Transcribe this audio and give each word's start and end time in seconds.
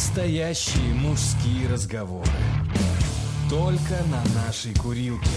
Настоящие 0.00 0.94
мужские 0.94 1.68
разговоры. 1.70 2.30
Только 3.50 3.98
на 4.10 4.46
нашей 4.46 4.72
курилке. 4.72 5.28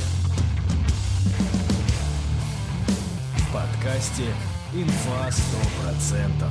В 3.39 3.52
подкасте 3.52 4.23
«Инфа 4.73 5.28
100%». 5.28 6.46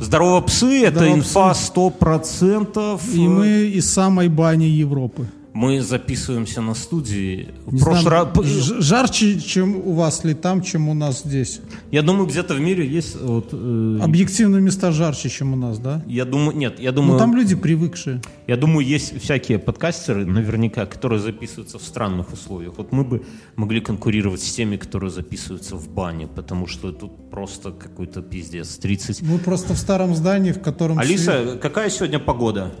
Здорово, 0.00 0.40
псы, 0.40 0.84
это 0.84 0.98
Здорово, 0.98 1.14
инфа 1.14 1.52
100%. 1.52 3.00
И 3.14 3.28
мы 3.28 3.68
из 3.68 3.88
самой 3.88 4.28
бани 4.28 4.64
Европы. 4.64 5.28
Мы 5.54 5.82
записываемся 5.82 6.62
на 6.62 6.74
студии. 6.74 7.48
Не 7.70 7.80
прошлый 7.80 8.02
знаю, 8.02 8.32
раз... 8.34 8.84
жарче, 8.84 9.38
чем 9.38 9.76
у 9.76 9.92
вас 9.92 10.24
ли 10.24 10.32
там, 10.34 10.62
чем 10.62 10.88
у 10.88 10.94
нас 10.94 11.22
здесь. 11.24 11.60
Я 11.90 12.02
думаю, 12.02 12.26
где-то 12.26 12.54
в 12.54 12.60
мире 12.60 12.86
есть 12.86 13.20
вот... 13.20 13.50
э, 13.52 13.98
Объективно 14.00 14.56
места 14.56 14.92
жарче, 14.92 15.28
чем 15.28 15.52
у 15.52 15.56
нас, 15.56 15.78
да? 15.78 16.02
Я 16.06 16.24
думаю, 16.24 16.56
нет, 16.56 16.80
я 16.80 16.90
Ну 16.90 16.96
думаю, 16.96 17.18
там 17.18 17.36
люди 17.36 17.54
привыкшие. 17.54 18.22
я 18.46 18.56
думаю, 18.56 18.86
есть 18.86 19.20
всякие 19.22 19.58
подкастеры, 19.58 20.24
наверняка, 20.24 20.86
которые 20.86 21.20
записываются 21.20 21.78
в 21.78 21.82
странных 21.82 22.32
условиях. 22.32 22.74
Вот 22.78 22.92
мы 22.92 23.04
бы 23.04 23.22
могли 23.56 23.80
конкурировать 23.80 24.40
с 24.40 24.54
теми, 24.54 24.76
которые 24.76 25.10
записываются 25.10 25.76
в 25.76 25.86
бане, 25.88 26.28
потому 26.28 26.66
что 26.66 26.92
тут 26.92 27.30
просто 27.30 27.72
какой-то 27.72 28.22
пиздец. 28.22 28.76
30. 28.76 29.22
Мы 29.22 29.38
просто 29.38 29.74
в 29.74 29.78
старом 29.78 30.14
здании, 30.14 30.52
в 30.52 30.62
котором... 30.62 30.98
Алиса, 30.98 31.58
какая 31.60 31.90
сегодня 31.90 32.18
погода? 32.18 32.72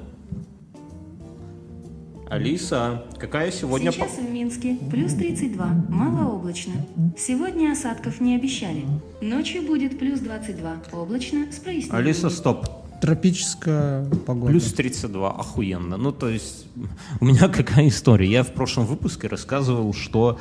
Алиса, 2.32 3.04
какая 3.18 3.50
сегодня 3.50 3.92
Сейчас 3.92 4.12
в 4.12 4.30
Минске 4.30 4.78
плюс 4.90 5.12
32, 5.12 5.84
малооблачно. 5.90 6.72
Сегодня 7.14 7.72
осадков 7.72 8.22
не 8.22 8.36
обещали. 8.36 8.86
Ночью 9.20 9.60
будет 9.60 9.98
плюс 9.98 10.20
22, 10.20 10.76
облачно 10.92 11.52
с 11.52 11.56
прояснениями. 11.56 11.98
Алиса, 11.98 12.30
стоп. 12.30 12.66
Тропическая 13.02 14.06
погода. 14.24 14.50
Плюс 14.50 14.72
32, 14.72 15.30
охуенно. 15.30 15.98
Ну, 15.98 16.10
то 16.10 16.30
есть, 16.30 16.64
у 17.20 17.26
меня 17.26 17.48
какая 17.48 17.88
история. 17.88 18.30
Я 18.30 18.44
в 18.44 18.54
прошлом 18.54 18.86
выпуске 18.86 19.28
рассказывал, 19.28 19.92
что 19.92 20.38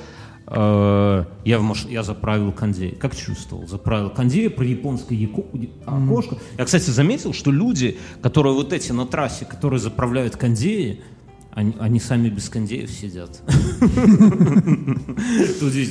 э, 0.47 1.25
я, 1.43 1.59
в 1.59 1.63
маш... 1.63 1.85
я 1.89 2.03
заправил 2.03 2.53
кондей. 2.53 2.91
Как 2.91 3.17
чувствовал? 3.17 3.67
Заправил 3.67 4.11
кондей 4.11 4.49
про 4.49 4.63
японское 4.63 5.15
яко- 5.15 5.69
окошко. 5.85 6.37
Я, 6.57 6.63
кстати, 6.63 6.89
заметил, 6.89 7.33
что 7.33 7.51
люди, 7.51 7.97
которые 8.21 8.53
вот 8.53 8.71
эти 8.71 8.93
на 8.93 9.05
трассе, 9.05 9.43
которые 9.43 9.81
заправляют 9.81 10.37
кондеи, 10.37 11.01
они, 11.53 11.75
они 11.79 11.99
сами 11.99 12.29
без 12.29 12.49
кондеев 12.49 12.89
сидят. 12.89 13.41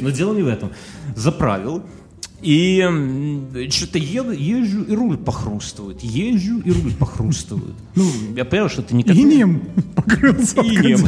Но 0.00 0.11
дело 0.11 0.34
не 0.34 0.42
в 0.42 0.48
этом. 0.48 0.70
Заправил. 1.17 1.83
И 2.42 3.69
что-то 3.70 3.98
езжу, 3.98 4.83
и 4.83 4.94
руль 4.94 5.19
похрустывает. 5.19 6.00
Езжу, 6.02 6.61
и 6.61 6.70
руль 6.70 6.94
похрустывает. 6.94 7.75
Ну, 7.94 8.11
я 8.34 8.47
понимаю, 8.47 8.70
что 8.70 8.80
это 8.80 8.97
не 8.97 9.02
как... 9.02 9.14
Инем 9.14 9.62
покрылся. 9.94 10.61
Инем. 10.61 11.00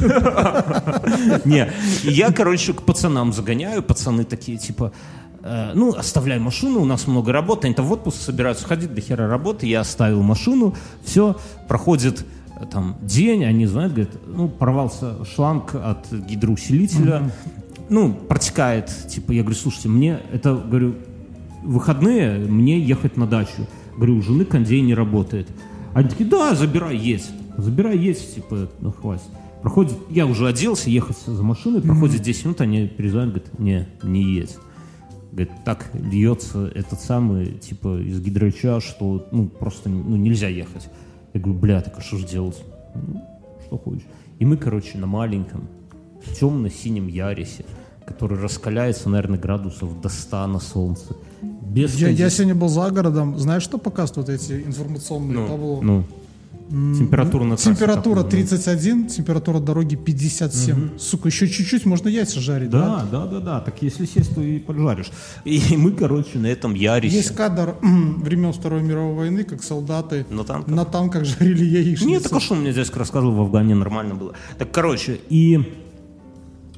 Не, 1.47 1.72
я, 2.03 2.33
короче, 2.33 2.75
к 2.75 2.83
пацанам 2.83 3.33
загоняю, 3.33 3.83
пацаны 3.83 4.25
такие, 4.25 4.59
типа, 4.59 4.92
э, 5.42 5.72
ну, 5.75 5.94
оставляй 5.94 6.39
машину, 6.39 6.83
у 6.83 6.84
нас 6.84 7.06
много 7.06 7.33
работы, 7.33 7.66
они 7.66 7.75
там 7.75 7.87
в 7.87 7.92
отпуск 7.92 8.20
собираются 8.20 8.66
ходить, 8.66 8.92
до 8.94 9.00
хера 9.00 9.27
работы, 9.27 9.66
я 9.66 9.81
оставил 9.81 10.22
машину, 10.22 10.75
все, 11.03 11.39
проходит 11.66 12.27
там 12.70 12.96
день, 13.02 13.44
они 13.44 13.66
звонят, 13.66 13.92
говорят, 13.92 14.16
ну, 14.27 14.48
порвался 14.48 15.24
шланг 15.24 15.74
от 15.74 16.12
гидроусилителя, 16.12 17.32
ну, 17.88 18.14
протекает, 18.14 18.91
типа, 19.08 19.32
я 19.32 19.42
говорю, 19.42 19.58
слушайте, 19.58 19.88
мне 19.88 20.20
это, 20.32 20.54
говорю, 20.54 20.94
выходные, 21.62 22.38
мне 22.38 22.80
ехать 22.80 23.16
на 23.16 23.27
дачу. 23.27 23.66
Говорю, 23.96 24.16
у 24.16 24.22
жены 24.22 24.44
кондей 24.44 24.80
не 24.80 24.94
работает. 24.94 25.48
Они 25.92 26.08
такие, 26.08 26.28
да, 26.28 26.54
забирай, 26.54 26.96
есть. 26.96 27.30
Забирай, 27.56 27.98
есть, 27.98 28.34
типа, 28.34 28.69
ну, 28.80 28.92
хватит. 28.92 29.24
Проходит, 29.60 29.92
я 30.10 30.26
уже 30.26 30.48
оделся, 30.48 30.91
ехать 30.91 31.19
за 31.24 31.42
машиной, 31.42 31.82
проходит 31.82 32.22
10 32.22 32.44
минут, 32.47 32.60
они 32.62 32.88
перезвонят, 32.88 33.34
говорят, 33.34 33.58
не, 33.58 33.88
не 34.03 34.25
есть. 34.25 34.58
Говорит, 35.31 35.53
так 35.64 35.91
льется 35.94 36.66
этот 36.75 37.00
самый, 37.00 37.58
типа, 37.58 38.00
из 38.00 38.20
гидрача, 38.20 38.81
что, 38.81 39.28
ну, 39.31 39.47
просто, 39.47 39.88
ну, 39.88 40.16
нельзя 40.16 40.48
ехать. 40.48 40.88
Я 41.34 41.41
говорю, 41.41 41.59
бля, 41.59 41.81
так 41.81 41.98
а 41.98 42.00
что 42.00 42.19
же 42.19 42.26
делать? 42.26 42.62
Ну, 42.94 43.22
что 43.66 43.78
хочешь. 43.78 44.03
И 44.38 44.44
мы, 44.44 44.56
короче, 44.56 44.98
на 44.98 45.06
маленьком, 45.06 45.69
темно-синем 46.38 47.09
Ярисе, 47.09 47.65
который 48.04 48.38
раскаляется, 48.38 49.09
наверное, 49.09 49.38
градусов 49.38 50.00
до 50.00 50.09
100 50.09 50.47
на 50.47 50.60
солнце. 50.60 51.16
Без 51.41 51.94
Я, 51.94 52.00
я 52.00 52.06
кондиционера. 52.09 52.31
сегодня 52.31 52.54
был 52.54 52.69
за 52.69 52.91
городом. 52.91 53.38
Знаешь, 53.38 53.62
что 53.62 53.78
показывают 53.78 54.28
вот 54.28 54.34
эти 54.34 54.62
информационные 54.66 55.47
табло? 55.48 55.81
Ну, 55.82 56.04
температура 56.72 57.44
на 57.44 57.56
Температура 57.56 58.22
какую, 58.22 58.43
ну. 58.43 58.47
31, 58.47 59.06
температура 59.09 59.60
дороги 59.60 59.94
57. 59.97 60.99
Сука, 60.99 61.28
еще 61.28 61.47
чуть-чуть 61.49 61.84
можно 61.84 62.09
яйца 62.09 62.41
жарить, 62.41 62.71
да? 62.71 63.06
Да, 63.10 63.27
да, 63.27 63.27
да, 63.27 63.41
да. 63.41 63.60
Так 63.60 63.83
если 63.83 64.06
сесть, 64.06 64.34
то 64.34 64.41
и 64.41 64.59
поджаришь. 64.59 65.11
И 65.44 65.61
мы, 65.77 65.93
короче, 65.93 66.38
на 66.38 66.47
этом 66.47 66.75
Ярисе. 66.75 67.16
Есть 67.16 67.34
кадр 67.34 67.77
времен 67.82 68.53
Второй 68.53 68.82
мировой 68.82 69.15
войны, 69.15 69.44
как 69.44 69.62
солдаты 69.62 70.27
На 70.31 70.44
танках? 70.44 70.75
на 70.75 70.84
танках 70.84 71.25
жарили 71.25 71.65
яичницу. 71.65 72.09
Нет, 72.09 72.22
так 72.22 72.32
а 72.32 72.41
что 72.41 72.55
мне 72.55 72.72
дядька 72.72 72.99
рассказывал, 72.99 73.34
в 73.34 73.41
Афгане 73.43 73.75
нормально 73.75 74.15
было. 74.15 74.32
Так, 74.59 74.71
короче, 74.72 75.21
и, 75.28 75.61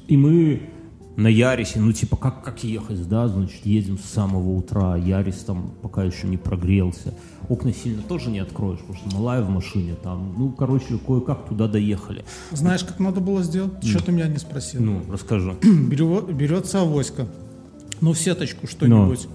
и 0.07 0.17
мы 0.17 0.69
на 1.17 1.27
Ярисе, 1.27 1.79
ну, 1.79 1.91
типа, 1.93 2.17
как, 2.17 2.43
как 2.43 2.63
ехать, 2.63 3.07
да, 3.07 3.27
значит, 3.27 3.65
едем 3.65 3.97
с 3.97 4.05
самого 4.05 4.51
утра, 4.51 4.97
Ярис 4.97 5.37
там 5.37 5.71
пока 5.81 6.03
еще 6.03 6.27
не 6.27 6.37
прогрелся. 6.37 7.13
Окна 7.47 7.73
сильно 7.73 8.01
тоже 8.01 8.29
не 8.29 8.39
откроешь, 8.39 8.79
потому 8.79 8.97
что 8.97 9.15
малая 9.15 9.41
в 9.41 9.49
машине 9.49 9.95
там. 10.01 10.33
Ну, 10.37 10.51
короче, 10.51 10.97
кое-как 10.97 11.47
туда 11.47 11.67
доехали. 11.67 12.25
Знаешь, 12.51 12.83
как 12.83 12.99
надо 12.99 13.21
было 13.21 13.43
сделать? 13.43 13.83
Что 13.83 14.03
ты 14.03 14.11
меня 14.11 14.27
не 14.27 14.37
спросил? 14.37 14.81
Ну, 14.81 15.03
расскажу. 15.09 15.53
Берется 15.63 16.81
авоська, 16.81 17.27
ну, 18.01 18.13
в 18.13 18.19
сеточку 18.19 18.67
что-нибудь. 18.67 19.27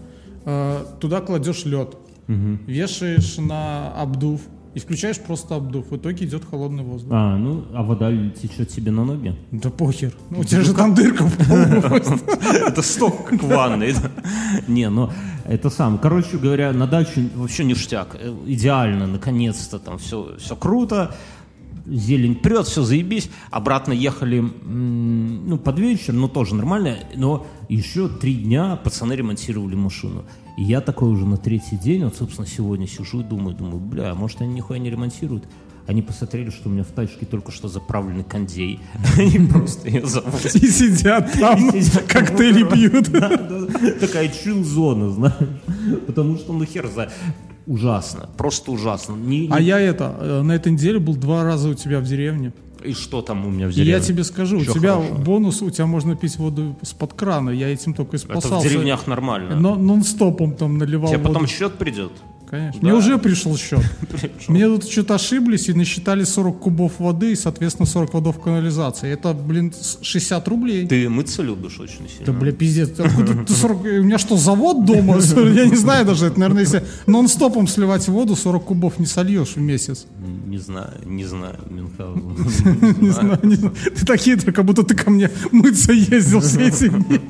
Э, 0.45 0.85
туда 1.01 1.21
кладешь 1.21 1.65
лед, 1.65 1.97
вешаешь 2.27 3.39
на 3.39 3.93
обдув 3.95 4.43
и 4.75 4.79
включаешь 4.79 5.19
просто 5.19 5.57
обдув. 5.57 5.91
В 5.91 5.97
итоге 5.97 6.27
идет 6.27 6.45
холодный 6.49 6.85
воздух. 6.85 7.11
А, 7.13 7.37
ну, 7.37 7.65
а 7.75 7.83
вода 7.83 8.11
течет 8.41 8.69
тебе 8.69 8.93
на 8.93 9.05
ноги? 9.05 9.35
Да 9.51 9.71
похер. 9.71 10.13
Ну, 10.31 10.41
у 10.41 10.45
тебя 10.45 10.63
же 10.63 10.75
там 10.75 10.95
дырка. 10.95 11.25
Это 12.67 12.83
сток, 12.83 13.27
как 13.27 13.43
в 13.43 13.49
ванной. 13.49 13.95
Не, 14.69 14.89
ну, 14.89 15.11
это 15.45 15.71
сам. 15.71 15.99
Короче 15.99 16.39
говоря, 16.39 16.73
на 16.73 16.87
даче 16.87 17.29
вообще 17.35 17.65
ништяк. 17.65 18.17
Э, 18.21 18.33
Идеально, 18.47 19.07
наконец-то, 19.09 19.81
там 19.81 19.99
все, 19.99 20.37
все 20.39 20.55
круто. 20.55 21.15
Зелень 21.87 22.37
прет, 22.37 22.67
все 22.67 22.85
заебись. 22.85 23.31
Обратно 23.51 23.93
ехали, 23.93 24.41
ну, 24.65 25.59
под 25.59 25.79
вечер, 25.81 26.13
ну, 26.13 26.29
тоже 26.29 26.55
нормально. 26.55 26.99
Но 27.17 27.47
еще 27.69 28.09
три 28.09 28.35
дня 28.35 28.77
пацаны 28.77 29.15
ремонтировали 29.15 29.75
машину. 29.75 30.25
И 30.57 30.63
я 30.63 30.81
такой 30.81 31.09
уже 31.11 31.27
на 31.27 31.37
третий 31.37 31.77
день, 31.77 32.05
вот, 32.05 32.17
собственно, 32.17 32.47
сегодня 32.47 32.87
сижу 32.87 33.21
и 33.21 33.25
думаю, 33.25 33.57
думаю, 33.57 33.81
бля, 33.81 34.15
может, 34.15 34.41
они 34.41 34.55
нихуя 34.55 34.79
не 34.79 34.91
ремонтируют? 34.91 35.45
Они 35.87 36.03
посмотрели, 36.03 36.51
что 36.51 36.69
у 36.69 36.73
меня 36.73 36.85
в 36.85 36.89
тачке 36.89 37.27
только 37.27 37.51
что 37.51 37.67
заправленный 37.67 38.23
кондей. 38.23 38.79
Они 39.19 39.41
просто 39.49 39.89
ее 39.89 40.07
заводят. 40.07 40.55
И 40.55 40.69
сидят 40.69 41.33
там, 41.33 41.71
коктейли 42.07 42.63
пьют. 42.63 43.07
Такая 43.99 44.29
чил-зона, 44.29 45.11
знаешь. 45.11 45.35
Потому 46.07 46.37
что, 46.37 46.53
ну 46.53 46.65
хер 46.65 46.87
за... 46.87 47.11
Ужасно, 47.67 48.29
просто 48.37 48.73
ужасно. 48.73 49.17
А 49.51 49.61
я 49.61 49.81
это, 49.81 50.17
э, 50.19 50.43
на 50.43 50.53
этой 50.53 50.73
неделе 50.73 50.99
был 50.99 51.15
два 51.15 51.45
раза 51.45 51.69
у 51.69 51.75
тебя 51.75 52.01
в 52.01 52.05
деревне. 52.05 52.53
И 52.85 52.93
что 52.95 53.23
там 53.23 53.45
у 53.47 53.51
меня 53.51 53.69
в 53.69 53.73
деревне? 53.73 53.93
я 53.93 54.01
тебе 54.01 54.25
скажу, 54.25 54.59
у 54.59 54.65
Чё 54.65 54.73
тебя 54.73 54.95
хорошего? 54.95 55.19
бонус, 55.19 55.63
у 55.63 55.71
тебя 55.71 55.87
можно 55.87 56.17
пить 56.17 56.37
воду 56.39 56.77
с-под 56.83 57.13
крана. 57.15 57.51
Я 57.51 57.69
этим 57.69 57.95
только 57.95 58.17
и 58.17 58.21
Это 58.21 58.31
спасался. 58.41 58.67
в 58.67 58.71
деревнях 58.71 59.07
нормально. 59.07 59.57
Но 59.57 59.75
нон-стопом 59.77 60.55
там 60.55 60.79
наливал 60.79 61.09
Тебе 61.09 61.19
воду. 61.19 61.29
потом 61.33 61.47
счет 61.47 61.75
придет? 61.75 62.13
Конечно. 62.51 62.81
Да. 62.81 62.89
Мне 62.89 62.97
уже 62.97 63.17
пришел 63.19 63.57
счет. 63.57 63.81
Мне 64.49 64.67
тут 64.67 64.89
что-то 64.91 65.15
ошиблись 65.15 65.69
и 65.69 65.73
насчитали 65.73 66.25
40 66.25 66.59
кубов 66.59 66.99
воды 66.99 67.31
и, 67.31 67.37
соответственно, 67.37 67.87
40 67.87 68.13
водов 68.15 68.41
канализации. 68.41 69.09
Это, 69.09 69.33
блин, 69.35 69.73
с- 69.73 69.99
60 70.03 70.49
рублей. 70.49 70.87
Ты 70.89 71.09
мыться 71.09 71.43
любишь 71.43 71.79
очень 71.79 72.09
сильно. 72.09 72.27
Да, 72.27 72.33
бля, 72.33 72.51
пиздец. 72.51 72.99
Откуда 72.99 73.45
ты 73.45 73.53
40... 73.53 73.81
У 73.83 73.87
меня 74.03 74.19
что, 74.19 74.37
завод 74.37 74.85
дома? 74.85 75.19
Я 75.37 75.67
не 75.67 75.77
знаю 75.77 76.05
даже. 76.05 76.27
Это, 76.27 76.41
наверное, 76.41 76.63
если 76.63 76.85
нон-стопом 77.07 77.69
сливать 77.69 78.09
воду, 78.09 78.35
40 78.35 78.65
кубов 78.65 78.99
не 78.99 79.07
сольешь 79.07 79.51
в 79.55 79.61
месяц. 79.61 80.07
Не 80.47 80.59
знаю, 80.59 80.95
не 81.07 81.25
знаю, 81.25 81.57
Мюнхгаузен. 81.71 82.97
Не 83.01 83.11
знаю, 83.11 83.39
не 83.45 83.55
знаю. 83.55 83.75
Ты 83.97 84.05
так 84.05 84.19
хитрый, 84.21 84.53
как 84.53 84.65
будто 84.65 84.83
ты 84.83 84.97
ко 84.97 85.09
мне 85.11 85.31
мыться 85.53 85.93
ездил 85.93 86.41
все 86.41 86.67
эти 86.67 86.89
дни. 86.89 87.21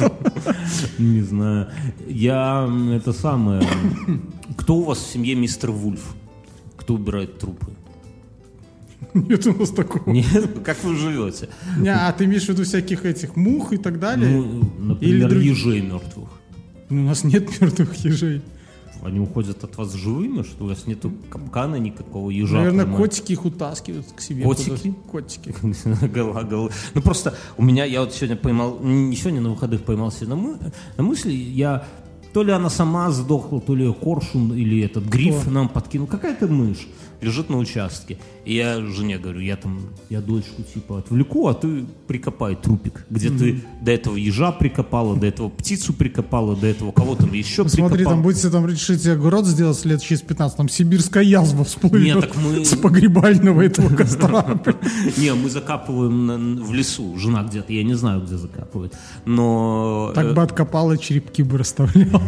Не 0.98 1.20
знаю. 1.20 1.66
Я 2.08 2.66
это 2.96 3.12
самое... 3.12 3.62
Кто 4.56 4.76
у 4.76 4.84
вас 4.84 4.98
в 4.98 5.06
семье 5.12 5.34
мистер 5.34 5.70
Вульф? 5.70 6.14
Кто 6.76 6.94
убирает 6.94 7.38
трупы? 7.38 7.66
Нет 9.14 9.46
у 9.46 9.54
нас 9.54 9.70
такого. 9.70 10.10
Нет? 10.10 10.60
Как 10.64 10.82
вы 10.84 10.94
живете? 10.96 11.48
Не, 11.78 11.88
а 11.94 12.12
ты 12.12 12.24
имеешь 12.24 12.44
в 12.44 12.48
виду 12.50 12.64
всяких 12.64 13.04
этих 13.04 13.36
мух 13.36 13.72
и 13.72 13.76
так 13.76 13.98
далее? 13.98 14.28
Ну, 14.28 14.70
например, 14.78 15.28
друг- 15.30 15.42
ежей 15.42 15.80
мертвых. 15.80 16.28
Ну, 16.90 17.02
У 17.02 17.06
нас 17.06 17.24
нет 17.24 17.60
мертвых 17.60 17.94
ежей. 18.04 18.42
Они 19.02 19.18
уходят 19.18 19.64
от 19.64 19.76
вас 19.78 19.94
живыми, 19.94 20.42
что 20.42 20.64
у 20.64 20.68
вас 20.68 20.86
нету 20.86 21.10
капкана 21.30 21.76
никакого 21.76 22.28
ежа. 22.28 22.56
Наверное, 22.58 22.84
прямо. 22.84 22.98
котики 22.98 23.32
их 23.32 23.46
утаскивают 23.46 24.06
к 24.14 24.20
себе. 24.20 24.44
Котики? 24.44 24.94
Котики. 25.10 25.54
Ну 26.94 27.02
просто 27.02 27.34
у 27.56 27.62
меня, 27.62 27.86
я 27.86 28.00
вот 28.00 28.12
сегодня 28.12 28.36
поймал, 28.36 28.78
не 28.80 29.16
сегодня, 29.16 29.40
на 29.40 29.50
выходных 29.50 29.82
поймался 29.84 30.26
на, 30.26 30.36
мы- 30.36 30.58
на 30.98 31.02
мысли, 31.02 31.32
я 31.32 31.86
то 32.32 32.42
ли 32.42 32.52
она 32.52 32.70
сама 32.70 33.10
сдохла, 33.10 33.60
то 33.60 33.74
ли 33.74 33.84
ее 33.84 33.92
коршун 33.94 34.52
или 34.54 34.82
этот 34.82 35.04
гриф 35.04 35.46
нам 35.46 35.68
подкинул. 35.68 36.06
Какая-то 36.06 36.46
мышь 36.46 36.86
лежит 37.20 37.50
на 37.50 37.58
участке. 37.58 38.18
И 38.46 38.54
я 38.54 38.80
жене 38.80 39.18
говорю, 39.18 39.40
я 39.40 39.56
там, 39.56 39.80
я 40.08 40.20
дочку 40.20 40.62
типа 40.62 40.98
отвлеку, 41.00 41.46
а 41.48 41.54
ты 41.54 41.84
прикопай 42.06 42.56
трупик, 42.56 43.04
где 43.10 43.28
ты 43.30 43.62
до 43.82 43.92
этого 43.92 44.16
ежа 44.16 44.50
прикопала, 44.52 45.14
до 45.16 45.26
этого 45.26 45.50
птицу 45.50 45.92
прикопала, 45.92 46.56
до 46.56 46.66
этого 46.66 46.90
кого 46.92 47.14
там 47.14 47.32
еще 47.34 47.68
Смотри, 47.68 47.82
прикопала. 47.98 48.16
там 48.16 48.22
будете 48.22 48.48
там 48.50 48.66
решите 48.66 49.12
огород 49.12 49.46
сделать 49.46 49.84
лет 49.84 50.00
через 50.02 50.22
15, 50.22 50.56
там 50.56 50.68
сибирская 50.70 51.22
язва 51.22 51.64
всплывет 51.64 52.02
Нет, 52.16 52.20
так 52.20 52.36
мы- 52.36 52.64
с 52.64 52.74
погребального 52.76 53.60
этого 53.62 53.94
костра. 53.94 54.60
Не, 55.18 55.34
мы 55.34 55.50
закапываем 55.50 56.56
в 56.64 56.72
лесу. 56.72 57.16
Жена 57.18 57.42
где-то, 57.42 57.72
я 57.72 57.84
не 57.84 57.94
знаю, 57.94 58.22
где 58.22 58.36
закапывает. 58.36 58.94
Но, 59.26 60.12
Так 60.14 60.26
э, 60.26 60.32
бы 60.34 60.42
откопал 60.42 60.92
и 60.92 60.98
черепки 60.98 61.42
бы 61.42 61.58
расставлял. 61.58 62.22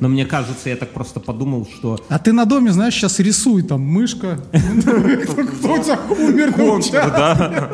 но 0.00 0.08
мне 0.08 0.24
кажется, 0.26 0.68
я 0.70 0.76
так 0.76 0.90
просто 0.92 1.20
подумал, 1.20 1.66
что 1.72 1.98
А 2.08 2.18
ты 2.18 2.32
на 2.32 2.44
доме, 2.46 2.72
знаешь, 2.72 2.94
сейчас 2.94 3.18
рисуй, 3.20 3.62
там 3.62 3.82
мышка. 3.82 4.29
Кто 4.36 5.74
у 5.74 5.82
тебя 5.82 5.98
умер 6.10 6.56
на 6.56 6.72
участке? 6.74 6.92
да, 6.92 7.70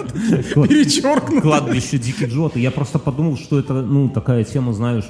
Перечеркнут. 0.54 1.42
кладбище 1.42 1.98
Дикий 1.98 2.26
Джот. 2.26 2.56
И 2.56 2.60
я 2.60 2.70
просто 2.70 2.98
подумал, 2.98 3.36
что 3.36 3.58
это, 3.58 3.74
ну, 3.74 4.08
такая 4.08 4.44
тема, 4.44 4.72
знаешь, 4.72 5.04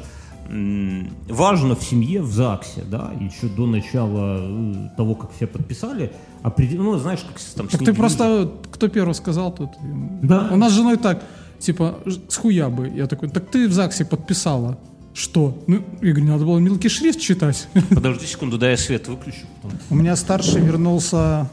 важно 1.29 1.75
в 1.75 1.83
семье, 1.83 2.23
в 2.23 2.31
ЗАГСе, 2.31 2.85
да, 2.89 3.13
еще 3.21 3.49
до 3.49 3.67
начала 3.67 4.39
э, 4.41 4.89
того, 4.97 5.15
как 5.15 5.33
все 5.35 5.47
подписали, 5.47 6.13
определ- 6.43 6.83
ну, 6.83 6.99
знаешь, 6.99 7.21
как 7.21 7.41
там... 7.57 7.69
Так 7.69 7.85
ты 7.85 7.93
просто, 7.93 8.53
кто 8.73 8.89
первый 8.89 9.15
сказал 9.15 9.53
тут? 9.53 9.71
Да. 10.23 10.49
У 10.53 10.57
нас 10.57 10.73
с 10.73 10.77
женой 10.77 10.99
так, 10.99 11.25
типа, 11.59 11.99
с 12.29 12.37
хуя 12.37 12.69
бы. 12.69 12.89
Я 12.89 13.07
такой, 13.07 13.29
так 13.29 13.49
ты 13.51 13.69
в 13.69 13.73
ЗАГСе 13.73 14.05
подписала. 14.05 14.79
Что? 15.15 15.65
Ну, 15.67 15.83
я 16.03 16.13
говорю, 16.13 16.27
надо 16.31 16.45
было 16.45 16.59
мелкий 16.59 16.91
шрифт 16.91 17.21
читать. 17.21 17.69
Подожди 17.89 18.27
секунду, 18.27 18.59
дай 18.59 18.73
я 18.73 18.77
свет 18.77 19.09
выключу. 19.09 19.47
У 19.91 19.95
меня 19.95 20.17
старший 20.17 20.61
вернулся 20.61 21.49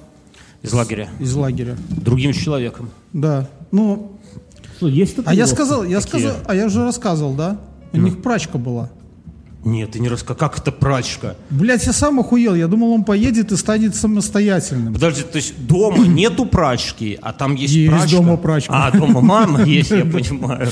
Из 0.62 0.74
лагеря. 0.74 1.10
из 1.20 1.34
лагеря. 1.36 1.78
Другим 1.90 2.34
человеком. 2.34 2.90
Да. 3.14 3.48
Ну, 3.72 4.12
Что, 4.78 4.88
есть 4.88 5.16
а 5.26 5.34
я 5.34 5.48
сказал, 5.48 5.84
я 5.84 6.02
сказал, 6.02 6.36
а 6.46 6.56
я 6.56 6.66
уже 6.68 6.84
рассказывал, 6.84 7.34
да? 7.34 7.60
У 7.92 7.98
них 7.98 8.22
прачка 8.22 8.58
была. 8.58 8.90
Нет, 9.66 9.92
ты 9.92 10.00
не 10.00 10.10
рассказал. 10.10 10.36
Как 10.36 10.60
это 10.60 10.72
прачка? 10.74 11.36
Блять, 11.50 11.86
я 11.86 11.94
сам 11.94 12.20
охуел. 12.20 12.54
Я 12.54 12.68
думал, 12.68 12.92
он 12.92 13.06
поедет 13.06 13.52
и 13.54 13.56
станет 13.56 13.96
самостоятельным. 13.96 14.94
Подожди, 14.94 15.24
то 15.24 15.38
есть 15.38 15.66
дома 15.66 16.06
нету 16.08 16.46
прачки, 16.46 17.18
а 17.22 17.32
там 17.32 17.56
есть, 17.56 17.74
Есть 17.74 17.90
прачка? 17.92 18.18
дома 18.18 18.38
прачка. 18.38 18.88
А, 18.88 18.92
дома 18.92 19.22
мама 19.22 19.64
есть, 19.66 19.92
я 19.92 20.04
понимаю. 20.06 20.70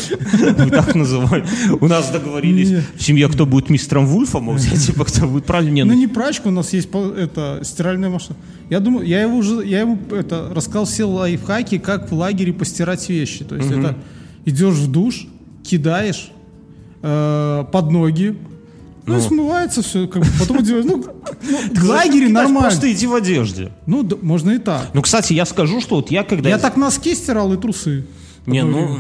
Вы 0.58 0.70
так 0.72 0.94
называете. 0.94 1.48
У 1.80 1.88
нас 1.88 2.10
договорились 2.10 2.84
в 2.96 3.02
семье, 3.02 3.30
кто 3.30 3.46
будет 3.46 3.70
мистером 3.70 4.08
Вульфом, 4.08 4.50
а 4.50 4.54
у 4.54 4.58
тебя 4.58 4.76
типа 4.86 5.06
кто 5.06 5.26
будет 5.26 5.46
правильно. 5.46 5.74
Не, 5.74 5.84
Ну 5.84 5.94
не 5.94 6.08
прачка, 6.08 6.50
у 6.50 6.52
нас 6.52 6.74
есть 6.74 6.90
это 7.18 7.62
стиральная 7.64 8.10
машина. 8.10 8.36
Я 8.70 8.80
думаю, 8.82 9.08
я 9.08 9.22
его 9.22 9.38
уже, 9.38 9.66
я 9.66 9.82
ему 9.82 10.00
это 10.12 10.52
рассказал 10.54 10.86
все 10.86 11.06
лайфхаки, 11.06 11.78
как 11.78 12.12
в 12.12 12.14
лагере 12.16 12.52
постирать 12.52 13.08
вещи. 13.10 13.46
То 13.46 13.56
есть 13.56 13.72
это 13.72 13.96
идешь 14.46 14.76
в 14.76 14.92
душ, 14.92 15.28
кидаешь 15.64 16.32
э, 17.02 17.66
под 17.72 17.92
ноги, 17.92 18.38
ну, 19.06 19.18
и 19.18 19.22
смывается 19.22 19.82
все, 19.82 20.08
как 20.08 20.24
бы 20.24 20.28
потом 20.40 20.60
одеваешь. 20.60 20.86
Ну, 20.86 21.04
ну, 21.44 21.58
в 21.74 21.84
лагере 21.90 22.30
нормально. 22.30 22.70
Просто 22.70 22.92
иди 22.92 23.08
в 23.08 23.14
одежде. 23.14 23.72
Ну, 23.86 24.04
да, 24.04 24.16
можно 24.22 24.52
и 24.52 24.58
так. 24.58 24.90
Ну, 24.94 25.02
кстати, 25.02 25.34
я 25.34 25.46
скажу, 25.46 25.82
что 25.82 25.96
вот 25.96 26.12
я 26.12 26.24
когда... 26.24 26.50
Я 26.50 26.58
так 26.58 26.78
носки 26.78 27.16
стирал 27.16 27.52
и 27.54 27.58
трусы. 27.58 28.06
Не, 28.46 28.64
ну... 28.64 28.98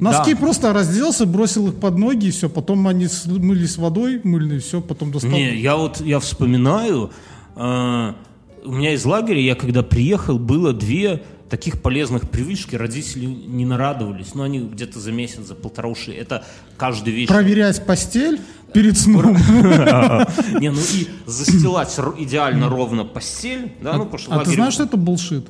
Носки 0.00 0.34
да. 0.34 0.40
просто 0.40 0.72
разделся, 0.72 1.26
бросил 1.26 1.68
их 1.68 1.74
под 1.74 1.98
ноги, 1.98 2.26
и 2.26 2.30
все. 2.30 2.48
Потом 2.48 2.86
они 2.86 3.08
мылись 3.26 3.76
водой 3.78 4.20
мыльной, 4.22 4.60
все, 4.60 4.80
потом 4.80 5.10
достал. 5.10 5.30
Не, 5.30 5.56
я 5.56 5.76
вот, 5.76 6.00
я 6.00 6.20
вспоминаю, 6.20 7.10
э, 7.56 8.12
у 8.64 8.72
меня 8.72 8.94
из 8.94 9.04
лагеря, 9.04 9.40
я 9.40 9.54
когда 9.56 9.82
приехал, 9.82 10.38
было 10.38 10.72
две 10.72 11.22
таких 11.48 11.80
полезных 11.80 12.28
привычки, 12.28 12.76
родители 12.76 13.24
не 13.24 13.64
нарадовались, 13.64 14.34
но 14.34 14.42
они 14.44 14.60
где-то 14.60 15.00
за 15.00 15.12
месяц, 15.12 15.46
за 15.46 15.54
полтора 15.54 15.88
ушли. 15.88 16.14
Это 16.14 16.44
каждый 16.76 17.12
вечер. 17.12 17.32
Проверять 17.32 17.84
постель 17.84 18.40
перед 18.78 18.96
сном. 18.96 19.36
Не, 20.60 20.70
ну 20.70 20.78
и 20.78 21.08
застилать 21.26 21.98
идеально 22.18 22.68
ровно 22.68 23.04
постель, 23.04 23.72
да, 23.82 23.94
ну, 23.94 24.04
потому 24.04 24.18
что 24.18 24.34
А 24.40 24.44
ты 24.44 24.52
знаешь, 24.52 24.74
что 24.74 24.84
это 24.84 24.96
булшит? 24.96 25.48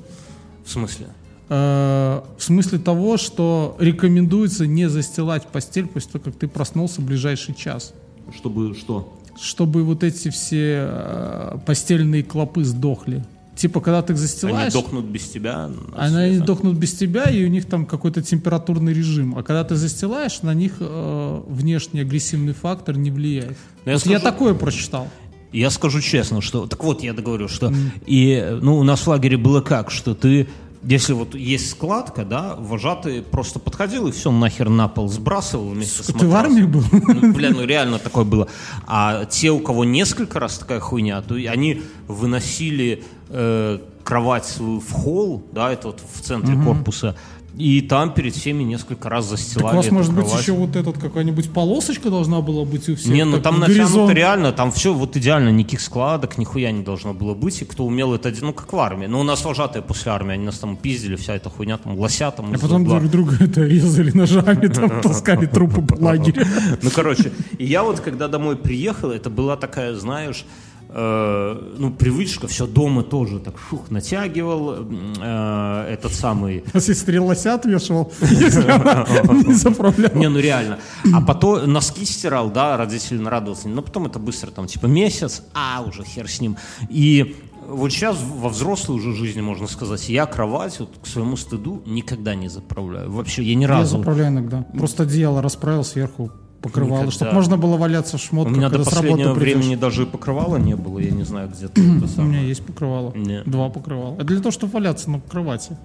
В 0.65 0.71
смысле? 0.71 1.09
Э, 1.51 2.23
В 2.39 2.43
смысле 2.43 2.79
того, 2.79 3.19
что 3.19 3.77
рекомендуется 3.79 4.67
не 4.67 4.89
застилать 4.89 5.47
постель 5.47 5.87
после 5.87 6.13
того, 6.13 6.25
как 6.25 6.37
ты 6.37 6.49
проснулся 6.49 7.03
в 7.03 7.05
ближайший 7.05 7.55
час. 7.55 7.93
Чтобы 8.35 8.75
что? 8.75 9.21
Чтобы 9.39 9.83
вот 9.85 10.05
эти 10.05 10.31
все 10.31 10.87
э, 10.89 11.59
постельные 11.67 12.23
клопы 12.23 12.65
сдохли. 12.65 13.27
Типа, 13.59 13.81
когда 13.81 14.03
ты 14.03 14.13
их 14.13 14.19
Они 14.19 14.27
застилаешь, 14.27 14.73
дохнут 14.73 15.07
без 15.07 15.29
тебя? 15.29 15.69
они 15.97 16.35
света? 16.35 16.45
дохнут 16.47 16.77
без 16.77 16.95
тебя, 16.95 17.25
и 17.25 17.45
у 17.45 17.49
них 17.49 17.67
там 17.67 17.87
какой-то 17.87 18.23
температурный 18.23 18.93
режим. 18.93 19.37
А 19.37 19.43
когда 19.43 19.65
ты 19.65 19.75
застилаешь, 19.75 20.43
на 20.43 20.55
них 20.55 20.75
э, 20.79 21.43
внешний 21.49 22.01
агрессивный 22.03 22.53
фактор 22.53 22.97
не 22.97 23.11
влияет. 23.11 23.57
Ну, 23.85 23.91
я 23.91 23.95
Вот 23.95 24.07
я 24.07 24.19
скажу- 24.19 24.21
такое 24.21 24.55
прочитал. 24.55 25.09
Я 25.53 25.71
скажу 25.71 26.01
честно, 26.01 26.41
что... 26.41 26.67
Так 26.69 26.85
вот, 26.85 27.03
я 27.03 27.13
договорю, 27.15 27.49
что... 27.49 27.73
И, 28.07 28.59
ну, 28.63 28.79
у 28.79 28.85
нас 28.85 29.01
в 29.01 29.07
лагере 29.09 29.37
было 29.37 29.61
как, 29.61 29.91
что 29.91 30.15
ты... 30.15 30.47
Если 30.85 31.13
вот 31.13 31.35
есть 31.35 31.71
складка, 31.71 32.25
да, 32.25 32.55
вожатый 32.55 33.21
просто 33.23 33.59
подходил 33.59 34.07
и 34.07 34.13
все 34.13 34.31
нахер 34.31 34.69
на 34.69 34.87
пол 34.87 35.09
сбрасывал 35.09 35.71
вместе 35.71 36.05
с 36.05 36.07
Ты 36.07 36.25
в 36.29 36.33
армии 36.33 36.63
был? 36.63 36.85
Ну, 36.93 37.33
бля, 37.33 37.51
ну 37.51 37.65
реально 37.65 37.99
такое 37.99 38.23
было. 38.25 38.47
А 38.87 39.25
те, 39.25 39.51
у 39.51 39.59
кого 39.59 39.85
несколько 39.85 40.39
раз 40.39 40.57
такая 40.59 40.79
хуйня, 40.79 41.21
то 41.23 41.35
они 41.35 41.83
выносили 42.07 43.03
э, 43.31 43.79
кровать 44.05 44.45
свою 44.47 44.81
в 44.81 44.91
холл, 44.93 45.43
да, 45.53 45.73
это 45.73 45.89
вот 45.89 46.01
в 46.15 46.21
центре 46.21 46.57
корпуса, 46.57 47.15
и 47.59 47.81
там 47.81 48.15
перед 48.15 48.37
всеми 48.37 48.63
несколько 48.63 49.09
раз 49.09 49.27
застилали 49.29 49.65
Так 49.65 49.75
у 49.75 49.77
вас, 49.79 49.91
может 49.91 50.13
быть, 50.15 50.25
кровать. 50.27 50.43
еще 50.43 50.53
вот 50.53 50.77
этот 50.77 50.97
какая-нибудь 50.99 51.51
полосочка 51.51 52.09
должна 52.09 52.41
была 52.41 52.65
быть 52.65 52.89
у 52.89 52.95
всех? 52.95 53.13
Не, 53.13 53.25
ну 53.25 53.41
там 53.41 53.57
в 53.57 53.59
натянуто 53.59 54.13
реально, 54.13 54.53
там 54.53 54.71
все 54.71 54.95
вот 54.95 55.17
идеально, 55.17 55.49
никаких 55.49 55.81
складок, 55.81 56.39
нихуя 56.39 56.71
не 56.71 56.85
должно 56.85 57.15
было 57.15 57.35
быть. 57.35 57.61
И 57.61 57.65
кто 57.65 57.85
умел 57.85 58.15
это, 58.15 58.31
де- 58.31 58.45
ну 58.45 58.53
как 58.53 58.73
в 58.73 58.79
армии. 58.79 59.07
Но 59.07 59.19
у 59.19 59.25
нас 59.25 59.45
вожатые 59.45 59.83
после 59.83 60.13
армии, 60.13 60.35
они 60.35 60.45
нас 60.45 60.59
там 60.61 60.77
пиздили, 60.77 61.17
вся 61.17 61.35
эта 61.35 61.51
хуйня, 61.51 61.79
там 61.79 61.99
лося 61.99 62.31
там. 62.31 62.53
А 62.55 62.59
потом 62.59 62.85
друг 62.85 63.09
друга 63.11 63.37
это 63.41 63.63
резали 63.65 64.13
ножами, 64.13 64.69
там 64.73 65.01
таскали 65.01 65.47
трупы 65.47 65.83
по 65.83 65.97
лагерю. 66.01 66.47
Ну, 66.81 66.91
короче, 66.95 67.33
и 67.59 67.65
я 67.65 67.83
вот, 67.83 67.99
когда 67.99 68.29
домой 68.29 68.57
приехал, 68.57 69.11
это 69.11 69.31
была 69.31 69.57
такая, 69.57 69.95
знаешь, 69.97 70.45
э, 70.89 71.75
ну, 71.79 71.91
привычка, 71.93 72.47
все 72.47 72.67
дома 72.67 73.03
тоже 73.03 73.39
так 73.39 73.55
шух 73.59 73.91
натягивал, 73.91 74.87
э, 75.21 75.87
этот 75.93 76.13
самый... 76.13 76.65
А 76.73 76.81
сестре 76.81 77.21
лося 77.21 77.55
отвешивал, 77.55 78.13
если 78.21 78.69
она 78.71 79.07
не 79.47 79.55
заправляла. 79.55 80.15
Не, 80.15 80.29
ну 80.29 80.39
реально. 80.39 80.79
А 81.13 81.21
потом 81.21 81.71
носки 81.73 82.05
стирал, 82.05 82.51
да, 82.51 82.77
родители 82.77 83.19
нарадовался. 83.19 83.69
Но 83.69 83.83
потом 83.83 84.07
это 84.07 84.19
быстро, 84.19 84.51
там, 84.51 84.67
типа 84.67 84.87
месяц, 84.87 85.43
а, 85.55 85.83
уже 85.87 86.05
хер 86.05 86.29
с 86.29 86.41
ним. 86.41 86.57
И 86.89 87.37
вот 87.69 87.93
сейчас 87.93 88.17
во 88.21 88.49
взрослой 88.49 88.97
уже 88.97 89.15
жизни, 89.15 89.41
можно 89.41 89.67
сказать, 89.67 90.09
я 90.09 90.27
кровать, 90.27 90.81
вот, 90.81 90.91
к 91.03 91.07
своему 91.07 91.37
стыду, 91.37 91.83
никогда 91.87 92.35
не 92.35 92.49
заправляю. 92.49 93.11
Вообще, 93.11 93.43
я 93.43 93.55
ни 93.55 93.63
Я 93.63 93.69
разу... 93.69 93.99
заправляю 93.99 94.33
иногда. 94.33 94.63
Просто 94.77 95.03
одеяло 95.03 95.43
расправил 95.43 95.85
сверху, 95.85 96.33
покрывало, 96.63 96.99
Никогда. 97.03 97.11
чтобы 97.13 97.33
можно 97.33 97.57
было 97.57 97.77
валяться 97.77 98.19
в 98.19 98.21
У 98.21 98.25
шмотках, 98.25 98.57
меня 98.57 98.69
до 98.69 98.79
последнего 98.85 99.33
времени 99.33 99.75
даже 99.77 100.03
и 100.03 100.07
покрывала 100.07 100.57
не 100.57 100.75
было, 100.77 100.99
я 100.99 101.11
не 101.11 101.23
знаю, 101.25 101.49
где 101.51 101.69
ты 101.69 101.81
это 101.83 102.21
У 102.21 102.25
меня 102.25 102.41
есть 102.41 102.65
покрывало. 102.65 103.13
Не. 103.15 103.43
Два 103.45 103.69
покрывала. 103.69 104.17
А 104.19 104.25
для 104.25 104.39
того, 104.39 104.51
чтобы 104.51 104.73
валяться 104.73 105.11
на 105.11 105.21
кровати. 105.21 105.77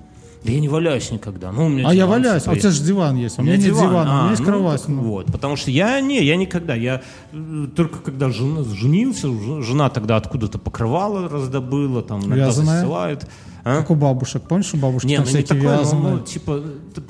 Да 0.43 0.51
я 0.51 0.59
не 0.59 0.67
валяюсь 0.67 1.09
никогда. 1.09 1.53
Ну, 1.53 1.67
у 1.67 1.69
меня 1.69 1.87
А 1.87 1.93
я 1.93 2.05
валяюсь. 2.05 2.45
А 2.47 2.51
у 2.51 2.55
тебя 2.57 2.69
же 2.71 2.83
диван 2.83 3.15
есть. 3.15 3.39
А 3.39 3.41
у 3.41 3.45
меня 3.45 3.55
нет 3.55 3.65
диван. 3.65 3.89
дивана, 3.89 4.09
у 4.09 4.13
А, 4.13 4.19
меня 4.21 4.29
есть 4.31 4.41
ну, 4.41 4.45
кровать. 4.47 4.87
ну. 4.89 5.01
Вот, 5.01 5.27
потому 5.27 5.55
что 5.55 5.71
я 5.71 6.01
не, 6.01 6.21
я 6.21 6.35
никогда, 6.35 6.75
я 6.75 7.01
э, 7.31 7.67
только 7.73 7.99
когда 7.99 8.29
жена, 8.29 8.63
женился, 8.65 9.29
жена 9.61 9.89
тогда 9.89 10.17
откуда-то 10.17 10.59
покрывало 10.59 11.29
раздобыла, 11.29 12.01
там 12.01 12.25
иногда 12.25 12.47
Вязаное? 12.47 12.73
застилает. 12.81 13.29
А? 13.65 13.77
Как 13.79 13.91
у 13.91 13.95
бабушек. 13.95 14.43
Помнишь, 14.43 14.73
у 14.73 14.77
бабушек 14.77 15.07
Не, 15.09 15.15
там 15.17 15.25
ну 15.25 15.31
не 15.31 15.37
всякие 15.37 15.59
такое, 15.61 15.75
ну, 15.77 15.83
вязаные? 15.83 16.13
ну, 16.15 16.19
типа... 16.19 16.61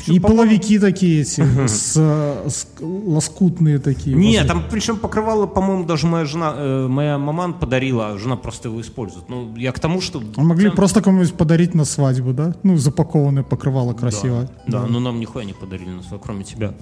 И 0.06 0.20
половики 0.20 0.78
такие 0.78 1.22
эти, 1.22 1.42
с, 1.68 1.96
с- 1.98 2.68
лоскутные 2.80 3.80
такие. 3.80 4.16
Не, 4.16 4.38
возле- 4.38 4.46
там 4.48 4.64
причем 4.70 4.98
покрывало, 4.98 5.48
по-моему, 5.48 5.86
даже 5.86 6.06
моя 6.06 6.26
жена, 6.26 6.54
э, 6.56 6.88
моя 6.88 7.18
маман 7.18 7.54
подарила, 7.56 8.10
а 8.12 8.18
жена 8.20 8.36
просто 8.36 8.70
его 8.70 8.80
использует. 8.82 9.30
Ну, 9.30 9.56
я 9.58 9.72
к 9.72 9.80
тому, 9.80 10.00
что... 10.00 10.22
А 10.38 10.42
могли 10.44 10.68
цен- 10.68 10.76
просто 10.76 11.02
кому-нибудь 11.02 11.34
подарить 11.34 11.74
на 11.74 11.86
свадьбу, 11.86 12.34
да? 12.34 12.56
Ну, 12.62 12.78
запакованное 12.78 13.44
покрывало 13.44 13.94
Да, 13.94 14.00
красиво. 14.00 14.48
Да, 14.68 14.86
ну 14.86 15.00
нам 15.00 15.20
нихуя 15.20 15.46
не 15.46 15.54
подарили, 15.54 15.90
на 15.90 16.04
свой, 16.04 16.20
кроме 16.24 16.44
тебя. 16.44 16.76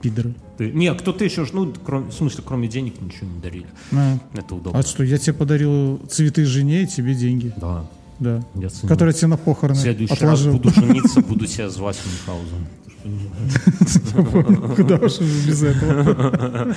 Пидоры. 0.00 0.34
Ты- 0.58 0.72
Не, 0.72 0.92
кто-то 0.94 1.24
еще, 1.24 1.46
ну, 1.52 1.72
кроме, 1.84 2.10
в 2.10 2.12
смысле, 2.14 2.42
кроме 2.46 2.68
денег 2.68 3.00
ничего 3.00 3.28
не 3.28 3.40
дарили. 3.40 3.66
А, 3.92 4.18
Это 4.34 4.54
удобно. 4.54 4.78
а 4.78 4.82
что, 4.82 5.02
я 5.04 5.18
тебе 5.18 5.32
подарил 5.32 6.00
цветы 6.08 6.44
жене 6.44 6.82
и 6.82 6.86
тебе 6.86 7.14
деньги. 7.14 7.52
Да, 7.56 7.84
Да. 8.22 8.40
я 8.54 8.68
ценю. 8.68 8.88
Которые 8.88 9.12
тебе 9.14 9.28
на 9.28 9.36
похороны 9.36 9.78
В 9.78 9.82
следующий 9.82 10.14
отложил. 10.14 10.52
раз 10.52 10.60
буду 10.60 10.70
жениться, 10.74 11.20
буду 11.28 11.46
себя 11.46 11.68
звать 11.68 11.98
Мюнхгаузен. 12.04 12.66
Куда 14.76 14.96
уж 14.96 15.18
без 15.20 15.62
этого. 15.62 16.74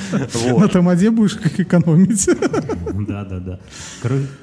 На 0.59 0.67
тамаде 0.67 1.11
будешь 1.11 1.35
как 1.35 1.59
экономить. 1.59 2.27
Да, 3.07 3.23
да, 3.25 3.39
да. 3.39 3.59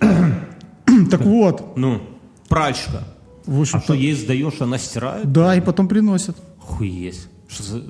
Так 1.10 1.22
вот, 1.24 1.76
Ну, 1.76 2.00
прачка. 2.48 3.02
А 3.46 3.64
что, 3.80 3.94
ей 3.94 4.14
сдаешь, 4.14 4.60
она 4.60 4.78
стирает? 4.78 5.32
да, 5.32 5.56
и 5.56 5.60
потом 5.60 5.88
приносят. 5.88 6.36
Хуесть. 6.58 7.28
Что 7.48 7.62
за... 7.64 7.82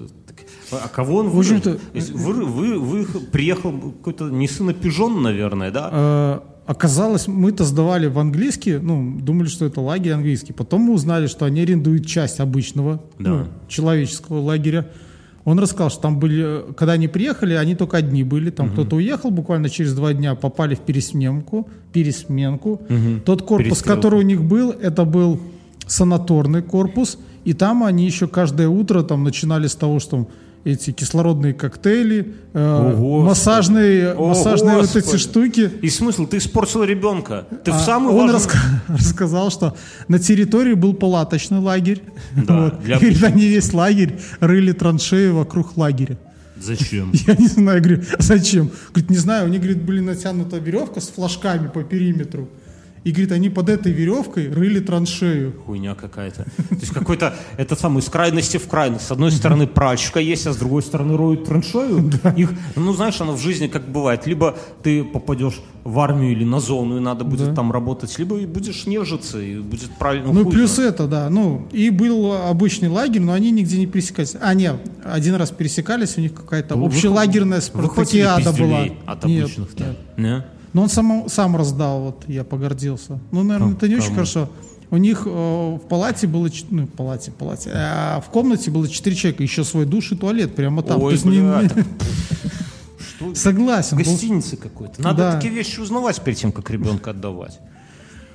А 0.70 0.88
кого 0.88 1.16
он 1.18 1.28
В 1.28 1.38
общем-то, 1.38 1.70
вырыл? 1.70 1.82
Если 1.92 2.12
Вы, 2.14 2.32
вы, 2.46 2.78
вы 2.78 3.04
приехал 3.04 3.72
какой-то 3.78 4.30
не 4.30 4.48
сын, 4.48 4.70
а 4.70 4.72
пижон, 4.72 5.20
наверное, 5.22 5.70
да? 5.70 6.40
Оказалось, 6.72 7.28
мы-то 7.28 7.64
сдавали 7.64 8.06
в 8.06 8.18
английский, 8.18 8.78
ну, 8.78 9.18
думали, 9.20 9.48
что 9.48 9.66
это 9.66 9.82
лагерь 9.82 10.12
английский. 10.12 10.54
Потом 10.54 10.80
мы 10.80 10.94
узнали, 10.94 11.26
что 11.26 11.44
они 11.44 11.60
арендуют 11.60 12.06
часть 12.06 12.40
обычного, 12.40 13.02
Да. 13.18 13.30
ну, 13.30 13.46
человеческого 13.68 14.40
лагеря. 14.40 14.86
Он 15.44 15.58
рассказал, 15.58 15.90
что 15.90 16.00
там 16.00 16.18
были, 16.18 16.72
когда 16.74 16.94
они 16.94 17.08
приехали, 17.08 17.52
они 17.52 17.74
только 17.74 17.98
одни 17.98 18.24
были. 18.24 18.48
Там 18.48 18.70
кто-то 18.70 18.96
уехал 18.96 19.30
буквально 19.30 19.68
через 19.68 19.92
два 19.94 20.14
дня, 20.14 20.34
попали 20.34 20.74
в 20.74 20.78
пересменку, 20.80 21.68
пересменку. 21.92 22.80
Тот 23.26 23.42
корпус, 23.42 23.82
который 23.82 24.20
у 24.20 24.22
них 24.22 24.42
был, 24.42 24.70
это 24.70 25.04
был 25.04 25.40
санаторный 25.86 26.62
корпус. 26.62 27.18
И 27.44 27.52
там 27.52 27.84
они 27.84 28.06
еще 28.06 28.28
каждое 28.28 28.68
утро 28.68 29.02
там 29.02 29.24
начинали 29.24 29.66
с 29.66 29.74
того, 29.74 30.00
что 30.00 30.26
эти 30.64 30.92
кислородные 30.92 31.54
коктейли, 31.54 32.34
э, 32.52 32.58
О, 32.58 32.90
Господи. 32.92 33.24
массажные, 33.26 34.12
О, 34.14 34.28
массажные 34.28 34.76
вот 34.76 34.84
эти 34.90 34.98
Господи. 35.04 35.18
штуки. 35.22 35.70
И 35.82 35.88
смысл, 35.88 36.26
ты 36.26 36.36
испортил 36.38 36.84
ребенка. 36.84 37.46
Ты 37.64 37.72
в 37.72 37.74
А 37.74 37.78
самый 37.80 38.14
он 38.14 38.30
важный- 38.30 38.38
раска- 38.38 38.58
рассказал, 38.88 39.50
что 39.50 39.76
на 40.08 40.18
территории 40.18 40.74
был 40.74 40.94
палаточный 40.94 41.58
лагерь. 41.58 42.02
Да, 42.46 42.64
Вот. 42.64 42.82
для- 42.82 42.98
говорит, 42.98 43.22
они 43.24 43.46
весь 43.46 43.72
лагерь 43.72 44.18
рыли 44.40 44.72
траншеи 44.72 45.30
вокруг 45.30 45.76
лагеря. 45.76 46.16
Зачем? 46.60 47.10
Я 47.26 47.34
не 47.34 47.48
знаю, 47.48 47.82
говорю, 47.82 48.02
«А 48.16 48.22
зачем? 48.22 48.70
Говорит, 48.92 49.10
не 49.10 49.16
знаю, 49.16 49.46
у 49.46 49.48
них, 49.48 49.60
говорит, 49.60 49.82
были 49.82 49.98
натянута 49.98 50.58
веревка 50.58 51.00
с 51.00 51.08
флажками 51.08 51.66
по 51.68 51.82
периметру. 51.82 52.48
И, 53.04 53.10
говорит, 53.10 53.32
они 53.32 53.50
под 53.50 53.68
этой 53.68 53.90
веревкой 53.90 54.48
рыли 54.52 54.78
траншею. 54.78 55.54
Хуйня 55.66 55.96
какая-то. 55.96 56.44
То 56.44 56.74
есть 56.76 56.92
какой-то, 56.92 57.34
это 57.56 57.74
самый, 57.74 57.98
из 58.00 58.08
крайности 58.08 58.58
в 58.58 58.68
крайность. 58.68 59.06
С 59.06 59.10
одной 59.10 59.32
стороны 59.32 59.66
прачка 59.66 60.20
есть, 60.20 60.46
а 60.46 60.52
с 60.52 60.56
другой 60.56 60.82
стороны 60.82 61.16
роют 61.16 61.44
траншею. 61.44 62.08
Их, 62.36 62.52
ну, 62.76 62.92
знаешь, 62.92 63.20
оно 63.20 63.32
в 63.32 63.40
жизни 63.40 63.66
как 63.66 63.88
бывает. 63.90 64.24
Либо 64.28 64.56
ты 64.84 65.02
попадешь 65.02 65.60
в 65.82 65.98
армию 65.98 66.30
или 66.30 66.44
на 66.44 66.60
зону, 66.60 66.98
и 66.98 67.00
надо 67.00 67.24
будет 67.24 67.48
Да. 67.48 67.54
там 67.56 67.72
работать, 67.72 68.16
либо 68.20 68.38
и 68.38 68.46
будешь 68.46 68.86
нежиться, 68.86 69.40
и 69.40 69.58
будет 69.58 69.90
правильно. 69.98 70.32
Ну, 70.32 70.44
хуй 70.44 70.52
плюс 70.52 70.78
это, 70.78 71.08
да. 71.08 71.28
Ну, 71.28 71.66
и 71.72 71.90
был 71.90 72.32
обычный 72.32 72.88
лагерь, 72.88 73.22
но 73.22 73.32
они 73.32 73.50
нигде 73.50 73.78
не 73.78 73.86
пересекались. 73.86 74.36
А, 74.40 74.54
нет, 74.54 74.76
один 75.04 75.34
раз 75.34 75.50
пересекались, 75.50 76.16
у 76.18 76.20
них 76.20 76.34
какая-то 76.34 76.76
Вы- 76.76 76.86
общелагерная 76.86 77.60
спартакиада 77.60 78.52
была. 78.52 78.84
от 79.06 79.24
Нет, 79.24 79.44
обычных-то? 79.46 79.96
нет. 80.16 80.46
Но 80.72 80.82
он 80.82 80.88
сам, 80.88 81.28
сам 81.28 81.56
раздал, 81.56 82.00
вот 82.00 82.24
я 82.28 82.44
погордился. 82.44 83.18
Ну, 83.30 83.42
наверное, 83.42 83.68
Ком- 83.68 83.76
это 83.76 83.88
не 83.88 83.94
очень 83.96 84.04
кому? 84.06 84.14
хорошо. 84.16 84.48
У 84.90 84.96
них 84.98 85.22
э, 85.26 85.30
в 85.30 85.80
палате 85.88 86.26
было, 86.26 86.48
ну, 86.70 86.84
в 86.84 86.88
палате, 86.90 87.30
в 87.30 87.34
палате, 87.34 87.70
а 87.74 88.20
в 88.20 88.30
комнате 88.30 88.70
было 88.70 88.86
четыре 88.88 89.16
человека, 89.16 89.42
еще 89.42 89.64
свой 89.64 89.86
душ 89.86 90.12
и 90.12 90.16
туалет 90.16 90.54
прямо 90.54 90.82
там. 90.82 91.00
Ой, 91.00 91.10
То 91.10 91.12
есть 91.12 91.24
бля, 91.26 91.62
не-? 93.20 93.34
Согласен. 93.34 93.96
был- 93.96 94.04
Гостиницы 94.04 94.56
какой-то. 94.56 95.00
Надо 95.00 95.18
Да. 95.18 95.32
такие 95.36 95.52
вещи 95.54 95.80
узнавать 95.80 96.20
перед 96.22 96.38
тем, 96.38 96.52
как 96.52 96.68
ребенка 96.70 97.10
отдавать. 97.10 97.58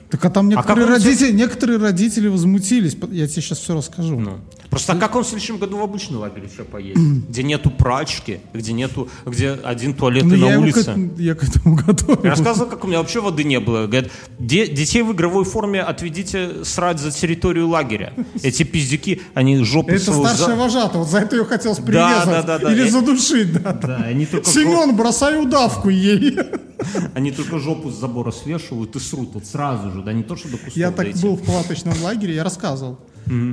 Так 0.09 0.23
а 0.23 0.29
там 0.29 0.47
некоторые, 0.47 0.85
как 0.85 0.93
он 0.95 0.99
всё- 0.99 1.09
родители, 1.09 1.31
некоторые 1.33 1.79
родители 1.79 2.27
возмутились. 2.29 2.95
Я 3.11 3.27
тебе 3.27 3.41
сейчас 3.41 3.59
все 3.59 3.75
расскажу. 3.75 4.17
Ну. 4.19 4.37
Просто 4.69 4.93
а 4.93 4.95
как 4.95 5.15
он 5.15 5.23
в 5.23 5.27
следующем 5.27 5.57
году 5.57 5.77
в 5.77 5.81
обычный 5.81 6.17
лагерь 6.17 6.45
еще 6.49 6.63
поедет? 6.63 6.97
Где 7.29 7.43
нету 7.43 7.69
прачки, 7.71 8.39
где 8.53 8.71
нету, 8.73 9.09
где 9.25 9.51
один 9.51 9.93
туалет 9.93 10.23
Ну, 10.23 10.35
и 10.35 10.39
я, 10.39 10.49
на 10.51 10.55
к, 10.55 10.59
улице. 10.61 10.79
эт- 10.91 11.21
я 11.21 11.35
к 11.35 11.43
этому 11.43 11.75
готовил. 11.87 12.23
Я 12.23 12.29
рассказывал, 12.31 12.69
как 12.69 12.83
у 12.83 12.87
меня 12.87 12.99
вообще 12.99 13.19
воды 13.21 13.43
не 13.43 13.59
было. 13.59 13.87
Говорят, 13.87 14.09
«Де- 14.39 14.67
детей 14.67 15.01
в 15.03 15.11
игровой 15.11 15.43
форме 15.43 15.81
отведите 15.81 16.63
срать 16.63 16.99
за 16.99 17.11
территорию 17.11 17.67
лагеря. 17.67 18.13
Эти 18.43 18.63
пиздюки, 18.63 19.21
они 19.33 19.57
жопу 19.63 19.89
Это 19.91 20.05
свою 20.05 20.23
за- 20.23 20.35
старшая 20.35 20.55
вожатая, 20.55 20.99
вот 21.01 21.09
за 21.09 21.19
это 21.19 21.35
ее 21.35 21.43
хотелось 21.45 21.79
Да, 21.79 21.83
прирезать. 21.83 22.25
да, 22.25 22.41
да, 22.43 22.59
да. 22.59 22.71
Или 22.73 22.85
Я- 22.85 22.91
задушить, 22.91 23.51
да. 23.61 23.73
Да, 23.73 23.95
они 23.97 24.25
только, 24.25 24.49
Семен, 24.49 24.95
бросай 24.95 25.41
удавку 25.41 25.89
ей. 25.89 26.37
они 27.15 27.31
только 27.31 27.57
жопу 27.59 27.89
с 27.89 27.95
забора 27.99 28.31
свешивают 28.31 28.95
и 28.95 28.99
срут 28.99 29.31
вот 29.33 29.45
сразу 29.45 29.91
же, 29.91 29.96
да 30.03 30.13
не 30.13 30.23
то, 30.23 30.35
что 30.35 30.47
до 30.49 30.57
кустов 30.57 30.75
Я 30.77 30.91
так 30.91 31.05
дойти. 31.05 31.21
был 31.23 31.35
в 31.35 31.43
палаточном 31.43 31.93
лагере, 32.03 32.35
я 32.35 32.43
рассказывал. 32.43 32.97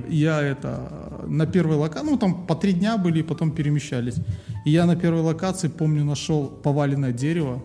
Я 0.08 0.40
это 0.40 1.24
на 1.26 1.46
первой 1.46 1.76
локации, 1.76 2.06
ну 2.10 2.16
там 2.16 2.46
по 2.46 2.54
три 2.54 2.72
дня 2.72 2.96
были 2.96 3.20
и 3.20 3.22
потом 3.22 3.50
перемещались. 3.50 4.14
И 4.64 4.70
я 4.70 4.86
на 4.86 4.94
первой 4.96 5.20
локации, 5.22 5.68
помню, 5.68 6.04
нашел 6.04 6.46
поваленное 6.46 7.12
дерево, 7.12 7.62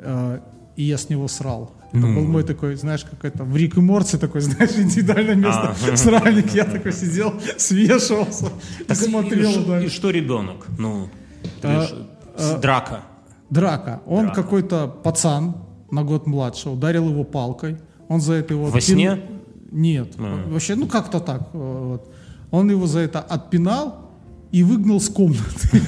э, 0.00 0.38
и 0.76 0.84
я 0.84 0.96
с 0.96 1.08
него 1.10 1.28
срал. 1.28 1.72
Это 1.92 2.02
был 2.02 2.22
мой 2.26 2.42
такой, 2.42 2.74
знаешь, 2.76 3.04
как 3.04 3.24
это, 3.24 3.44
в 3.44 3.56
Рик 3.56 3.76
и 3.76 3.80
Морте 3.80 4.18
такой, 4.18 4.40
знаешь, 4.40 4.72
индивидуальное 4.76 5.34
место, 5.36 5.74
сральник. 5.96 6.52
Я 6.54 6.64
такой 6.64 6.92
сидел, 6.92 7.34
свешивался, 7.56 8.46
и 8.80 8.84
Так 8.84 8.96
и- 9.00 9.04
смотрел. 9.04 9.50
и, 9.50 9.64
да. 9.66 9.84
и 9.84 9.88
что 9.88 10.10
ребенок? 10.10 10.66
Ну, 10.78 11.08
А, 11.62 11.86
с- 12.38 12.54
драка. 12.60 13.02
Драка. 13.50 14.00
Он 14.06 14.24
Драка. 14.26 14.42
какой-то 14.42 14.88
пацан 14.88 15.56
на 15.90 16.02
год 16.02 16.26
младше, 16.26 16.70
ударил 16.70 17.08
его 17.10 17.22
палкой. 17.24 17.76
Он 18.08 18.20
за 18.20 18.34
это 18.34 18.54
его... 18.54 18.66
Во 18.66 18.78
отпин- 18.78 18.80
сне? 18.94 19.20
Нет. 19.72 20.14
А. 20.18 20.48
Вообще, 20.48 20.74
ну 20.74 20.86
как-то 20.86 21.20
так. 21.20 21.48
э, 21.52 21.84
вот. 21.88 22.12
Он 22.50 22.70
его 22.70 22.86
за 22.86 23.00
это 23.00 23.20
отпинал 23.20 24.10
и 24.52 24.62
выгнал 24.62 25.00
с 25.00 25.08
комнаты. 25.08 25.80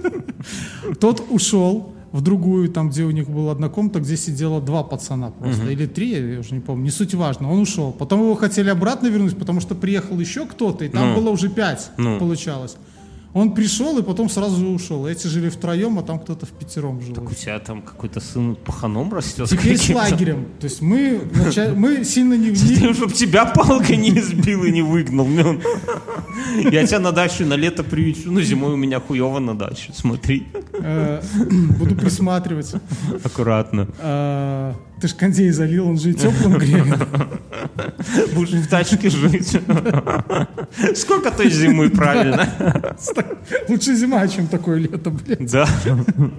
Тот 1.00 1.24
ушел 1.30 1.92
в 2.12 2.20
другую, 2.20 2.68
там, 2.68 2.90
где 2.90 3.04
у 3.04 3.10
них 3.10 3.28
была 3.28 3.52
одна 3.52 3.68
комната, 3.68 4.00
где 4.00 4.16
сидело 4.16 4.60
два 4.60 4.82
пацана 4.82 5.30
просто, 5.30 5.70
или 5.70 5.86
три, 5.86 6.32
я 6.34 6.40
уже 6.40 6.54
не 6.54 6.60
помню, 6.60 6.84
не 6.84 6.90
суть 6.90 7.14
важно, 7.14 7.50
он 7.50 7.60
ушел. 7.60 7.90
Потом 7.92 8.20
его 8.20 8.34
хотели 8.34 8.68
обратно 8.68 9.06
вернуть, 9.08 9.36
потому 9.38 9.60
что 9.60 9.74
приехал 9.74 10.18
еще 10.20 10.44
кто-то, 10.46 10.84
и 10.84 10.88
там 10.88 11.10
Ну. 11.10 11.16
было 11.16 11.30
уже 11.30 11.48
пять, 11.48 11.90
Ну. 11.96 12.18
получалось. 12.18 12.76
Он 13.34 13.54
пришел 13.54 13.98
и 13.98 14.02
потом 14.02 14.28
сразу 14.28 14.66
ушел. 14.66 15.06
Эти 15.06 15.26
жили 15.26 15.48
втроем, 15.48 15.98
а 15.98 16.02
там 16.02 16.18
кто-то 16.18 16.44
в 16.44 16.50
пятером 16.50 17.00
жил. 17.00 17.14
Так 17.14 17.30
у 17.30 17.34
тебя 17.34 17.58
там 17.58 17.80
какой-то 17.80 18.20
сын 18.20 18.56
паханом 18.56 19.12
растет? 19.14 19.48
Теперь 19.48 19.78
с 19.78 19.88
лагерем. 19.88 20.46
То 20.60 20.66
есть 20.66 20.82
мы, 20.82 21.22
нача- 21.34 21.72
мы 21.74 22.04
сильно 22.04 22.34
не... 22.34 22.50
не- 22.50 22.76
Ты, 22.76 22.92
чтоб 22.94 23.12
тебя 23.12 23.46
палкой 23.46 23.96
не 23.96 24.10
избил 24.10 24.64
и 24.64 24.70
не 24.70 24.82
выгнал. 24.82 25.26
Мён. 25.26 25.60
Я 26.70 26.86
тебя 26.86 26.98
на 27.00 27.12
дачу 27.12 27.46
на 27.46 27.54
лето 27.54 27.82
приючу, 27.82 28.30
ну 28.30 28.40
зимой 28.42 28.74
у 28.74 28.76
меня 28.76 29.00
хуево 29.00 29.38
на 29.38 29.54
даче, 29.56 29.92
смотри, 29.94 30.46
э, 30.74 31.22
буду 31.78 31.94
присматривать. 31.94 32.74
аккуратно. 33.24 33.88
Ты 35.02 35.08
ж 35.08 35.14
кондей 35.14 35.50
залил, 35.50 35.88
он 35.88 35.98
же 35.98 36.10
и 36.10 36.14
теплым 36.14 36.58
греет. 36.58 36.86
Будешь 38.34 38.50
в 38.50 38.68
тачке 38.68 39.10
жить. 39.10 39.58
Сколько 40.94 41.32
той 41.32 41.50
зимы, 41.50 41.90
правильно? 41.90 42.48
Лучше 43.68 43.96
зима, 43.96 44.28
чем 44.28 44.46
такое 44.46 44.78
лето, 44.78 45.10
блин. 45.10 45.48
Да. 45.52 45.66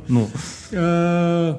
Ну, 0.08 0.30
Э, 0.72 1.58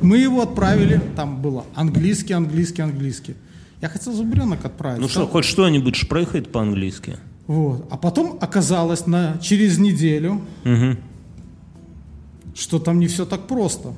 Мы 0.00 0.16
его 0.16 0.40
отправили, 0.40 1.00
там 1.16 1.42
было 1.42 1.64
английский, 1.74 2.32
английский, 2.32 2.80
английский. 2.82 3.34
Я 3.82 3.90
хотел 3.90 4.14
зубренок 4.14 4.64
отправить. 4.64 5.02
ну 5.02 5.08
что, 5.08 5.26
хоть 5.26 5.44
что-нибудь 5.44 5.96
шпрехает 5.96 6.50
по-английски? 6.50 7.18
Вот. 7.46 7.86
А 7.90 7.98
потом 7.98 8.38
оказалось 8.40 9.06
на, 9.06 9.36
через 9.42 9.78
неделю, 9.78 10.40
что 12.54 12.78
там 12.78 12.98
не 13.00 13.06
все 13.06 13.26
так 13.26 13.46
просто. 13.46 13.92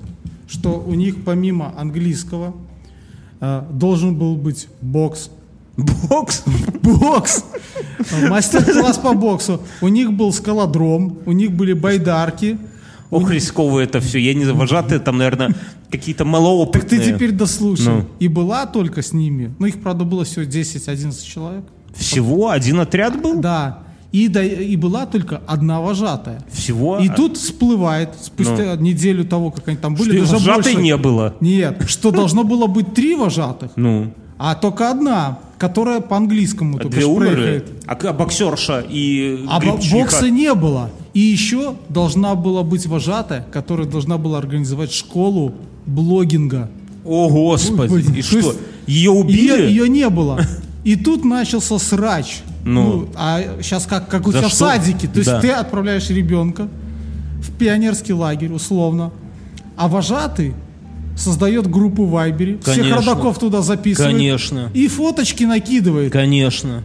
Что 0.48 0.82
у 0.84 0.94
них 0.94 1.24
помимо 1.24 1.74
английского 1.78 2.54
э, 3.40 3.62
должен 3.70 4.16
был 4.16 4.36
быть 4.36 4.68
бокс. 4.80 5.30
Бокс? 5.76 6.42
Бокс! 6.82 7.44
Мастер-класс 8.28 8.98
по 8.98 9.12
боксу. 9.12 9.60
У 9.80 9.88
них 9.88 10.12
был 10.12 10.32
скалодром, 10.32 11.18
у 11.26 11.32
них 11.32 11.52
были 11.52 11.72
байдарки. 11.74 12.58
Ох, 13.10 13.30
рисково 13.30 13.80
это 13.80 14.00
все. 14.00 14.18
Я 14.18 14.34
не 14.34 14.44
вожатые, 14.44 15.00
там, 15.00 15.18
наверное, 15.18 15.54
какие-то 15.90 16.24
Так 16.24 16.32
малоопытные. 16.32 17.00
ты 17.00 17.12
теперь 17.12 17.32
дослушай. 17.32 17.86
Ну. 17.86 18.04
И 18.18 18.28
была 18.28 18.66
только 18.66 19.02
с 19.02 19.12
ними. 19.12 19.54
Ну, 19.58 19.66
их, 19.66 19.80
правда, 19.80 20.04
было 20.04 20.24
всего 20.24 20.44
10-11 20.44 21.24
человек. 21.24 21.64
Всего 21.94 22.50
один 22.50 22.80
отряд 22.80 23.20
был? 23.20 23.40
Да. 23.40 23.82
И, 24.10 24.28
да, 24.28 24.42
и 24.42 24.74
была 24.76 25.04
только 25.04 25.42
одна 25.46 25.80
вожатая. 25.82 26.42
Всего? 26.50 26.98
И 26.98 27.08
тут 27.10 27.36
всплывает, 27.36 28.10
спустя 28.20 28.74
неделю 28.76 29.24
того, 29.24 29.50
как 29.50 29.68
они 29.68 29.76
там 29.76 29.94
были, 29.94 30.12
Что, 30.12 30.20
даже 30.20 30.32
вожатой 30.34 30.72
больше. 30.72 30.82
не 30.82 30.96
было? 30.96 31.34
Нет, 31.40 31.82
что 31.88 32.10
должно 32.10 32.42
было 32.44 32.66
быть 32.68 32.94
три 32.94 33.14
вожатых, 33.14 33.72
Ну, 33.76 34.12
а 34.38 34.54
только 34.54 34.90
одна. 34.90 35.40
которая 35.58 36.00
по-английскому 36.00 36.78
только 36.78 36.96
Две 36.96 37.04
умерли? 37.04 37.32
шпрехает. 37.58 37.84
А 37.86 37.94
к- 37.96 38.12
боксерша 38.14 38.80
и 38.88 39.44
А 39.48 39.58
грибчиха? 39.60 39.96
бокса 39.96 40.30
не 40.30 40.54
было. 40.54 40.90
И 41.14 41.20
еще 41.20 41.74
должна 41.88 42.34
была 42.36 42.62
быть 42.62 42.86
вожатая, 42.86 43.44
которая 43.52 43.86
должна 43.88 44.16
была 44.18 44.38
организовать 44.38 44.92
школу 44.92 45.52
блогинга. 45.84 46.70
О, 47.04 47.28
господи. 47.28 48.18
И 48.18 48.22
то 48.22 48.28
что, 48.28 48.36
есть 48.38 48.58
ее 48.86 49.10
убили? 49.10 49.62
Ее, 49.62 49.68
ее 49.70 49.88
не 49.88 50.08
было. 50.08 50.40
И 50.84 50.96
тут 50.96 51.24
начался 51.24 51.78
срач. 51.78 52.40
Ну. 52.64 53.08
а 53.14 53.58
сейчас 53.62 53.86
как, 53.86 54.08
как 54.08 54.26
у 54.26 54.32
тебя 54.32 54.42
в 54.48 54.48
что? 54.48 54.66
садике. 54.66 55.08
То 55.08 55.18
есть 55.18 55.30
Да. 55.30 55.40
ты 55.40 55.50
отправляешь 55.50 56.10
ребенка 56.10 56.68
в 57.40 57.52
пионерский 57.52 58.12
лагерь, 58.12 58.52
условно, 58.52 59.10
а 59.76 59.88
вожатый 59.88 60.54
создает 61.16 61.68
группу 61.68 62.04
в 62.04 62.10
Вайбере, 62.10 62.58
всех 62.58 62.94
родаков 62.94 63.38
туда 63.38 63.62
записывает. 63.62 64.12
Конечно. 64.12 64.70
И 64.74 64.86
фоточки 64.88 65.44
накидывает. 65.44 66.12
Конечно. 66.12 66.82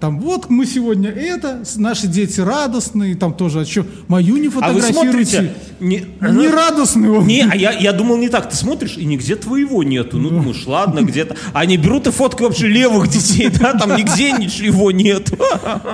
Там 0.00 0.20
вот 0.20 0.48
мы 0.48 0.64
сегодня 0.64 1.10
это, 1.10 1.64
наши 1.76 2.06
дети 2.06 2.40
радостные, 2.40 3.16
там 3.16 3.34
тоже, 3.34 3.62
а 3.62 3.64
что, 3.64 3.84
мою 4.06 4.36
не 4.36 4.46
А 4.46 4.50
вы 4.50 4.80
фотографируйте. 4.80 5.36
смотрите... 5.36 5.54
Не, 5.80 6.06
Не 6.20 6.48
радостный 6.48 7.10
он. 7.10 7.26
Не, 7.26 7.42
а 7.42 7.56
я, 7.56 7.72
я 7.72 7.92
думал 7.92 8.16
не 8.16 8.28
так. 8.28 8.48
Ты 8.48 8.56
смотришь, 8.56 8.96
и 8.96 9.04
нигде 9.04 9.34
твоего 9.34 9.82
нету. 9.82 10.18
Ну, 10.18 10.30
думаешь, 10.30 10.64
ладно, 10.66 11.00
где-то. 11.02 11.34
А 11.52 11.60
они 11.60 11.76
берут 11.76 12.06
и 12.06 12.12
фоткают 12.12 12.52
вообще 12.52 12.68
левых 12.68 13.08
детей, 13.08 13.48
да, 13.50 13.72
там 13.74 13.96
нигде 13.96 14.30
ничего 14.32 14.92
нету. 14.92 15.36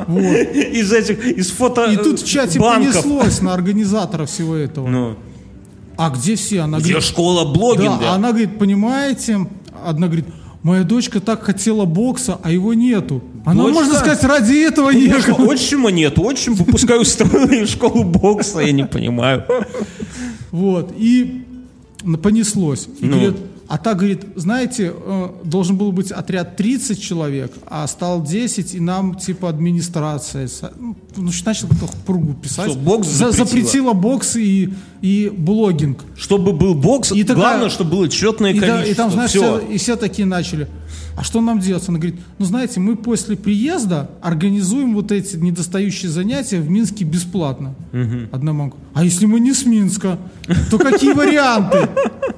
Из 0.09 0.93
этих, 0.93 1.25
из 1.27 1.51
фото 1.51 1.85
И 1.91 1.97
тут 1.97 2.21
в 2.21 2.27
чате 2.27 2.59
банков. 2.61 3.03
понеслось 3.03 3.41
на 3.41 3.55
организатора 3.55 4.27
всего 4.27 4.55
этого. 4.55 4.87
Ну, 4.87 5.17
А 5.97 6.11
где 6.11 6.37
все? 6.37 6.61
Она 6.61 6.79
где 6.79 6.91
говорит, 6.93 7.09
школа 7.09 7.45
да, 7.47 7.53
блогинга? 7.53 8.11
а 8.11 8.15
она 8.17 8.29
говорит, 8.31 8.59
понимаете, 8.59 9.47
одна 9.85 10.07
говорит, 10.09 10.27
моя 10.63 10.83
дочка 10.83 11.21
так 11.21 11.43
хотела 11.43 11.85
бокса, 11.87 12.39
а 12.43 12.51
его 12.51 12.75
нету. 12.75 13.23
Она, 13.45 13.65
Дочка? 13.65 13.75
можно 13.81 13.95
сказать, 13.99 14.25
ради 14.25 14.55
этого 14.67 14.91
ехала. 14.91 15.37
отчима 15.47 15.91
нет. 15.91 16.19
Отчим 16.19 16.57
пускай 16.57 17.01
устроили 17.01 17.67
школу 17.67 18.05
бокса, 18.05 18.61
я 18.61 18.73
не 18.73 18.87
понимаю. 18.87 19.45
Вот, 20.51 20.93
и 20.97 21.43
понеслось. 22.23 22.89
И 23.01 23.07
Ну. 23.07 23.17
говорит, 23.17 23.37
а 23.67 23.79
та 23.79 23.95
говорит, 23.95 24.21
знаете, 24.37 24.93
э, 24.95 25.29
должен 25.45 25.77
был 25.77 25.91
быть 25.93 26.11
отряд 26.13 26.57
30 26.57 27.01
человек, 27.03 27.53
а 27.67 27.87
стал 27.87 28.23
10, 28.23 28.75
и 28.75 28.81
нам 28.81 29.15
типа 29.15 29.49
администрация, 29.49 30.49
ну, 30.79 30.95
начал 31.47 31.69
пругу 32.07 32.35
писать. 32.35 32.71
Что, 32.71 32.79
бокс 32.79 33.09
За- 33.09 33.31
запретила? 33.33 33.47
запретила 33.47 33.93
бокс 33.95 34.37
и, 34.37 34.71
и 35.05 35.31
блогинг. 35.37 35.99
Чтобы 36.17 36.55
был 36.55 36.75
бокс, 36.75 37.13
И 37.13 37.23
такая- 37.25 37.37
главное, 37.37 37.69
чтобы 37.69 37.91
было 37.91 38.09
четное 38.09 38.53
И, 38.55 38.59
да- 38.59 38.67
количество. 38.69 38.91
и 38.93 38.95
там, 38.95 39.11
знаешь, 39.11 39.31
Всё. 39.31 39.59
все, 39.59 39.69
и 39.75 39.77
все 39.77 39.97
такие 39.97 40.25
начали. 40.27 40.67
А 41.17 41.23
что 41.23 41.41
нам 41.41 41.61
делать? 41.61 41.85
Она 41.89 41.99
говорит, 41.99 42.19
ну 42.39 42.45
знаете, 42.47 42.81
мы 42.81 42.97
после 42.97 43.37
приезда 43.37 44.11
организуем 44.21 44.95
вот 44.95 45.13
эти 45.13 45.37
недостающие 45.37 46.11
занятия 46.11 46.59
в 46.59 46.69
Минске 46.69 47.05
бесплатно. 47.05 47.75
Одна 48.33 48.53
мамка. 48.53 48.77
А 48.95 49.05
если 49.05 49.27
мы 49.27 49.39
не 49.41 49.53
с 49.53 49.65
Минска, 49.67 50.19
то 50.71 50.79
какие 50.79 51.13
варианты? 51.13 51.89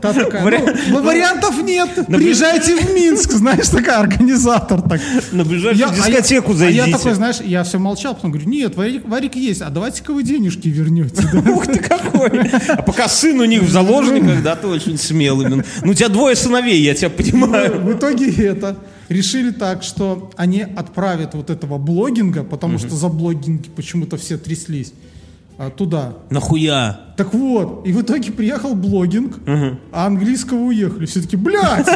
Та 0.00 0.12
такая, 0.12 0.44
Вари- 0.44 0.76
«Ну, 0.90 1.02
вариантов 1.02 1.62
нет. 1.62 1.88
Приезжайте 2.06 2.76
в 2.76 2.92
Минск, 2.94 3.30
знаешь, 3.32 3.68
такая 3.68 3.99
организатор 4.00 4.82
так. 4.82 5.00
На 5.32 5.44
ближайшую 5.44 5.88
а 5.88 5.94
дискотеку 5.94 6.52
а 6.52 6.54
зайдите. 6.56 6.90
я 6.90 6.96
такой, 6.99 7.14
знаешь, 7.14 7.37
я 7.42 7.62
все 7.62 7.78
молчал, 7.78 8.14
потом 8.14 8.30
говорю, 8.32 8.49
нет, 8.49 8.76
варик, 8.76 9.08
варик 9.08 9.37
есть, 9.37 9.62
а 9.62 9.70
давайте-ка 9.70 10.12
вы 10.12 10.23
денежки 10.23 10.68
вернете. 10.68 11.23
да». 11.32 11.50
Ух 11.50 11.66
ты 11.66 11.78
какой! 11.78 12.30
А 12.69 12.83
пока 12.83 13.09
сын 13.09 13.41
у 13.41 13.45
них 13.45 13.63
в 13.63 13.71
заложниках, 13.71 14.43
да, 14.43 14.57
ты 14.57 14.67
очень 14.67 14.99
смелый. 14.99 15.49
Ну, 15.49 15.63
у 15.91 15.95
тебя 15.95 16.09
двое 16.09 16.37
сыновей, 16.37 16.81
я 16.81 16.95
тебя 16.95 17.11
понимаю. 17.11 17.81
В 17.81 17.93
итоге 17.97 18.31
это 18.47 18.77
решили 19.09 19.51
так, 19.51 19.83
что 19.83 20.31
они 20.37 20.63
отправят 20.63 21.35
вот 21.35 21.51
этого 21.51 21.79
блогинга, 21.79 22.43
потому 22.45 22.79
что 22.79 22.95
за 22.95 23.09
блогинги 23.09 23.69
почему-то 23.69 24.17
все 24.17 24.37
тряслись, 24.37 24.93
а, 25.59 25.71
туда. 25.71 26.15
Нахуя? 26.31 27.01
Так 27.17 27.33
вот, 27.33 27.87
и 27.87 27.93
в 27.93 28.03
итоге 28.03 28.31
приехал 28.31 28.75
блогинг, 28.75 29.39
а 29.91 30.07
английского 30.07 30.59
уехали. 30.59 31.07
Все 31.07 31.23
таки 31.23 31.37
блядь! 31.37 31.87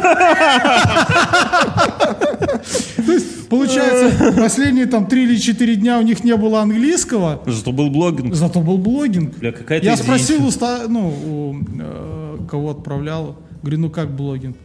То 2.97 3.13
есть, 3.13 3.49
получается, 3.49 4.33
последние 4.33 4.87
там 4.87 5.07
три 5.07 5.25
или 5.25 5.37
четыре 5.37 5.77
дня 5.77 5.99
у 5.99 6.03
них 6.03 6.25
не 6.25 6.35
было 6.37 6.63
английского, 6.63 7.43
Зато 7.47 7.73
был 7.73 7.91
блогинг. 7.91 8.35
зато 8.35 8.61
был 8.61 8.79
блогинг. 8.79 9.37
Бля, 9.39 9.53
какая-то 9.53 9.85
Я 9.85 9.97
спросил 9.97 10.47
у, 10.47 10.51
ну, 10.89 11.63
э, 11.81 12.39
кого 12.49 12.71
отправлял, 12.71 13.37
говорю, 13.63 13.79
ну 13.79 13.91
как 13.91 14.11
блогинг? 14.17 14.57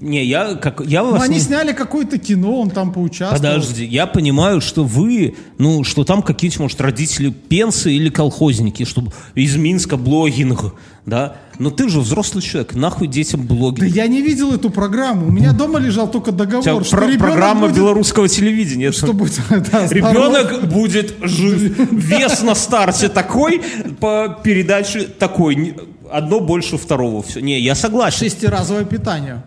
Не, 0.00 0.24
я, 0.24 0.54
как, 0.54 0.80
я 0.86 1.02
Ну, 1.02 1.10
вас 1.12 1.24
они 1.24 1.34
не- 1.34 1.40
сняли 1.40 1.72
какое-то 1.72 2.16
кино, 2.18 2.58
он 2.60 2.70
там 2.70 2.90
поучаствовал. 2.90 3.36
Подожди, 3.42 3.84
я 3.84 4.06
понимаю, 4.06 4.62
что 4.62 4.82
вы, 4.82 5.34
ну, 5.58 5.84
что 5.84 6.04
там 6.04 6.22
какие-то, 6.22 6.62
может, 6.62 6.80
родители 6.80 7.28
пенсы 7.28 7.92
или 7.92 8.08
колхозники, 8.08 8.84
чтобы 8.84 9.12
из 9.34 9.56
Минска 9.56 9.98
блогинг, 9.98 10.74
да? 11.04 11.36
Но 11.58 11.68
ты 11.70 11.90
же 11.90 12.00
взрослый 12.00 12.42
человек, 12.42 12.74
нахуй 12.74 13.08
детям 13.08 13.46
Да 13.46 13.54
блогинг. 13.54 13.94
я 13.94 14.06
не 14.06 14.22
видел 14.22 14.54
эту 14.54 14.70
программу. 14.70 15.26
У 15.26 15.30
меня 15.30 15.52
дома 15.52 15.78
лежал 15.78 16.10
только 16.10 16.32
договор, 16.32 16.82
что 16.82 16.96
про- 16.96 17.18
программа 17.18 17.66
будет, 17.66 17.76
белорусского 17.76 18.26
телевидения. 18.26 18.92
что 18.92 19.12
будет, 19.12 19.38
да. 19.70 19.86
Ребенок 19.86 20.66
будет 20.66 21.14
жив. 21.20 21.78
Вес 21.92 22.40
на 22.42 22.54
старте 22.54 23.10
такой, 23.10 23.60
по 24.00 24.38
передаче 24.42 25.02
такой. 25.02 25.74
Одно 26.10 26.40
больше 26.40 26.78
второго. 26.78 27.22
Все. 27.22 27.40
Не, 27.40 27.60
я 27.60 27.74
согласен. 27.74 28.20
Шестиразовое 28.20 28.84
питание. 28.86 29.42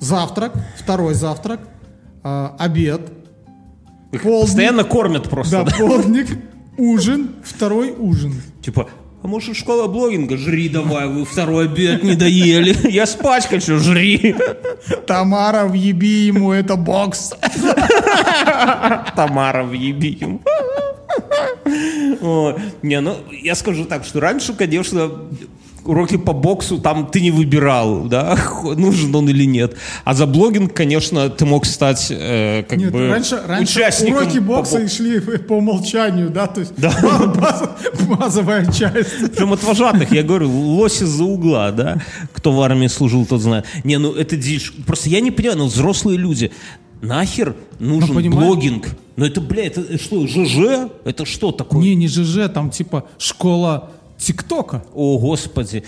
Завтрак, 0.00 0.52
второй 0.78 1.14
завтрак, 1.14 1.60
а, 2.22 2.56
обед, 2.58 3.12
Их 4.12 4.22
полдник. 4.22 4.46
постоянно 4.46 4.84
кормят 4.84 5.28
просто. 5.28 5.62
да, 5.64 5.70
да. 5.70 5.76
полдник, 5.76 6.28
ужин, 6.78 7.34
второй 7.44 7.90
ужин. 7.96 8.34
Типа, 8.62 8.88
а 9.22 9.26
может 9.28 9.54
школа 9.56 9.86
блогинга? 9.86 10.38
Жри 10.38 10.70
давай, 10.70 11.06
вы 11.06 11.26
второй 11.26 11.66
обед 11.66 12.02
не 12.02 12.14
доели. 12.14 12.74
Я 12.90 13.04
спать 13.06 13.46
хочу, 13.46 13.78
жри. 13.78 14.34
Тамара, 15.06 15.66
въеби 15.66 16.26
ему 16.26 16.52
это 16.52 16.76
бокс. 16.76 17.34
Тамара 19.14 19.64
въеби 19.64 20.16
ему. 20.18 20.40
Не, 22.82 23.00
ну, 23.00 23.16
я 23.42 23.54
скажу 23.54 23.84
так, 23.84 24.04
что 24.04 24.20
раньше, 24.20 24.54
конечно, 24.54 25.10
уроки 25.84 26.16
по 26.16 26.32
боксу 26.32 26.78
там 26.78 27.06
ты 27.06 27.20
не 27.20 27.30
выбирал, 27.30 28.04
да, 28.04 28.36
нужен 28.76 29.14
он 29.14 29.28
или 29.28 29.44
нет. 29.44 29.76
А 30.04 30.14
за 30.14 30.26
блогинг, 30.26 30.74
конечно, 30.74 31.28
ты 31.30 31.44
мог 31.46 31.66
стать 31.66 32.08
э, 32.10 32.64
как 32.68 32.78
Нет, 32.78 32.92
бы 32.92 33.08
раньше, 33.08 33.42
раньше 33.46 33.78
участником 33.78 34.22
уроки 34.22 34.38
по 34.38 34.44
бокса 34.56 34.78
боксу. 34.78 34.96
шли 34.96 35.20
по 35.20 35.54
умолчанию, 35.54 36.30
да, 36.30 36.46
то 36.46 36.60
есть 36.60 36.72
Да. 36.76 36.90
база- 37.36 37.76
базовая 38.08 38.66
часть. 38.72 39.30
Причем 39.32 39.52
от 39.52 39.62
вожатых, 39.62 40.12
я 40.12 40.22
говорю, 40.22 40.50
лось 40.50 41.02
из-за 41.02 41.24
угла, 41.24 41.70
да? 41.72 41.98
Кто 42.32 42.52
в 42.52 42.60
армии 42.60 42.86
служил, 42.88 43.26
тот 43.26 43.40
знает. 43.40 43.66
Не, 43.84 43.98
ну 43.98 44.12
это 44.12 44.36
дичь. 44.36 44.72
Просто 44.86 45.08
я 45.08 45.20
не 45.20 45.30
понимаю, 45.30 45.58
ну 45.58 45.66
взрослые 45.66 46.18
люди, 46.18 46.50
нахер 47.02 47.54
нужен 47.78 48.14
Ну, 48.14 48.30
блогинг? 48.30 48.88
Ну 49.16 49.24
это, 49.26 49.40
бля, 49.40 49.66
это 49.66 49.98
что, 49.98 50.26
ЖЖ? 50.26 50.90
Это 51.04 51.24
что 51.26 51.52
такое? 51.52 51.82
Не, 51.82 51.94
не 51.94 52.08
ЖЖ, 52.08 52.48
там 52.52 52.70
типа 52.70 53.04
школа 53.18 53.90
ТикТока. 54.20 54.84
О, 54.94 55.18
господи. 55.18 55.82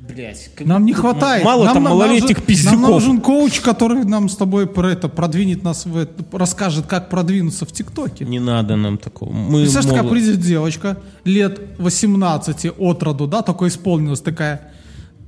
Блять. 0.00 0.50
Нам 0.60 0.84
не 0.84 0.92
хватает. 0.92 1.44
Мало 1.44 1.64
нам, 1.64 1.74
там 1.74 1.82
нам 1.84 1.92
малолетних 1.92 2.38
нужен- 2.38 2.46
пиздюков. 2.46 2.80
Нам 2.80 2.90
нужен 2.90 3.20
коуч, 3.20 3.60
который 3.60 4.04
нам 4.04 4.28
с 4.28 4.36
тобой 4.36 4.66
про 4.66 4.90
это 4.90 5.08
продвинет 5.08 5.62
нас 5.62 5.86
в 5.86 5.96
это, 5.96 6.24
расскажет, 6.32 6.86
как 6.86 7.08
продвинуться 7.08 7.64
в 7.66 7.72
ТикТоке. 7.72 8.24
Не 8.24 8.40
надо 8.40 8.76
нам 8.76 8.98
такого. 8.98 9.32
Мы 9.32 9.60
Представляешь, 9.62 9.86
такая 9.88 10.02
молод- 10.02 10.12
придет 10.18 10.40
девочка 10.40 10.98
лет 11.24 11.60
18 11.78 12.66
от 12.78 13.02
роду, 13.02 13.26
да, 13.28 13.42
такой 13.42 13.68
исполнилась, 13.68 14.20
такая, 14.20 14.72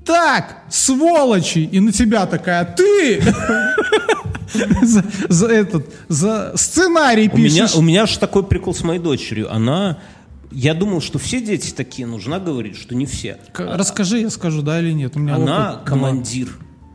так, 0.04 0.64
сволочи, 0.68 1.60
и 1.60 1.80
на 1.80 1.92
тебя 1.92 2.26
такая, 2.26 2.64
ты 2.64 3.22
за, 5.28 5.46
этот, 5.46 5.86
за 6.08 6.52
сценарий 6.56 7.30
у 7.32 7.36
меня, 7.38 7.62
пишешь. 7.64 7.76
у 7.76 7.80
меня 7.82 8.06
же 8.06 8.18
такой 8.18 8.42
прикол 8.44 8.74
с 8.74 8.82
моей 8.82 9.00
дочерью. 9.00 9.52
Она... 9.54 9.98
Я 10.54 10.72
думал, 10.74 11.00
что 11.00 11.18
все 11.18 11.40
дети 11.40 11.72
такие, 11.72 12.06
нужно 12.06 12.38
говорить, 12.38 12.76
что 12.76 12.94
не 12.94 13.06
все. 13.06 13.38
К- 13.52 13.76
Расскажи, 13.76 14.20
я 14.20 14.30
скажу, 14.30 14.62
да 14.62 14.80
или 14.80 14.92
нет. 14.92 15.16
У 15.16 15.18
меня 15.18 15.34
Она 15.36 15.72
опыт. 15.74 15.84
командир. 15.88 16.48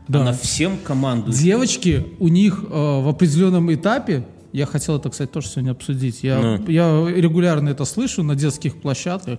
Да. 0.08 0.22
Она 0.22 0.32
всем 0.32 0.78
командует. 0.82 1.36
Девочки, 1.36 2.06
у 2.18 2.28
них 2.28 2.64
э, 2.64 2.66
в 2.68 3.08
определенном 3.08 3.72
этапе, 3.72 4.26
я 4.52 4.66
хотел 4.66 4.96
это, 4.96 5.10
кстати, 5.10 5.30
тоже 5.30 5.46
сегодня 5.48 5.70
обсудить, 5.70 6.22
я, 6.24 6.40
Ну. 6.40 6.68
я 6.68 7.06
регулярно 7.14 7.68
это 7.68 7.84
слышу 7.84 8.22
на 8.24 8.34
детских 8.34 8.80
площадках, 8.80 9.38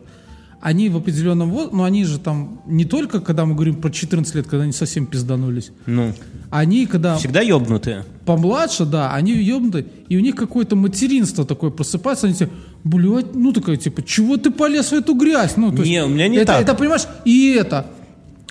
они 0.62 0.90
в 0.90 0.98
определенном 0.98 1.50
возрасте, 1.50 1.76
ну 1.76 1.84
они 1.84 2.06
же 2.06 2.20
там 2.20 2.62
не 2.68 2.86
только, 2.86 3.20
когда 3.20 3.46
мы 3.46 3.56
говорим 3.56 3.76
про 3.76 3.90
14 3.90 4.36
лет, 4.36 4.46
когда 4.48 4.64
они 4.64 4.72
совсем 4.74 5.06
пизданулись, 5.08 5.72
Ну, 5.86 6.14
они 6.52 6.86
когда 6.86 7.16
всегда 7.18 7.42
ебнутые. 7.42 8.06
помладше, 8.26 8.86
да, 8.86 9.14
они 9.14 9.32
ебнуты, 9.34 9.86
и 10.10 10.18
у 10.18 10.20
них 10.20 10.36
какое-то 10.36 10.76
материнство 10.76 11.46
такое 11.46 11.72
просыпается, 11.72 12.28
они 12.28 12.36
тебе, 12.36 12.50
блядь, 12.84 13.34
ну 13.34 13.52
такая, 13.54 13.78
типа, 13.78 14.04
чего 14.04 14.38
ты 14.38 14.52
полез 14.52 14.92
в 14.92 14.94
эту 14.94 15.16
грязь? 15.16 15.58
Ну, 15.58 15.72
то 15.72 15.82
Не, 15.84 15.94
есть 15.96 16.06
у 16.06 16.10
меня 16.10 16.28
не 16.28 16.38
это, 16.38 16.54
так. 16.54 16.62
Это, 16.62 16.74
понимаешь, 16.76 17.08
и 17.26 17.54
это, 17.60 17.88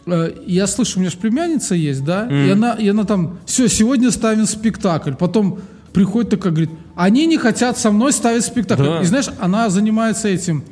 э, 0.06 0.32
я 0.46 0.66
слышу, 0.66 0.98
у 0.98 1.00
меня 1.00 1.10
же 1.10 1.16
племянница 1.16 1.74
есть, 1.74 2.04
да, 2.04 2.26
и, 2.26 2.50
она, 2.50 2.72
и 2.72 2.88
она 2.88 3.04
там, 3.04 3.38
все, 3.46 3.68
сегодня 3.68 4.10
ставим 4.10 4.46
спектакль, 4.46 5.12
потом 5.12 5.60
приходит 5.92 6.30
такая, 6.30 6.52
говорит, 6.52 6.70
они 6.96 7.26
не 7.26 7.36
хотят 7.38 7.78
со 7.78 7.90
мной 7.90 8.12
ставить 8.12 8.44
спектакль. 8.44 8.84
Да. 8.84 9.00
И 9.02 9.04
знаешь, 9.04 9.26
она 9.40 9.70
занимается 9.70 10.28
этим 10.28 10.62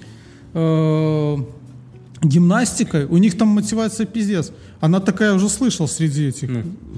э, 0.54 1.36
гимнастикой, 2.22 3.04
у 3.06 3.16
них 3.18 3.36
там 3.38 3.48
мотивация 3.48 4.06
пиздец. 4.06 4.52
Она 4.80 5.00
такая 5.00 5.34
уже 5.34 5.48
слышала 5.48 5.86
среди 5.86 6.28
этих 6.28 6.50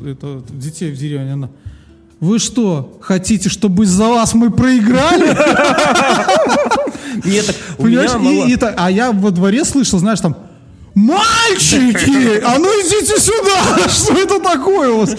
это, 0.06 0.42
детей 0.50 0.90
в 0.92 0.96
деревне, 0.98 1.32
она, 1.34 1.50
вы 2.20 2.38
что, 2.38 2.98
хотите, 3.00 3.48
чтобы 3.48 3.84
из-за 3.84 4.08
вас 4.08 4.34
мы 4.34 4.50
проиграли? 4.50 5.28
Нет, 7.24 7.46
так 7.46 7.56
у 7.78 7.82
Понимаешь? 7.82 8.14
меня 8.14 8.46
И- 8.46 8.52
и 8.52 8.56
так- 8.56 8.74
а 8.76 8.90
я 8.90 9.12
во 9.12 9.30
дворе 9.30 9.64
слышал, 9.64 9.98
знаешь, 9.98 10.20
там, 10.20 10.36
мальчики, 10.94 12.40
а 12.44 12.58
ну 12.58 12.66
идите 12.66 13.18
сюда, 13.20 13.88
что 13.88 14.14
это 14.14 14.40
такое 14.40 14.90
у 14.90 14.98
вас? 15.00 15.16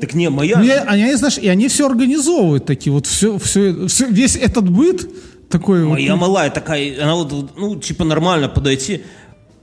Так 0.00 0.14
не, 0.14 0.30
моя... 0.30 0.58
Ну, 0.58 0.72
они, 0.86 1.14
знаешь, 1.16 1.38
и 1.38 1.48
они 1.48 1.68
все 1.68 1.86
организовывают 1.86 2.64
такие, 2.64 2.92
вот 2.92 3.06
все, 3.06 3.38
все, 3.38 3.72
весь 4.08 4.36
этот 4.36 4.68
быт 4.70 5.08
такой 5.48 5.84
вот. 5.84 5.92
Моя 5.92 6.16
малая 6.16 6.50
такая, 6.50 7.02
она 7.02 7.14
вот, 7.14 7.56
ну, 7.56 7.76
типа 7.76 8.04
нормально 8.04 8.48
подойти. 8.48 9.02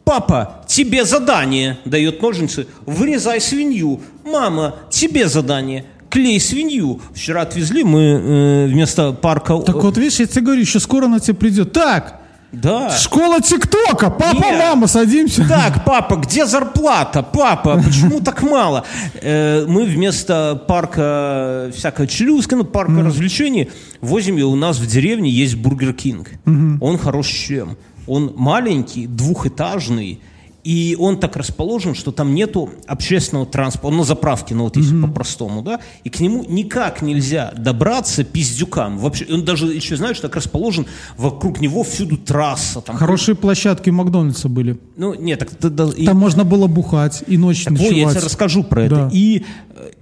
Папа, 0.04 0.66
тебе 0.68 1.06
задание, 1.06 1.78
дает 1.86 2.22
ножницы, 2.22 2.68
вырезай 2.86 3.40
свинью. 3.40 4.02
Мама, 4.26 4.76
тебе 4.90 5.30
задание, 5.30 5.86
клей 6.10 6.40
свинью. 6.42 7.02
Вчера 7.14 7.44
отвезли 7.44 7.84
мы 7.84 8.02
э, 8.02 8.66
вместо 8.68 9.14
парка... 9.14 9.58
Так 9.60 9.76
вот, 9.76 9.98
видишь, 9.98 10.20
я 10.20 10.28
тебе 10.28 10.42
говорю, 10.42 10.62
еще 10.62 10.80
скоро 10.80 11.06
она 11.06 11.20
тебе 11.20 11.36
придет. 11.36 11.72
Так, 11.72 12.20
Да. 12.54 12.92
школа 12.92 13.42
ТикТока, 13.42 14.12
папа, 14.12 14.36
Нет. 14.46 14.60
мама, 14.60 14.88
садимся. 14.88 15.46
Так, 15.48 15.84
папа, 15.84 16.16
где 16.18 16.46
зарплата? 16.46 17.24
Папа, 17.24 17.82
почему 17.84 18.20
так 18.20 18.44
мало? 18.44 18.86
Э, 19.22 19.66
мы 19.68 19.86
вместо 19.86 20.62
парка 20.68 21.72
всякого 21.76 22.08
Челюска, 22.08 22.56
ну, 22.56 22.64
парка 22.64 23.02
развлечений, 23.02 23.72
возим 24.02 24.38
его. 24.38 24.52
У 24.52 24.56
нас 24.56 24.78
в 24.78 24.86
деревне 24.86 25.32
есть 25.32 25.56
Бургер 25.56 25.94
Кинг. 25.94 26.30
Он 26.46 26.98
хорош 27.00 27.28
чем? 27.28 27.76
Он 28.06 28.34
маленький, 28.36 29.08
двухэтажный, 29.08 30.20
и 30.64 30.96
он 31.00 31.20
так 31.20 31.36
расположен, 31.36 31.94
что 31.96 32.12
там 32.12 32.34
нету 32.34 32.70
общественного 32.88 33.46
транспорта. 33.46 33.88
Он 33.88 33.98
на 33.98 34.04
заправке, 34.04 34.56
ну 34.56 34.64
вот 34.64 34.78
если 34.78 35.00
по-простому, 35.02 35.62
да, 35.62 35.80
и 36.04 36.10
к 36.10 36.20
нему 36.20 36.46
никак 36.48 37.02
нельзя 37.02 37.54
добраться 37.58 38.24
пиздюкам. 38.24 38.98
Вообще, 38.98 39.26
он 39.30 39.44
даже 39.44 39.66
еще, 39.68 39.98
знаешь, 39.98 40.20
так 40.20 40.36
расположен, 40.36 40.86
вокруг 41.18 41.60
него 41.60 41.84
всюду 41.84 42.18
трасса. 42.18 42.82
Там, 42.82 42.96
Хорошие 42.96 43.36
площадки 43.36 43.90
Макдональдса 43.90 44.48
были. 44.50 44.78
ну, 44.96 45.14
нет, 45.14 45.40
так... 45.40 45.50
да- 45.60 45.70
да, 45.70 45.90
и- 45.96 46.06
Там 46.06 46.18
можно 46.18 46.44
было 46.46 46.68
бухать 46.68 47.24
и 47.28 47.38
ночь 47.38 47.64
так 47.66 47.74
вот, 47.74 47.82
я 47.82 47.90
тебе 47.90 48.06
ночевать. 48.06 48.24
расскажу 48.26 48.64
про 48.64 48.84
это. 48.84 48.96
Да. 48.96 49.10
И, 49.12 49.44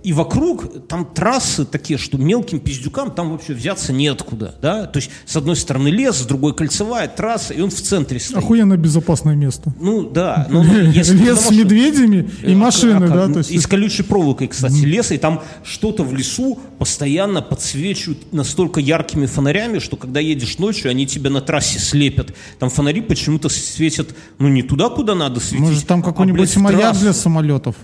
и 0.04 0.12
вокруг 0.12 0.88
там 0.88 1.06
трассы 1.06 1.64
такие, 1.64 1.98
что 1.98 2.18
мелким 2.18 2.60
пиздюкам 2.60 3.12
там 3.12 3.32
вообще 3.32 3.54
взяться 3.54 3.94
неоткуда. 3.94 4.56
Да? 4.62 4.86
То 4.86 4.98
есть, 4.98 5.12
с 5.26 5.38
одной 5.38 5.56
стороны 5.56 5.88
лес, 5.88 6.18
с 6.18 6.26
другой 6.26 6.54
кольцевая 6.54 7.08
трасса, 7.08 7.54
и 7.54 7.62
он 7.62 7.70
в 7.70 7.82
центре 7.82 8.20
стоит. 8.20 8.38
Охуенно 8.38 8.76
безопасное 8.76 9.36
место. 9.36 9.74
Ну 9.80 10.10
да. 10.10 10.48
но 10.50 10.64
если 10.94 11.18
Лес 11.18 11.40
с 11.40 11.52
медведями 11.52 12.30
и 12.44 12.54
а 12.54 12.56
машины, 12.56 13.08
да? 13.08 13.28
То 13.30 13.40
есть 13.40 13.52
И 13.52 13.60
с 13.60 13.68
колючей 13.68 14.04
проволокой, 14.04 14.48
кстати, 14.48 14.84
леса, 14.84 15.16
и 15.16 15.18
там 15.18 15.42
что-то 15.64 16.04
в 16.04 16.14
лесу 16.14 16.60
постоянно 16.78 17.42
подсвечивают 17.42 18.34
настолько 18.34 18.82
яркими 18.82 19.26
фонарями, 19.26 19.80
что 19.80 19.96
когда 19.96 20.20
едешь 20.20 20.58
ночью, 20.58 20.92
они 20.92 21.08
тебя 21.08 21.30
на 21.30 21.42
трассе 21.42 21.80
слепят. 21.80 22.34
Там 22.60 22.70
фонари 22.70 23.02
почему-то 23.02 23.48
светят, 23.48 24.10
ну, 24.38 24.50
не 24.50 24.64
туда, 24.64 24.90
куда 24.90 25.16
надо 25.16 25.40
светить. 25.40 25.66
Может, 25.66 25.88
там 25.88 26.02
а, 26.02 26.04
какой-нибудь 26.04 26.56
маяк 26.58 26.98
для 26.98 27.14
самолетов. 27.14 27.76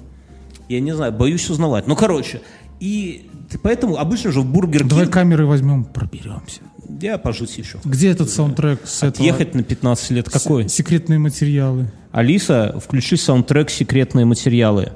Я 0.69 0.80
не 0.80 0.93
знаю, 0.95 1.12
боюсь 1.13 1.49
узнавать. 1.49 1.88
Ну, 1.88 1.95
короче, 1.95 2.41
и 2.80 3.30
поэтому 3.63 3.97
обычно 3.97 4.32
же 4.32 4.41
в 4.41 4.45
Бургер 4.45 4.86
Давай 4.86 5.06
Кинг 5.06 5.13
камеры 5.13 5.45
возьмем, 5.45 5.86
проберемся. 5.86 6.62
я 7.01 7.17
пожить 7.17 7.58
еще. 7.58 7.77
Где 7.86 8.10
этот 8.10 8.30
саундтрек 8.30 8.82
с 8.86 9.03
этого? 9.03 9.25
Ехать 9.25 9.56
на 9.56 9.63
15 9.63 10.12
лет. 10.12 10.30
Какой? 10.30 10.67
С- 10.67 10.73
Секретные 10.73 11.19
материалы. 11.19 11.91
Алиса, 12.12 12.80
включи 12.84 13.15
саундтрек 13.15 13.69
«Секретные 13.69 14.25
материалы». 14.25 14.91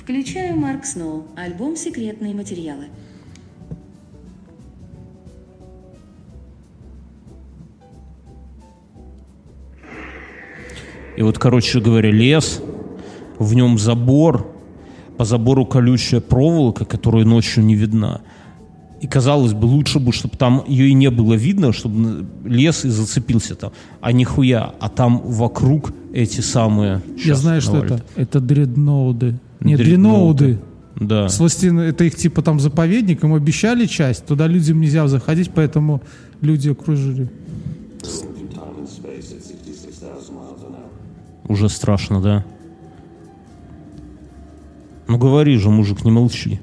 Включаю 0.00 0.56
Марк 0.56 0.84
Сноу, 0.86 1.26
альбом 1.36 1.76
«Секретные 1.76 2.34
материалы». 2.34 2.86
И 11.16 11.22
вот, 11.22 11.38
короче 11.38 11.80
говоря, 11.80 12.10
лес, 12.10 12.60
в 13.38 13.54
нем 13.54 13.78
забор, 13.78 14.46
по 15.16 15.24
забору 15.24 15.66
колючая 15.66 16.20
проволока, 16.20 16.84
которая 16.84 17.24
ночью 17.24 17.64
не 17.64 17.74
видна. 17.74 18.20
И 19.00 19.06
казалось 19.06 19.52
бы, 19.52 19.66
лучше 19.66 19.98
бы, 19.98 20.12
чтобы 20.12 20.36
там 20.36 20.64
ее 20.66 20.88
и 20.88 20.94
не 20.94 21.10
было 21.10 21.34
видно, 21.34 21.72
чтобы 21.72 22.26
лес 22.44 22.84
и 22.84 22.88
зацепился 22.88 23.54
там. 23.54 23.72
А 24.00 24.12
нихуя, 24.12 24.74
а 24.80 24.88
там 24.88 25.18
вокруг 25.18 25.92
эти 26.14 26.40
самые... 26.40 27.02
Я 27.24 27.34
знаю, 27.34 27.60
что 27.60 27.84
это. 27.84 28.02
Это 28.16 28.40
дредноуды. 28.40 29.38
Нет, 29.60 29.78
Дредноуды. 29.78 30.58
Да. 30.98 31.28
С 31.28 31.38
властин- 31.40 31.80
это 31.80 32.04
их 32.04 32.16
типа 32.16 32.40
там 32.40 32.58
заповедник, 32.58 33.22
им 33.22 33.34
обещали 33.34 33.84
часть, 33.84 34.24
туда 34.24 34.46
людям 34.46 34.80
нельзя 34.80 35.06
заходить, 35.08 35.50
поэтому 35.54 36.00
люди 36.40 36.70
окружили. 36.70 37.28
Уже 41.48 41.68
страшно, 41.68 42.20
да? 42.22 42.44
Ну 45.08 45.18
говори 45.18 45.56
же, 45.56 45.70
мужик, 45.70 46.04
не 46.04 46.10
молчи. 46.10 46.60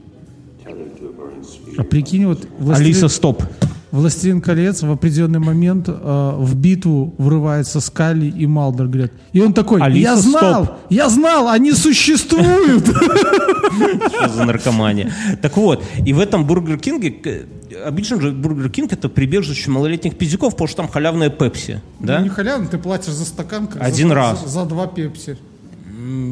А 1.77 1.83
прикинь, 1.83 2.25
вот 2.25 2.47
властелин, 2.59 2.85
Алиса, 2.85 3.07
стоп. 3.07 3.43
«Властелин 3.91 4.41
колец» 4.41 4.81
в 4.81 4.91
определенный 4.91 5.37
момент 5.37 5.87
э, 5.87 6.35
в 6.35 6.55
битву 6.55 7.13
врывается 7.19 7.79
Скалли 7.79 8.25
и 8.25 8.47
Малдер, 8.47 8.87
говорят. 8.87 9.11
И 9.33 9.39
он 9.39 9.53
такой, 9.53 9.81
Алиса, 9.81 10.01
я 10.01 10.15
знал, 10.15 10.63
стоп. 10.65 10.77
я 10.89 11.09
знал, 11.09 11.47
они 11.47 11.73
существуют. 11.73 12.87
Что 12.87 14.29
за 14.29 14.45
наркомания? 14.45 15.13
Так 15.43 15.57
вот, 15.57 15.83
и 16.03 16.11
в 16.11 16.19
этом 16.19 16.45
Бургер 16.45 16.79
Кинге, 16.79 17.45
обычно 17.85 18.19
же 18.19 18.31
Бургер 18.31 18.71
Кинг 18.71 18.93
это 18.93 19.09
прибежище 19.09 19.69
малолетних 19.69 20.17
пиздюков, 20.17 20.53
потому 20.53 20.67
что 20.67 20.77
там 20.77 20.87
халявная 20.87 21.29
пепси, 21.29 21.79
да? 21.99 22.17
Ну, 22.17 22.23
не 22.23 22.29
халявно, 22.29 22.67
ты 22.67 22.79
платишь 22.79 23.13
за 23.13 23.25
стакан 23.25 23.69
Один 23.79 24.11
раз. 24.11 24.43
За, 24.43 24.65
два 24.65 24.87
пепси. 24.87 25.37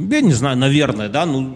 Я 0.09 0.21
не 0.21 0.33
знаю, 0.33 0.57
наверное, 0.57 1.09
да, 1.09 1.27
ну 1.27 1.55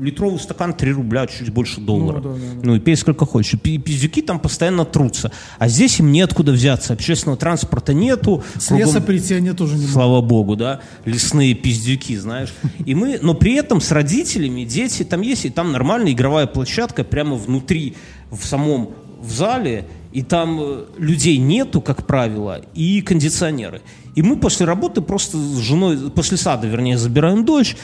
литровый 0.00 0.38
стакан 0.38 0.72
3 0.74 0.92
рубля, 0.92 1.26
чуть 1.26 1.50
больше 1.50 1.80
доллара. 1.80 2.16
Ну, 2.20 2.22
да, 2.22 2.28
да, 2.30 2.36
да. 2.54 2.60
Ну 2.62 2.74
и 2.76 2.80
пей 2.80 2.96
сколько 2.96 3.26
хочешь. 3.26 3.58
Пи- 3.60 3.78
Пиздюки 3.78 4.22
там 4.22 4.38
постоянно 4.38 4.84
трутся. 4.84 5.30
А 5.58 5.68
здесь 5.68 5.98
им 6.00 6.12
неоткуда 6.12 6.52
взяться. 6.52 6.92
Общественного 6.92 7.38
транспорта 7.38 7.94
нету. 7.94 8.42
С 8.58 8.68
кругом- 8.68 8.78
леса 8.78 9.00
прийти 9.00 9.34
они 9.34 9.52
тоже 9.52 9.74
не 9.74 9.80
могут. 9.80 9.92
Слава 9.92 10.20
богу, 10.20 10.56
да, 10.56 10.80
лесные 11.04 11.54
пиздюки, 11.54 12.16
знаешь. 12.16 12.52
И 12.84 12.94
мы, 12.94 13.18
но 13.22 13.34
при 13.34 13.54
этом 13.54 13.80
с 13.80 13.90
родителями 13.92 14.64
дети 14.64 15.02
там 15.04 15.20
есть, 15.22 15.44
и 15.44 15.50
там 15.50 15.72
нормальная 15.72 16.12
игровая 16.12 16.46
площадка 16.46 17.04
прямо 17.04 17.36
внутри, 17.36 17.94
в 18.30 18.44
самом 18.44 18.90
в 19.20 19.32
зале, 19.32 19.86
и 20.12 20.22
там 20.22 20.58
э, 20.60 20.84
людей 20.98 21.38
нету, 21.38 21.80
как 21.80 22.06
правило, 22.06 22.60
и 22.74 23.00
кондиционеры. 23.00 23.80
И 24.14 24.20
мы 24.22 24.36
после 24.36 24.66
работы 24.66 25.00
просто 25.00 25.38
с 25.38 25.56
женой, 25.58 26.10
после 26.10 26.36
сада, 26.36 26.66
вернее, 26.66 26.98
забираем 26.98 27.44
дочь, 27.46 27.74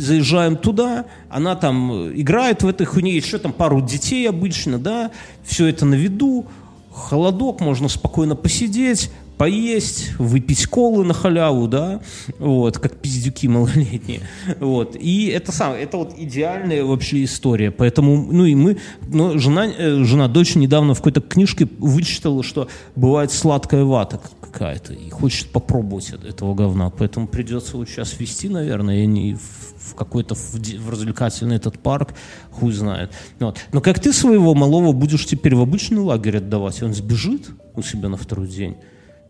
заезжаем 0.00 0.56
туда, 0.56 1.06
она 1.28 1.54
там 1.56 1.92
э, 1.92 2.12
играет 2.14 2.62
в 2.62 2.68
этой 2.68 2.86
хуйне, 2.86 3.14
еще 3.14 3.38
там 3.38 3.52
пару 3.52 3.80
детей 3.80 4.28
обычно, 4.28 4.78
да, 4.78 5.10
все 5.44 5.66
это 5.66 5.84
на 5.84 5.94
виду, 5.94 6.46
холодок, 6.92 7.60
можно 7.60 7.88
спокойно 7.88 8.36
посидеть, 8.36 9.10
поесть, 9.40 10.12
выпить 10.18 10.66
колы 10.66 11.02
на 11.02 11.14
халяву, 11.14 11.66
да, 11.66 12.00
вот, 12.38 12.78
как 12.78 12.96
пиздюки 12.96 13.48
малолетние, 13.48 14.20
вот, 14.60 14.96
и 15.00 15.28
это 15.28 15.50
сам, 15.50 15.72
это 15.72 15.96
вот 15.96 16.12
идеальная 16.18 16.84
вообще 16.84 17.24
история, 17.24 17.70
поэтому, 17.70 18.30
ну 18.30 18.44
и 18.44 18.54
мы, 18.54 18.76
ну, 19.08 19.38
жена, 19.38 19.66
э, 19.66 20.04
жена, 20.04 20.28
дочь 20.28 20.56
недавно 20.56 20.92
в 20.92 20.98
какой-то 20.98 21.22
книжке 21.22 21.66
вычитала, 21.78 22.42
что 22.42 22.68
бывает 22.96 23.32
сладкая 23.32 23.84
вата 23.84 24.20
какая-то, 24.42 24.92
и 24.92 25.08
хочет 25.08 25.48
попробовать 25.48 26.10
этого 26.10 26.54
говна, 26.54 26.90
поэтому 26.90 27.26
придется 27.26 27.78
вот 27.78 27.88
сейчас 27.88 28.20
вести, 28.20 28.50
наверное, 28.50 29.04
и 29.04 29.06
не 29.06 29.36
в, 29.36 29.69
в 29.80 29.94
какой-то 29.94 30.34
в, 30.34 30.54
в 30.54 30.90
развлекательный 30.90 31.56
этот 31.56 31.78
парк, 31.78 32.14
хуй 32.50 32.72
знает. 32.72 33.12
Вот. 33.38 33.58
Но 33.72 33.80
как 33.80 33.98
ты 33.98 34.12
своего 34.12 34.54
малого 34.54 34.92
будешь 34.92 35.26
теперь 35.26 35.54
в 35.54 35.60
обычный 35.60 35.98
лагерь 35.98 36.38
отдавать, 36.38 36.82
он 36.82 36.94
сбежит 36.94 37.50
у 37.74 37.82
себя 37.82 38.08
на 38.08 38.16
второй 38.16 38.48
день, 38.48 38.76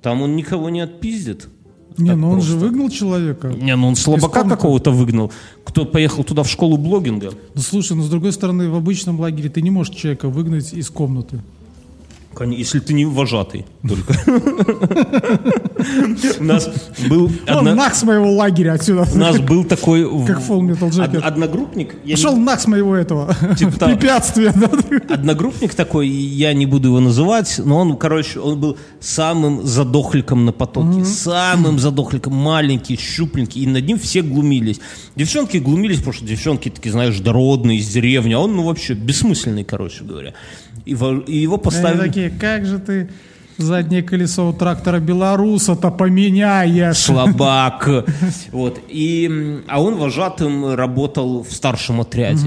там 0.02 0.22
он 0.22 0.36
никого 0.36 0.70
не 0.70 0.80
отпиздит. 0.80 1.48
Не, 1.98 2.14
ну 2.14 2.30
он 2.30 2.40
же 2.40 2.56
выгнал 2.56 2.88
человека. 2.88 3.48
Не, 3.48 3.76
ну 3.76 3.88
он 3.88 3.96
слабака 3.96 4.48
какого-то 4.48 4.90
выгнал. 4.90 5.32
Кто 5.64 5.84
поехал 5.84 6.24
туда 6.24 6.42
в 6.42 6.48
школу 6.48 6.76
блогинга? 6.76 7.32
Ну 7.54 7.60
слушай, 7.60 7.96
ну 7.96 8.02
с 8.02 8.08
другой 8.08 8.32
стороны, 8.32 8.70
в 8.70 8.76
обычном 8.76 9.20
лагере 9.20 9.50
ты 9.50 9.60
не 9.60 9.70
можешь 9.70 9.94
человека 9.94 10.28
выгнать 10.28 10.72
из 10.72 10.88
комнаты. 10.88 11.40
Если 12.38 12.78
ты 12.80 12.94
не 12.94 13.04
вожатый 13.04 13.66
только. 13.86 14.14
У 16.38 16.44
нас 16.44 16.70
был 17.08 17.26
Вон 17.46 17.58
одно- 17.58 17.74
нах 17.74 17.94
с 17.94 18.02
моего 18.02 18.32
лагеря 18.32 18.74
отсюда. 18.74 19.06
у 19.12 19.18
нас 19.18 19.38
был 19.40 19.64
такой 19.64 20.04
Как 20.26 20.38
Full 20.40 20.60
Metal 20.60 20.88
Jacket. 20.90 21.18
од- 21.18 21.24
одногруппник. 21.24 21.96
Пошел 22.10 22.36
нах 22.36 22.60
с 22.60 22.66
моего 22.66 22.94
этого 22.94 23.34
Типа 23.58 23.72
препятствия. 23.86 24.54
Одногруппник 25.08 25.74
такой, 25.74 26.08
я 26.08 26.52
не 26.54 26.66
буду 26.66 26.88
его 26.88 27.00
называть, 27.00 27.60
но 27.62 27.78
он, 27.78 27.96
короче, 27.96 28.38
он 28.40 28.58
был 28.60 28.78
самым 29.00 29.66
задохликом 29.66 30.44
на 30.46 30.52
потоке. 30.52 31.04
Самым 31.04 31.78
задохликом, 31.78 32.34
маленький, 32.34 32.96
щупленький, 32.96 33.62
и 33.62 33.66
над 33.66 33.84
ним 33.86 33.98
все 33.98 34.22
глумились. 34.22 34.80
Девчонки 35.16 35.58
глумились, 35.58 35.98
потому 35.98 36.14
что 36.14 36.24
девчонки 36.24 36.70
такие, 36.70 36.92
знаешь, 36.92 37.18
дородные, 37.20 37.78
из 37.78 37.88
деревни, 37.88 38.32
а 38.32 38.38
он, 38.40 38.56
ну, 38.56 38.62
вообще 38.62 38.94
бессмысленный, 38.94 39.64
короче 39.64 40.04
говоря. 40.04 40.32
И, 40.84 40.90
его 40.90 41.54
Они 41.54 41.62
поставили... 41.62 42.08
такие, 42.08 42.30
как 42.30 42.66
же 42.66 42.78
ты 42.78 43.08
заднее 43.62 44.02
колесо 44.02 44.48
у 44.48 44.52
трактора 44.52 44.98
Белоруса-то 45.00 45.90
поменяешь. 45.90 46.98
слабак. 46.98 47.88
Вот. 48.52 48.80
И, 48.88 49.60
а 49.68 49.82
он 49.82 49.96
вожатым 49.96 50.74
работал 50.74 51.42
в 51.42 51.52
старшем 51.52 52.00
отряде. 52.00 52.46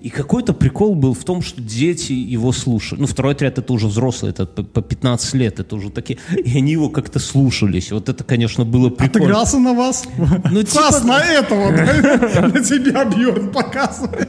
И 0.00 0.10
какой-то 0.10 0.52
прикол 0.52 0.94
был 0.94 1.12
в 1.14 1.24
том, 1.24 1.42
что 1.42 1.60
дети 1.60 2.12
его 2.12 2.52
слушали. 2.52 3.00
Ну, 3.00 3.06
второй 3.06 3.32
отряд 3.32 3.58
это 3.58 3.72
уже 3.72 3.86
взрослый, 3.88 4.30
это 4.30 4.46
по 4.46 4.62
по 4.62 4.80
15 4.82 5.34
лет, 5.34 5.58
это 5.60 5.74
уже 5.76 5.90
такие. 5.90 6.18
И 6.36 6.56
они 6.56 6.72
его 6.72 6.88
как-то 6.88 7.18
слушались. 7.18 7.90
Вот 7.90 8.08
это, 8.08 8.22
конечно, 8.24 8.64
было 8.64 8.90
прикольно. 8.90 9.26
Отыгрался 9.26 9.58
на 9.58 9.72
вас? 9.74 10.04
Ну, 10.50 10.62
типа- 10.62 10.78
Класс 10.78 11.04
на 11.04 11.20
этого, 11.24 11.70
на 12.48 12.64
тебя 12.64 13.04
бьет, 13.04 13.52
показывает. 13.52 14.28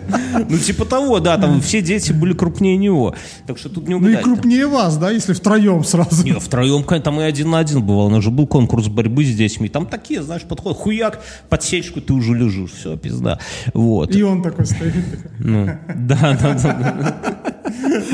Ну, 0.50 0.58
типа 0.58 0.86
того, 0.86 1.20
да, 1.20 1.38
там 1.38 1.62
все 1.62 1.82
дети 1.82 2.12
были 2.14 2.34
крупнее 2.34 2.78
него. 2.78 3.16
Так 3.46 3.58
что 3.58 3.70
тут 3.70 3.88
не 3.88 3.94
Ну 3.96 4.02
и 4.02 4.04
угадать. 4.06 4.24
крупнее 4.24 4.68
вас, 4.68 4.98
да, 4.98 5.12
если 5.12 5.34
втроем 5.34 5.84
сразу. 5.84 6.19
Не, 6.24 6.40
втроем, 6.40 6.84
там 6.84 7.20
и 7.20 7.24
один 7.24 7.52
на 7.52 7.60
один 7.60 7.84
бывал. 7.84 8.08
У 8.08 8.10
нас 8.10 8.24
же 8.24 8.32
был 8.32 8.48
конкурс 8.48 8.88
борьбы 8.88 9.24
с 9.26 9.36
детьми. 9.36 9.70
Там 9.70 9.86
такие, 9.86 10.22
знаешь, 10.22 10.44
подход. 10.44 10.78
Хуяк, 10.78 11.22
подсечку, 11.50 12.02
ты 12.02 12.14
уже 12.14 12.34
лежишь. 12.34 12.72
Все, 12.72 12.98
пизда. 12.98 13.40
Вот. 13.74 14.16
И 14.16 14.24
он 14.24 14.42
такой 14.42 14.66
стоит. 14.66 14.94
Ну, 15.40 15.70
да, 15.96 16.38
да, 16.42 16.54
да. 16.54 17.40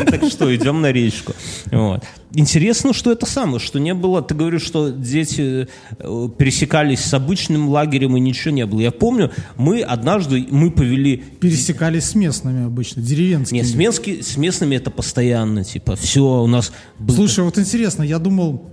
Так 0.05 0.23
что, 0.29 0.53
идем 0.55 0.81
на 0.81 0.91
речку. 0.91 1.33
Вот. 1.71 2.03
Интересно, 2.37 2.93
что 2.93 3.13
это 3.13 3.25
самое, 3.25 3.59
что 3.59 3.79
не 3.79 3.93
было, 3.93 4.21
ты 4.21 4.35
говоришь, 4.35 4.63
что 4.63 4.89
дети 4.89 5.69
э, 5.99 6.29
пересекались 6.37 6.99
с 6.99 7.13
обычным 7.13 7.69
лагерем 7.69 8.17
и 8.17 8.19
ничего 8.19 8.53
не 8.53 8.65
было. 8.65 8.81
Я 8.81 8.91
помню, 8.91 9.31
мы 9.55 9.81
однажды, 9.81 10.45
мы 10.51 10.69
повели 10.69 11.17
Пересекались 11.39 12.03
с 12.09 12.15
местными 12.15 12.65
обычно, 12.65 13.01
деревенскими. 13.01 13.59
не, 13.59 13.63
с, 13.63 13.73
Менски- 13.73 14.21
с 14.21 14.35
местными 14.35 14.75
это 14.75 14.91
постоянно, 14.91 15.63
типа, 15.63 15.95
все, 15.95 16.21
у 16.41 16.47
нас. 16.47 16.73
Слушай, 17.09 17.45
вот 17.45 17.57
интересно, 17.57 17.94
я 18.03 18.19
думал, 18.19 18.65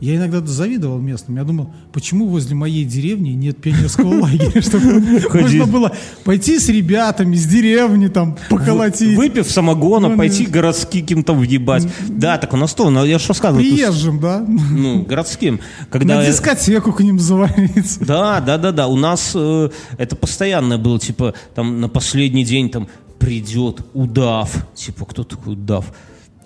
я 0.00 0.16
иногда 0.16 0.40
завидовал 0.40 0.98
местным. 0.98 1.36
Я 1.36 1.44
думал, 1.44 1.74
почему 1.92 2.26
возле 2.26 2.54
моей 2.54 2.86
деревни 2.86 3.30
нет 3.30 3.58
пионерского 3.60 4.14
лагеря, 4.22 4.62
чтобы 4.62 4.98
можно 5.42 5.66
было 5.66 5.92
пойти 6.24 6.58
с 6.58 6.70
ребятами 6.70 7.36
с 7.36 7.44
деревни 7.44 8.08
там 8.08 8.38
поколотить. 8.48 9.14
Выпив 9.14 9.50
самогона, 9.50 10.08
Ну, 10.08 10.16
пойти 10.16 10.46
ну. 10.46 10.52
городским 10.52 11.22
там 11.22 11.38
въебать. 11.38 11.86
Да, 12.08 12.38
так 12.38 12.54
у 12.54 12.56
нас 12.56 12.72
то, 12.72 12.88
но 12.88 13.04
я 13.04 13.18
же 13.18 13.28
рассказывал. 13.28 13.60
то 13.60 13.66
есть, 13.66 13.76
Приезжим, 13.76 14.20
да? 14.20 14.42
Ну, 14.48 15.02
городским. 15.02 15.60
Когда 15.90 16.16
На 16.16 16.26
дискотеку 16.26 16.92
к 16.94 17.00
ним 17.02 17.18
завалиться. 17.18 18.00
Да, 18.06 18.40
да, 18.40 18.56
да, 18.56 18.72
да. 18.72 18.86
У 18.86 18.96
нас 18.96 19.32
э, 19.34 19.68
это 19.98 20.16
постоянно 20.16 20.78
было, 20.78 20.98
типа, 20.98 21.34
там 21.54 21.78
на 21.80 21.90
последний 21.90 22.44
день 22.44 22.70
там 22.70 22.88
придет 23.18 23.82
удав. 23.92 24.66
Типа, 24.74 25.04
кто 25.04 25.24
такой 25.24 25.52
удав? 25.52 25.92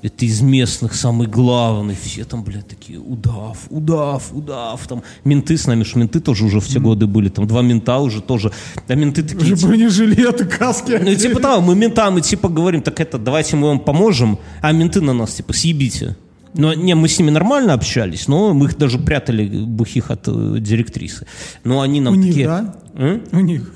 Это 0.05 0.27
из 0.27 0.43
местных 0.43 0.95
самый 0.95 1.27
главный. 1.27 1.97
Все 2.01 2.25
там, 2.25 2.45
блядь, 2.45 2.69
такие, 2.69 2.99
удав, 2.99 3.57
удав, 3.71 4.35
удав. 4.35 4.87
Там 4.87 5.03
менты 5.25 5.57
с 5.57 5.67
нами, 5.67 5.83
что 5.83 5.99
менты 5.99 6.21
тоже 6.21 6.45
уже 6.45 6.61
в 6.61 6.67
те 6.67 6.79
годы 6.79 7.07
были. 7.07 7.31
Там 7.31 7.47
два 7.47 7.63
мента 7.63 7.97
уже 7.99 8.21
тоже. 8.21 8.53
А 8.87 8.95
менты 8.95 9.23
такие, 9.23 9.55
Уже 9.55 9.67
бронежилеты, 9.67 10.45
каски. 10.45 11.01
ну, 11.03 11.15
типа 11.15 11.41
того, 11.41 11.63
мы 11.63 11.75
ментам 11.75 12.19
и 12.19 12.21
типа 12.21 12.51
говорим, 12.51 12.83
так 12.83 13.01
это, 13.01 13.19
давайте 13.19 13.57
мы 13.57 13.69
вам 13.69 13.81
поможем, 13.81 14.39
а 14.61 14.73
менты 14.73 15.01
на 15.01 15.15
нас, 15.15 15.33
типа, 15.37 15.55
съебите. 15.55 16.17
Но 16.53 16.75
не, 16.75 16.95
мы 16.95 17.09
с 17.09 17.19
ними 17.19 17.31
нормально 17.31 17.73
общались, 17.73 18.29
но 18.29 18.53
мы 18.53 18.67
их 18.67 18.77
даже 18.77 18.99
прятали 18.99 19.49
бухих 19.65 20.11
от 20.11 20.29
э, 20.29 20.57
директрисы. 20.61 21.27
Но 21.65 21.81
они 21.81 22.03
нам 22.03 22.13
У 22.13 22.17
них, 22.17 22.29
такие... 22.29 22.47
да? 22.47 22.77
М? 22.95 23.23
У 23.33 23.41
них. 23.41 23.73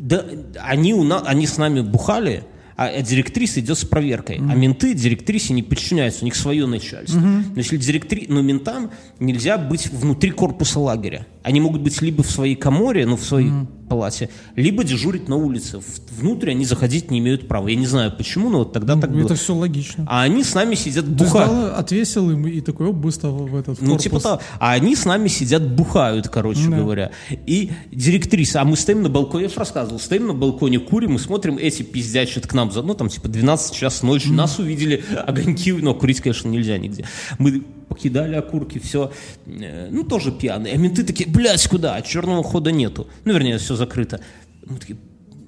Да, 0.00 0.24
они, 0.60 0.94
у 0.94 1.04
нас, 1.04 1.22
они 1.26 1.46
с 1.46 1.58
нами 1.58 1.80
бухали, 1.80 2.42
а, 2.82 2.86
а 2.86 3.02
директриса 3.02 3.60
идет 3.60 3.78
с 3.78 3.84
проверкой. 3.84 4.38
А 4.38 4.54
менты 4.54 4.94
директрисе 4.94 5.54
не 5.54 5.62
подчиняются, 5.62 6.22
у 6.22 6.24
них 6.24 6.34
свое 6.34 6.66
начальство. 6.66 7.18
Но 7.20 7.52
если 7.56 7.76
директри... 7.76 8.26
Но 8.28 8.42
ментам 8.42 8.90
нельзя 9.20 9.58
быть 9.58 9.88
внутри 9.88 10.30
корпуса 10.30 10.80
лагеря. 10.80 11.26
Они 11.42 11.60
могут 11.60 11.82
быть 11.82 12.00
либо 12.02 12.22
в 12.22 12.30
своей 12.30 12.56
коморе, 12.56 13.06
ну, 13.06 13.16
в 13.16 13.24
своей 13.24 13.50
палате, 13.92 14.28
либо 14.56 14.84
дежурить 14.84 15.28
на 15.28 15.36
улице. 15.36 15.78
В- 15.78 16.20
Внутрь 16.22 16.50
они 16.52 16.64
заходить 16.64 17.10
не 17.10 17.18
имеют 17.18 17.48
права. 17.48 17.68
Я 17.68 17.76
не 17.76 17.86
знаю 17.86 18.12
почему, 18.16 18.48
но 18.48 18.58
вот 18.60 18.72
тогда 18.72 18.96
так 18.96 19.10
было. 19.10 19.20
Ну, 19.20 19.24
Это 19.26 19.34
все 19.34 19.54
логично. 19.54 20.04
А 20.08 20.22
они 20.22 20.44
с 20.44 20.54
нами 20.54 20.74
сидят 20.76 21.06
бухают. 21.08 21.50
дал, 21.50 21.74
отвесил 21.76 22.30
им 22.30 22.46
и 22.46 22.60
такой, 22.60 22.86
оп, 22.88 22.96
быстро 22.96 23.28
в 23.28 23.54
этот 23.56 23.80
Ну, 23.80 23.86
корпус. 23.88 24.02
типа 24.02 24.20
того. 24.20 24.40
А 24.60 24.72
они 24.72 24.94
с 24.96 25.04
нами 25.04 25.28
сидят, 25.28 25.62
бухают, 25.74 26.28
короче 26.28 26.68
Да. 26.68 26.76
говоря. 26.78 27.10
И 27.46 27.70
директриса, 27.90 28.60
а 28.60 28.64
мы 28.64 28.76
стоим 28.76 29.02
на 29.02 29.08
балконе, 29.08 29.44
я 29.44 29.48
же 29.48 29.56
рассказывал, 29.56 29.98
стоим 30.00 30.26
на 30.28 30.34
балконе, 30.34 30.78
курим 30.78 31.16
и 31.16 31.18
смотрим, 31.18 31.58
эти 31.58 31.82
пиздячат 31.82 32.46
к 32.46 32.54
нам, 32.54 32.70
за, 32.70 32.82
ну, 32.82 32.94
там, 32.94 33.08
типа, 33.08 33.28
12 33.28 33.74
час 33.74 34.02
ночи, 34.02 34.28
нас 34.28 34.58
увидели, 34.58 35.02
огоньки, 35.26 35.72
но 35.72 35.94
курить, 35.94 36.20
конечно, 36.20 36.48
нельзя 36.48 36.78
нигде. 36.78 37.04
Мы 37.38 37.62
покидали 37.92 38.34
окурки, 38.34 38.78
все, 38.78 39.12
ну, 39.46 40.02
тоже 40.04 40.32
пьяные. 40.32 40.74
А 40.74 40.76
менты 40.76 41.04
такие, 41.04 41.28
блядь, 41.28 41.66
куда? 41.68 42.00
Черного 42.02 42.42
хода 42.42 42.72
нету. 42.72 43.06
Ну, 43.24 43.32
вернее, 43.32 43.58
все 43.58 43.76
закрыто. 43.76 44.20
Мы 44.66 44.76
такие, 44.78 44.96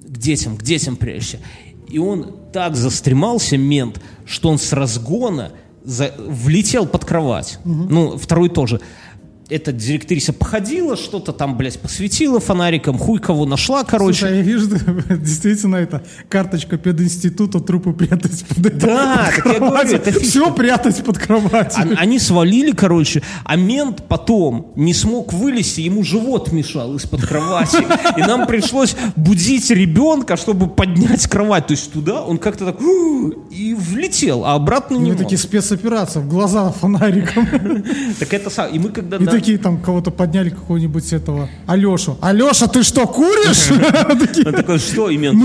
к 0.07 0.17
детям, 0.17 0.57
к 0.57 0.63
детям 0.63 0.95
прячься. 0.95 1.39
И 1.89 1.97
он 1.99 2.35
так 2.53 2.75
застремался, 2.75 3.57
мент, 3.57 3.99
что 4.25 4.49
он 4.49 4.57
с 4.59 4.73
разгона 4.73 5.51
за- 5.83 6.13
влетел 6.17 6.85
под 6.87 7.05
кровать. 7.05 7.59
Ну, 7.65 8.17
второй 8.17 8.49
тоже. 8.49 8.79
Эта 9.47 9.71
директриса 9.71 10.33
походила, 10.33 10.97
что-то 10.97 11.31
там, 11.31 11.55
блядь, 11.55 11.79
посветила 11.79 12.39
фонариком, 12.39 12.97
хуй 12.97 13.19
кого 13.19 13.45
нашла, 13.45 13.83
короче. 13.83 14.19
Слушай, 14.21 14.33
а 14.33 14.35
я 14.37 14.41
вижу, 14.41 14.67
действительно, 15.19 15.75
это 15.75 16.03
карточка 16.29 16.77
пединститута, 16.77 17.59
трупы 17.59 17.93
прятать 17.93 18.43
под 18.47 18.65
это. 18.65 18.77
Да, 18.87 19.29
так 19.35 19.45
я 19.45 19.59
говорю, 19.59 19.89
это 19.97 20.11
фишка. 20.11 20.25
Все 20.27 20.51
прятать 20.51 21.03
под 21.03 21.19
кроватью. 21.19 21.83
А- 21.95 21.99
Они 22.01 22.17
свалили, 22.17 22.71
короче, 22.71 23.21
а 23.43 23.55
мент 23.55 24.07
потом 24.07 24.71
не 24.75 24.95
смог 24.95 25.31
вылезти, 25.31 25.81
ему 25.81 26.03
живот 26.03 26.51
мешал 26.51 26.95
из-под 26.95 27.21
кровати. 27.27 27.85
И 28.17 28.21
нам 28.21 28.47
пришлось 28.47 28.95
будить 29.15 29.69
ребенка, 29.69 30.37
чтобы 30.37 30.67
поднять 30.67 31.27
кровать. 31.27 31.67
То 31.67 31.73
есть 31.73 31.91
туда 31.91 32.23
он 32.23 32.39
как-то 32.39 32.65
так 32.65 32.81
и 33.51 33.75
влетел, 33.75 34.43
а 34.43 34.55
обратно 34.55 34.95
не 34.95 35.11
Мы 35.11 35.17
такие 35.17 35.37
спецоперации, 35.37 36.19
в 36.19 36.27
глаза 36.27 36.71
фонариком. 36.71 37.47
Так 38.19 38.33
это. 38.33 38.65
И 38.65 38.79
мы 38.79 38.89
когда... 38.89 39.34
И 39.35 39.39
такие 39.39 39.57
там 39.57 39.81
кого-то 39.81 40.11
подняли, 40.11 40.49
какого-нибудь 40.49 41.11
этого 41.13 41.49
Алешу. 41.65 42.17
Алеша, 42.21 42.67
ты 42.67 42.83
что, 42.83 43.05
куришь? 43.05 43.69
Он 44.45 44.53
такой, 44.53 44.79
что, 44.79 45.09
и 45.09 45.17
мент? 45.17 45.37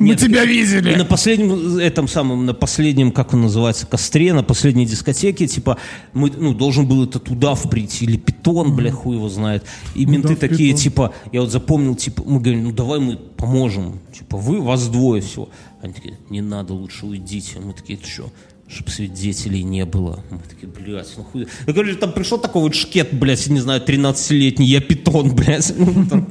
Мы 0.00 0.14
тебя 0.14 0.44
И 0.44 0.46
видели. 0.46 0.94
на 0.94 1.04
последнем, 1.04 1.78
этом 1.78 2.06
самом, 2.06 2.46
на 2.46 2.54
последнем, 2.54 3.10
как 3.10 3.34
он 3.34 3.42
называется, 3.42 3.86
костре, 3.86 4.32
на 4.32 4.42
последней 4.42 4.86
дискотеке, 4.86 5.46
типа, 5.46 5.78
мы, 6.12 6.30
ну, 6.30 6.54
должен 6.54 6.86
был 6.86 7.04
этот 7.04 7.28
удав 7.28 7.68
прийти, 7.68 8.04
или 8.04 8.16
питон, 8.16 8.76
бля, 8.76 8.92
хуй 8.92 9.16
его 9.16 9.28
знает. 9.28 9.64
И 9.94 10.06
менты 10.06 10.36
такие, 10.36 10.74
типа, 10.74 11.12
я 11.32 11.40
вот 11.40 11.50
запомнил, 11.50 11.94
типа, 11.96 12.22
мы 12.24 12.40
говорим, 12.40 12.64
ну, 12.64 12.72
давай 12.72 13.00
мы 13.00 13.16
поможем, 13.16 14.00
типа, 14.16 14.36
вы, 14.36 14.60
вас 14.60 14.88
двое 14.88 15.22
всего. 15.22 15.48
Они 15.82 15.92
такие, 15.92 16.16
не 16.30 16.40
надо, 16.40 16.74
лучше 16.74 17.06
уйдите. 17.06 17.58
Мы 17.58 17.72
такие, 17.72 17.98
что? 18.02 18.30
Чтоб 18.72 18.88
свидетелей 18.88 19.62
не 19.62 19.84
было. 19.84 20.24
Мы 20.30 20.38
такие, 20.48 20.66
блядь, 20.72 21.12
ну 21.18 21.24
хуй. 21.24 21.46
Я 21.66 21.72
говорю, 21.72 21.94
там 21.96 22.12
пришел 22.12 22.38
такой 22.38 22.62
вот 22.62 22.74
шкет, 22.74 23.12
блядь, 23.12 23.46
не 23.48 23.60
знаю, 23.60 23.82
13-летний, 23.84 24.66
я 24.66 24.80
питон, 24.80 25.30
блядь. 25.34 25.74
Ну, 25.76 26.06
там, 26.06 26.26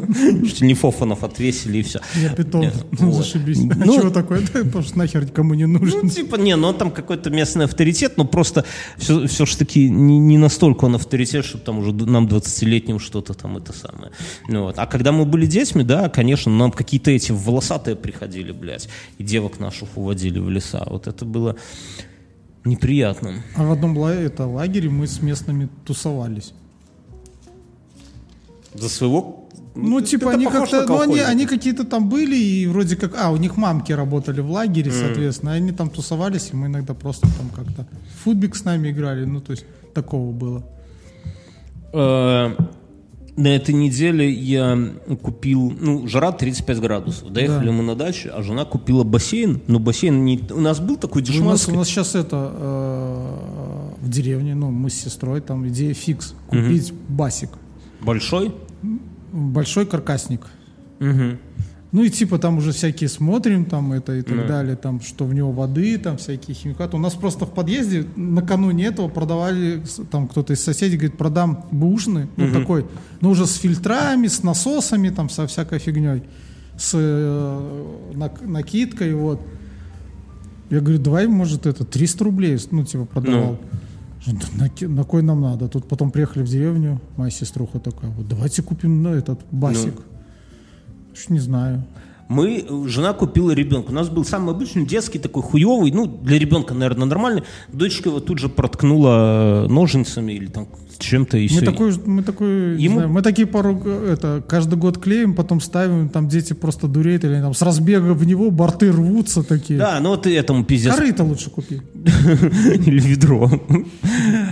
не 0.61 0.73
Фофанов 0.73 1.23
отвесили 1.23 1.79
и 1.79 1.81
все. 1.83 1.99
Я 2.15 2.29
питон. 2.29 2.71
Ну, 2.99 3.11
зашибись. 3.11 3.59
А 3.59 3.85
Ну, 3.85 3.95
чего 3.95 4.09
такое? 4.09 4.41
Потому 4.41 4.83
что 4.83 4.97
нахер 4.97 5.25
никому 5.25 5.53
не 5.53 5.67
нужен. 5.67 5.99
Ну, 6.03 6.09
типа, 6.09 6.37
не, 6.37 6.55
ну 6.55 6.69
он 6.69 6.77
там 6.77 6.89
какой-то 6.89 7.29
местный 7.29 7.65
авторитет, 7.65 8.17
но 8.17 8.25
просто 8.25 8.65
все, 8.97 9.27
все 9.27 9.45
ж 9.45 9.55
таки 9.55 9.87
не, 9.89 10.17
не 10.17 10.37
настолько 10.39 10.85
он 10.85 10.95
авторитет, 10.95 11.45
чтобы 11.45 11.63
там 11.63 11.77
уже 11.79 11.93
нам 11.93 12.25
20-летним 12.25 12.99
что-то 12.99 13.35
там 13.35 13.57
это 13.57 13.71
самое. 13.71 14.11
Ну, 14.47 14.63
вот. 14.63 14.79
А 14.79 14.87
когда 14.87 15.11
мы 15.11 15.25
были 15.25 15.45
детьми, 15.45 15.83
да, 15.83 16.09
конечно, 16.09 16.51
нам 16.51 16.71
какие-то 16.71 17.11
эти 17.11 17.31
волосатые 17.31 17.95
приходили, 17.95 18.51
блядь, 18.51 18.89
и 19.19 19.23
девок 19.23 19.59
наших 19.59 19.89
уводили 19.95 20.39
в 20.39 20.49
леса. 20.49 20.83
Вот 20.87 21.07
это 21.07 21.23
было 21.25 21.55
неприятно. 22.65 23.43
А 23.55 23.63
в 23.63 23.71
одном 23.71 23.97
это, 24.03 24.45
лагере 24.45 24.89
мы 24.89 25.07
с 25.07 25.21
местными 25.21 25.69
тусовались. 25.85 26.53
За 28.73 28.89
своего 28.89 29.49
Ну, 29.75 29.99
это- 29.99 30.07
типа, 30.07 30.23
это 30.29 30.33
они 30.33 30.45
как-то, 30.45 30.85
ну, 30.87 30.99
они, 30.99 31.19
они 31.19 31.45
какие-то 31.45 31.85
там 31.85 32.09
были, 32.09 32.35
и 32.37 32.67
вроде 32.67 32.95
как, 32.95 33.15
а, 33.17 33.31
у 33.31 33.37
них 33.37 33.57
мамки 33.57 33.93
работали 33.93 34.41
в 34.41 34.51
лагере, 34.51 34.91
соответственно, 34.91 35.53
они 35.53 35.71
там 35.71 35.89
тусовались, 35.89 36.49
и 36.51 36.55
мы 36.55 36.67
иногда 36.67 36.93
просто 36.93 37.27
там 37.37 37.49
как-то 37.55 37.87
футбик 38.23 38.55
с 38.55 38.65
нами 38.65 38.91
играли, 38.91 39.25
ну, 39.25 39.39
то 39.39 39.51
есть, 39.51 39.65
такого 39.93 40.31
было. 40.31 40.63
На 43.37 43.47
этой 43.47 43.73
неделе 43.73 44.29
я 44.29 44.77
купил, 45.21 45.73
ну, 45.79 46.05
жара 46.07 46.31
35 46.33 46.79
градусов. 46.79 47.31
Доехали 47.31 47.67
Да. 47.67 47.71
мы 47.71 47.83
на 47.83 47.95
дачу, 47.95 48.29
а 48.33 48.43
жена 48.43 48.65
купила 48.65 49.03
бассейн. 49.03 49.61
Но 49.67 49.79
бассейн 49.79 50.25
не... 50.25 50.39
У 50.51 50.59
нас 50.59 50.79
был 50.79 50.97
такой 50.97 51.21
У 51.21 51.25
нас, 51.25 51.33
дешманский. 51.33 51.73
у 51.73 51.75
нас 51.77 51.87
сейчас 51.87 52.15
это, 52.15 52.51
э, 52.53 54.05
в 54.05 54.09
деревне, 54.09 54.53
ну, 54.55 54.69
мы 54.69 54.89
с 54.89 54.95
сестрой, 54.95 55.39
там 55.41 55.67
идея 55.69 55.93
фикс, 55.93 56.33
купить 56.47 56.93
басик, 57.07 57.49
Большой. 58.01 58.51
большой 59.31 59.85
каркасник. 59.85 60.41
Мгм. 60.99 61.39
Ну 61.91 62.03
и 62.03 62.09
типа 62.09 62.39
там 62.39 62.57
уже 62.57 62.71
всякие 62.71 63.09
смотрим, 63.09 63.65
там 63.65 63.91
это 63.91 64.15
и 64.15 64.21
так 64.21 64.47
далее, 64.47 64.77
там 64.77 65.01
что 65.01 65.25
в 65.25 65.33
него 65.33 65.51
воды, 65.51 65.97
там 65.97 66.17
всякие 66.17 66.55
химикаты. 66.55 66.95
У 66.95 66.99
нас 66.99 67.15
просто 67.15 67.45
в 67.45 67.51
подъезде 67.53 68.05
накануне 68.15 68.85
этого 68.85 69.09
продавали, 69.09 69.83
там 70.09 70.29
кто-то 70.29 70.53
из 70.53 70.63
соседей 70.63 70.95
говорит, 70.95 71.17
продам 71.17 71.65
бушны, 71.71 72.29
ну 72.37 72.51
такой, 72.53 72.85
ну 73.19 73.31
уже 73.31 73.45
с 73.45 73.55
фильтрами, 73.55 74.27
с 74.27 74.41
насосами, 74.41 75.09
там 75.09 75.29
со 75.29 75.47
всякой 75.47 75.79
фигней, 75.79 76.23
с 76.77 76.91
э, 76.93 77.85
нак- 78.13 78.47
накидкой, 78.47 79.13
вот. 79.13 79.41
Я 80.69 80.79
говорю, 80.79 80.99
давай, 80.99 81.27
может, 81.27 81.65
это 81.65 81.83
300 81.83 82.23
рублей, 82.23 82.57
ну 82.71 82.85
типа 82.85 83.03
продавал. 83.03 83.59
Он, 84.27 84.37
«Да 84.57 84.69
На, 84.87 84.87
на 84.87 85.03
кой 85.03 85.23
нам 85.23 85.41
надо? 85.41 85.67
Тут 85.67 85.87
потом 85.87 86.11
приехали 86.11 86.43
в 86.43 86.47
деревню, 86.47 87.01
моя 87.17 87.31
сеструха 87.31 87.79
такая, 87.79 88.11
вот 88.11 88.27
давайте 88.29 88.61
купим 88.61 89.03
ну, 89.03 89.13
этот 89.13 89.41
басик. 89.51 89.95
Что 89.95 90.10
не 91.29 91.39
знаю. 91.39 91.83
Мы, 92.31 92.65
жена 92.87 93.11
купила 93.11 93.51
ребенка. 93.51 93.89
У 93.89 93.93
нас 93.93 94.07
был 94.07 94.23
самый 94.23 94.51
обычный 94.55 94.85
детский 94.85 95.19
такой 95.19 95.43
хуевый, 95.43 95.91
ну, 95.91 96.05
для 96.05 96.39
ребенка, 96.39 96.73
наверное, 96.73 97.05
нормальный. 97.05 97.43
Дочка 97.73 98.07
его 98.07 98.21
тут 98.21 98.39
же 98.39 98.47
проткнула 98.47 99.65
э, 99.65 99.67
ножницами 99.67 100.31
или 100.31 100.45
там 100.45 100.69
чем-то 100.97 101.37
и 101.37 101.43
Мы 101.43 101.47
все. 101.49 101.65
такой, 101.65 101.93
мы 102.05 102.23
такой, 102.23 102.81
Ему- 102.81 102.95
знаю, 102.95 103.09
мы 103.09 103.21
такие 103.21 103.47
пару, 103.47 103.77
это, 103.83 104.41
каждый 104.47 104.75
год 104.75 104.97
клеим, 104.97 105.33
потом 105.33 105.59
ставим, 105.59 106.09
там 106.09 106.29
дети 106.29 106.53
просто 106.53 106.87
дуреют, 106.87 107.23
или 107.25 107.41
там 107.41 107.53
с 107.53 107.61
разбега 107.61 108.13
в 108.13 108.25
него 108.25 108.49
борты 108.51 108.91
рвутся 108.91 109.43
такие. 109.43 109.77
Да, 109.79 109.99
ну 109.99 110.11
вот 110.11 110.27
этому 110.27 110.63
пиздец. 110.63 110.95
Корыто 110.95 111.23
лучше 111.23 111.49
купи. 111.49 111.81
Или 111.95 112.99
ведро. 112.99 113.49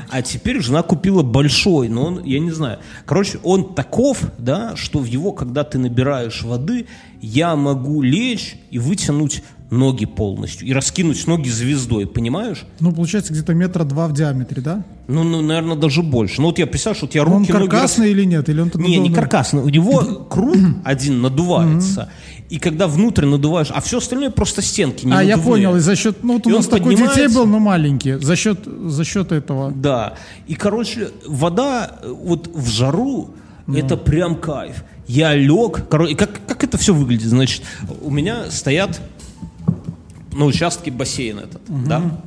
А 0.09 0.21
теперь 0.21 0.61
жена 0.61 0.81
купила 0.81 1.23
большой, 1.23 1.87
но 1.87 2.05
он, 2.05 2.23
я 2.23 2.39
не 2.39 2.51
знаю. 2.51 2.79
Короче, 3.05 3.39
он 3.43 3.73
таков, 3.73 4.21
да, 4.37 4.75
что 4.75 4.99
в 4.99 5.05
его, 5.05 5.31
когда 5.31 5.63
ты 5.63 5.77
набираешь 5.77 6.43
воды, 6.43 6.87
я 7.21 7.55
могу 7.55 8.01
лечь 8.01 8.55
и 8.71 8.79
вытянуть 8.79 9.43
ноги 9.69 10.05
полностью. 10.05 10.67
И 10.67 10.73
раскинуть 10.73 11.27
ноги 11.27 11.49
звездой, 11.49 12.07
понимаешь? 12.07 12.65
Ну, 12.79 12.91
получается, 12.91 13.33
где-то 13.33 13.53
метра 13.53 13.83
два 13.83 14.07
в 14.07 14.13
диаметре, 14.13 14.61
да? 14.61 14.83
Ну, 15.07 15.23
ну, 15.23 15.41
наверное, 15.41 15.75
даже 15.75 16.01
больше. 16.01 16.41
Ну, 16.41 16.47
вот 16.47 16.57
я 16.57 16.65
представляю, 16.65 16.97
что 16.97 17.05
у 17.05 17.09
тебя 17.09 17.23
Он 17.23 17.39
руки, 17.39 17.51
ноги... 17.51 17.69
каркасный 17.69 18.11
или 18.11 18.23
нет? 18.23 18.49
Или 18.49 18.61
он 18.61 18.71
Не, 18.75 18.97
не 18.97 19.11
каркасный. 19.11 19.61
У 19.61 19.69
него 19.69 19.99
круг 20.29 20.55
один 20.83 21.21
надувается. 21.21 22.09
И 22.49 22.57
когда 22.57 22.87
внутрь 22.87 23.25
надуваешь, 23.25 23.69
а 23.71 23.79
все 23.79 23.99
остальное 23.99 24.31
просто 24.31 24.63
стенки 24.63 25.05
не 25.05 25.13
А, 25.13 25.21
я 25.21 25.37
надувные. 25.37 25.67
понял, 25.67 25.75
и 25.75 25.79
за 25.79 25.95
счет, 25.95 26.23
ну, 26.23 26.33
вот 26.33 26.47
у 26.47 26.49
И 26.49 26.53
он 26.53 26.59
нас 26.59 26.67
такой 26.67 26.95
детей 26.95 27.27
был, 27.27 27.45
но 27.45 27.59
маленький, 27.59 28.13
за 28.13 28.35
счет, 28.35 28.61
за 28.65 29.03
счет 29.03 29.31
этого. 29.31 29.71
Да. 29.71 30.15
И, 30.47 30.55
короче, 30.55 31.09
вода 31.27 31.99
э, 32.01 32.11
вот 32.11 32.49
в 32.51 32.67
жару, 32.67 33.35
это 33.67 33.97
прям 33.97 34.35
кайф. 34.35 34.83
Я 35.07 35.35
лег, 35.35 35.87
короче, 35.89 36.15
как 36.15 36.39
это 36.69 36.77
все 36.77 36.93
выглядит? 36.93 37.27
Значит, 37.29 37.63
у 38.01 38.09
меня 38.11 38.49
стоят 38.51 39.01
на 40.33 40.45
участке 40.45 40.91
бассейн 40.91 41.39
этот, 41.39 41.61
да? 41.67 42.21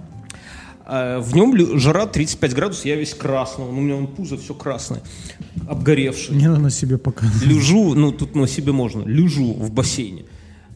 А, 0.85 1.21
В 1.21 1.35
нем 1.35 1.79
жара 1.79 2.07
35 2.07 2.55
градусов, 2.55 2.85
я 2.85 2.97
весь 2.97 3.15
красный, 3.15 3.65
у 3.65 3.73
меня 3.73 3.97
он 3.97 4.07
пузо 4.09 4.37
все 4.37 4.53
красное, 4.55 5.01
обгоревший. 5.69 6.37
Не 6.37 6.49
надо 6.49 6.71
себе 6.71 6.99
показывать. 6.99 7.47
Лежу, 7.47 7.95
ну 7.95 8.13
тут 8.13 8.35
на 8.35 8.47
себе 8.49 8.73
можно, 8.73 9.03
лежу 9.07 9.53
в 9.55 9.71
бассейне. 9.71 10.25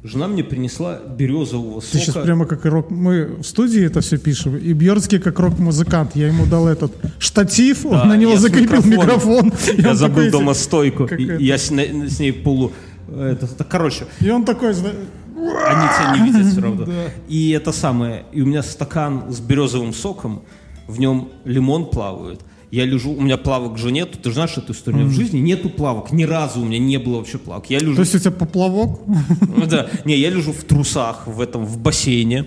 Жена 0.05 0.29
мне 0.29 0.44
принесла 0.44 1.00
березового 1.18 1.81
Ты 1.81 1.98
сейчас 1.98 2.14
сока. 2.14 2.20
прямо 2.20 2.46
как 2.46 2.64
рок... 2.66 2.90
Мы 2.92 3.24
в 3.38 3.42
студии 3.42 3.85
это 3.85 4.00
все 4.00 4.18
пишем, 4.18 4.57
и 4.57 4.72
Бьерский 4.72 5.18
как 5.18 5.40
рок-музыкант. 5.40 6.12
Я 6.14 6.29
ему 6.29 6.46
дал 6.46 6.68
этот 6.68 6.92
штатив, 7.18 7.85
он 7.87 7.92
Да, 7.92 8.05
на 8.05 8.16
него 8.16 8.37
закрепил 8.37 8.85
микрофон. 8.85 9.52
и 9.76 9.81
Я 9.83 9.96
забыл 9.96 10.16
такой 10.16 10.31
дома 10.31 10.55
стойку. 10.55 11.09
как 11.09 11.18
И 11.18 11.24
это. 11.24 11.42
Я 11.42 11.59
с, 11.59 11.72
не- 11.72 12.09
с 12.09 12.20
ней 12.20 12.33
полу... 12.33 12.70
Это, 13.09 13.47
это, 13.47 13.64
короче, 13.64 14.07
И 14.21 14.31
он 14.31 14.45
такой, 14.45 14.73
зна- 14.73 14.90
они 15.37 15.88
тебя 15.88 16.16
не 16.16 16.31
видят 16.31 16.53
все 16.53 16.61
равно. 16.61 16.85
Да. 16.87 16.92
И 17.29 17.51
это 17.51 17.73
самое. 17.73 18.25
И 18.33 18.42
у 18.42 18.47
меня 18.47 18.62
стакан 18.62 19.31
с 19.31 19.40
березовым 19.40 19.92
соком, 19.92 20.42
в 20.87 20.99
нем 20.99 21.31
лимон 21.45 21.87
плавает. 21.90 22.40
Я 22.71 22.85
лежу, 22.85 23.12
у 23.12 23.21
меня 23.21 23.37
плавок 23.37 23.79
же 23.79 23.92
нету, 23.92 24.19
ты 24.19 24.31
же 24.31 24.35
знаешь 24.35 24.57
эту 24.57 24.73
историю. 24.73 25.03
У 25.03 25.05
меня 25.05 25.12
В 25.12 25.14
жизни 25.14 25.38
нету 25.38 25.71
плавок, 25.71 26.11
ни 26.11 26.25
разу 26.25 26.61
у 26.61 26.64
меня 26.64 26.79
не 26.79 26.99
было 26.99 27.19
вообще 27.19 27.38
плавок. 27.38 27.71
Я 27.71 27.79
лежу, 27.79 27.95
То 27.95 28.01
есть 28.01 28.14
у 28.14 28.19
тебя 28.19 28.33
поплавок? 28.33 28.99
Да, 29.71 29.88
не, 30.05 30.16
я 30.16 30.31
лежу 30.31 30.53
в 30.53 30.64
трусах 30.64 31.27
в 31.27 31.40
этом, 31.40 31.64
в 31.64 31.79
бассейне, 31.79 32.47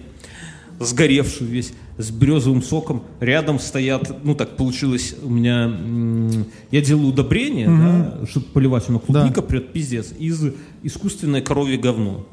сгоревший 0.80 1.48
весь, 1.48 1.74
с 2.00 2.12
березовым 2.12 2.64
соком. 2.64 3.04
Рядом 3.20 3.60
стоят, 3.60 4.24
ну 4.24 4.34
так 4.34 4.56
получилось, 4.56 5.16
у 5.22 5.30
меня, 5.30 5.72
я 6.72 6.82
делаю 6.82 7.10
удобрение, 7.10 7.68
да, 7.68 8.26
чтобы 8.26 8.48
поливать, 8.48 8.86
у 8.88 8.94
меня 8.94 9.02
клубника 9.02 9.42
прет, 9.42 9.74
пиздец, 9.74 10.14
из 10.18 10.42
искусственное 10.82 11.42
коровье 11.42 11.78
говно. 11.78 12.26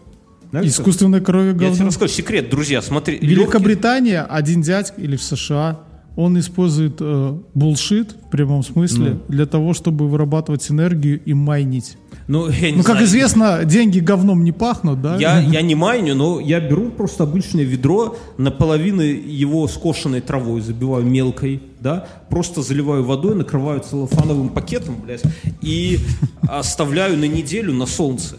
Знаешь, 0.51 0.73
что? 0.73 0.83
Искусственной 0.83 1.21
крови 1.21 1.49
Я 1.49 1.55
тебе 1.55 1.69
говно. 1.71 1.87
расскажу, 1.87 2.13
секрет, 2.13 2.49
друзья, 2.49 2.81
смотри. 2.81 3.19
Великобритания, 3.19 4.23
один 4.23 4.63
дядька, 4.63 5.01
или 5.01 5.17
в 5.17 5.23
США, 5.23 5.81
он 6.15 6.39
использует 6.39 6.99
э, 7.01 7.39
булшит 7.53 8.13
в 8.13 8.31
прямом 8.31 8.63
смысле 8.63 9.19
для 9.29 9.47
того, 9.47 9.75
чтобы 9.75 10.09
вырабатывать 10.09 10.71
энергию 10.71 11.21
и 11.23 11.35
майнить. 11.35 11.99
Ну, 12.29 12.49
я 12.49 12.71
не 12.73 12.79
Ну, 12.79 12.83
как 12.83 12.97
знаю, 12.97 13.07
известно, 13.07 13.65
деньги 13.65 14.01
говном 14.01 14.43
не 14.43 14.51
пахнут, 14.53 15.01
да? 15.01 15.17
Я, 15.17 15.39
я 15.41 15.63
не 15.63 15.75
майню, 15.77 16.15
но 16.17 16.41
я 16.41 16.59
беру 16.59 16.91
просто 16.91 17.23
обычное 17.23 17.63
ведро, 17.63 18.17
наполовину 18.37 19.03
его 19.03 19.69
скошенной 19.69 20.21
травой 20.21 20.61
забиваю 20.61 21.05
мелкой, 21.05 21.63
да, 21.81 22.09
просто 22.29 22.63
заливаю 22.63 23.05
водой, 23.05 23.37
накрываю 23.37 23.81
целлофановым 23.81 24.49
пакетом, 24.49 24.97
блядь, 25.05 25.23
и 25.63 26.01
оставляю 26.49 27.17
на 27.17 27.27
неделю 27.29 27.73
на 27.73 27.87
солнце. 27.87 28.39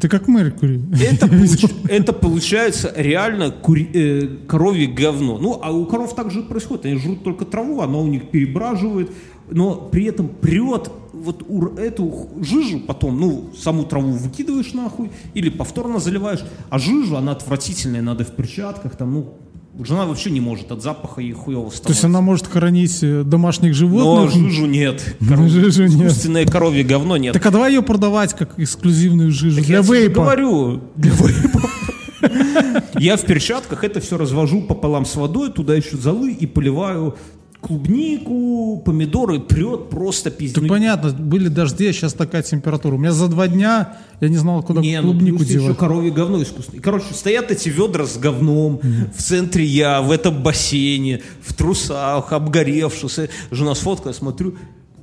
Ты 0.00 0.08
как 0.08 0.28
Меркури. 0.28 0.80
Это, 1.02 1.26
получ- 1.28 1.74
это 1.88 2.12
получается 2.12 2.92
реально 2.96 3.50
кури- 3.50 3.90
э, 3.92 4.28
коровье 4.46 4.86
говно. 4.86 5.38
Ну, 5.38 5.58
а 5.60 5.72
у 5.72 5.86
коров 5.86 6.14
так 6.14 6.30
же 6.30 6.42
происходит. 6.42 6.86
Они 6.86 6.98
жрут 6.98 7.24
только 7.24 7.44
траву, 7.44 7.80
она 7.80 7.98
у 7.98 8.06
них 8.06 8.30
перебраживает, 8.30 9.10
но 9.50 9.74
при 9.74 10.04
этом 10.04 10.28
прет 10.28 10.90
вот 11.12 11.44
эту 11.78 12.28
жижу 12.40 12.80
потом, 12.80 13.20
ну, 13.20 13.50
саму 13.58 13.84
траву 13.84 14.12
выкидываешь 14.12 14.72
нахуй 14.72 15.10
или 15.34 15.48
повторно 15.48 15.98
заливаешь, 15.98 16.44
а 16.70 16.78
жижу, 16.78 17.16
она 17.16 17.32
отвратительная, 17.32 18.02
надо 18.02 18.24
в 18.24 18.30
перчатках, 18.30 18.96
там, 18.96 19.12
ну, 19.12 19.34
жена 19.84 20.06
вообще 20.06 20.30
не 20.30 20.40
может 20.40 20.70
от 20.72 20.82
запаха 20.82 21.20
и 21.20 21.32
хуево 21.32 21.70
То 21.70 21.90
есть 21.90 22.04
она 22.04 22.20
может 22.20 22.46
хоронить 22.46 23.02
э, 23.02 23.22
домашних 23.24 23.70
Но 23.70 23.74
животных. 23.74 24.32
жижу 24.32 24.66
нет. 24.66 25.16
Но 25.20 25.48
жижу 25.48 25.84
нет. 25.84 25.92
Искусственное 26.08 26.46
коровье 26.46 26.84
говно 26.84 27.16
нет. 27.16 27.32
Так 27.32 27.46
а 27.46 27.50
давай 27.50 27.72
ее 27.74 27.82
продавать 27.82 28.34
как 28.34 28.58
эксклюзивную 28.58 29.30
жижу 29.30 29.62
для 29.62 29.76
Я 29.76 29.82
вейпа. 29.82 30.22
говорю, 30.22 30.80
для 30.96 31.12
вейпа. 31.12 31.60
Я 32.98 33.16
в 33.16 33.22
перчатках 33.22 33.84
это 33.84 34.00
все 34.00 34.16
развожу 34.16 34.62
пополам 34.62 35.04
с 35.04 35.14
водой, 35.14 35.50
туда 35.52 35.74
еще 35.74 35.96
золы 35.96 36.32
и 36.32 36.46
поливаю 36.46 37.16
клубнику, 37.60 38.82
помидоры, 38.84 39.40
прет 39.40 39.90
просто 39.90 40.30
пиздец. 40.30 40.66
понятно, 40.68 41.10
были 41.10 41.48
дожди, 41.48 41.86
а 41.88 41.92
сейчас 41.92 42.12
такая 42.14 42.42
температура. 42.42 42.94
У 42.94 42.98
меня 42.98 43.12
за 43.12 43.28
два 43.28 43.48
дня 43.48 43.96
я 44.20 44.28
не 44.28 44.36
знал, 44.36 44.62
куда 44.62 44.80
Не, 44.80 45.00
ну 45.00 45.12
клубнику 45.12 45.38
плюс 45.38 45.48
еще 45.50 45.60
девать. 45.60 45.76
коровье 45.76 46.10
говно 46.10 46.42
искусственное. 46.42 46.82
Короче, 46.82 47.12
стоят 47.12 47.50
эти 47.50 47.68
ведра 47.68 48.06
с 48.06 48.16
говном, 48.16 48.80
в 49.16 49.22
центре 49.22 49.64
я, 49.64 50.00
в 50.02 50.10
этом 50.10 50.42
бассейне, 50.42 51.22
в 51.42 51.54
трусах, 51.54 52.32
обгоревшись. 52.32 53.28
Жена 53.50 53.74
сфоткала, 53.74 54.12
смотрю, 54.12 54.54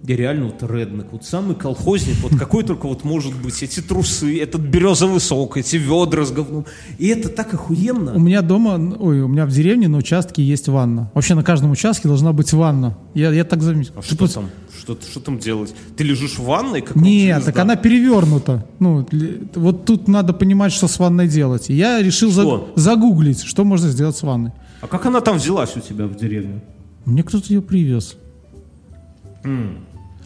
я 0.07 0.15
реально 0.15 0.45
вот 0.45 0.61
реднек, 0.69 1.07
вот 1.11 1.25
самый 1.25 1.55
колхозник, 1.55 2.15
вот 2.21 2.37
какой 2.37 2.63
только 2.63 2.87
вот 2.87 3.03
может 3.03 3.33
быть, 3.41 3.63
эти 3.63 3.79
трусы, 3.81 4.39
этот 4.39 4.61
березовый 4.61 5.19
сок, 5.19 5.57
эти 5.57 5.77
ведра 5.77 6.25
с 6.25 6.31
говном. 6.31 6.65
И 6.97 7.07
это 7.07 7.29
так 7.29 7.53
У 7.53 7.55
охуенно. 7.55 8.11
меня 8.11 8.41
дома, 8.41 8.73
ой, 8.99 9.21
у 9.21 9.27
меня 9.27 9.45
в 9.45 9.49
деревне 9.51 9.87
на 9.87 9.97
участке 9.97 10.43
есть 10.43 10.67
ванна. 10.67 11.11
Вообще 11.13 11.33
на 11.35 11.43
каждом 11.43 11.71
участке 11.71 12.07
должна 12.07 12.33
быть 12.33 12.53
ванна. 12.53 12.97
Я, 13.13 13.32
я 13.32 13.43
так 13.43 13.61
заметил. 13.61 13.93
А 13.95 14.01
Ты 14.01 14.07
что 14.15 14.25
пос- 14.25 14.34
там? 14.34 14.49
Что, 14.77 14.97
что 15.09 15.19
там 15.19 15.39
делать? 15.39 15.73
Ты 15.97 16.03
лежишь 16.03 16.38
в 16.38 16.43
ванной? 16.43 16.82
Как 16.82 16.95
Нет, 16.97 17.43
так 17.45 17.57
она 17.57 17.75
перевернута. 17.75 18.67
Ну, 18.80 19.07
вот 19.55 19.86
тут 19.86 20.07
надо 20.07 20.34
понимать, 20.34 20.73
что 20.73 20.88
с 20.88 20.99
ванной 20.99 21.27
делать. 21.27 21.69
И 21.69 21.73
я 21.73 22.01
решил 22.03 22.32
Что? 22.32 22.71
загуглить, 22.75 23.41
что 23.43 23.63
можно 23.63 23.89
сделать 23.89 24.15
с 24.17 24.21
ванной. 24.21 24.51
А 24.82 24.88
как 24.88 25.05
она 25.07 25.21
там 25.21 25.38
взялась 25.38 25.75
у 25.75 25.80
тебя 25.80 26.05
в 26.05 26.15
деревне? 26.15 26.61
Мне 27.05 27.23
кто-то 27.23 27.51
ее 27.51 27.61
привез. 27.61 28.15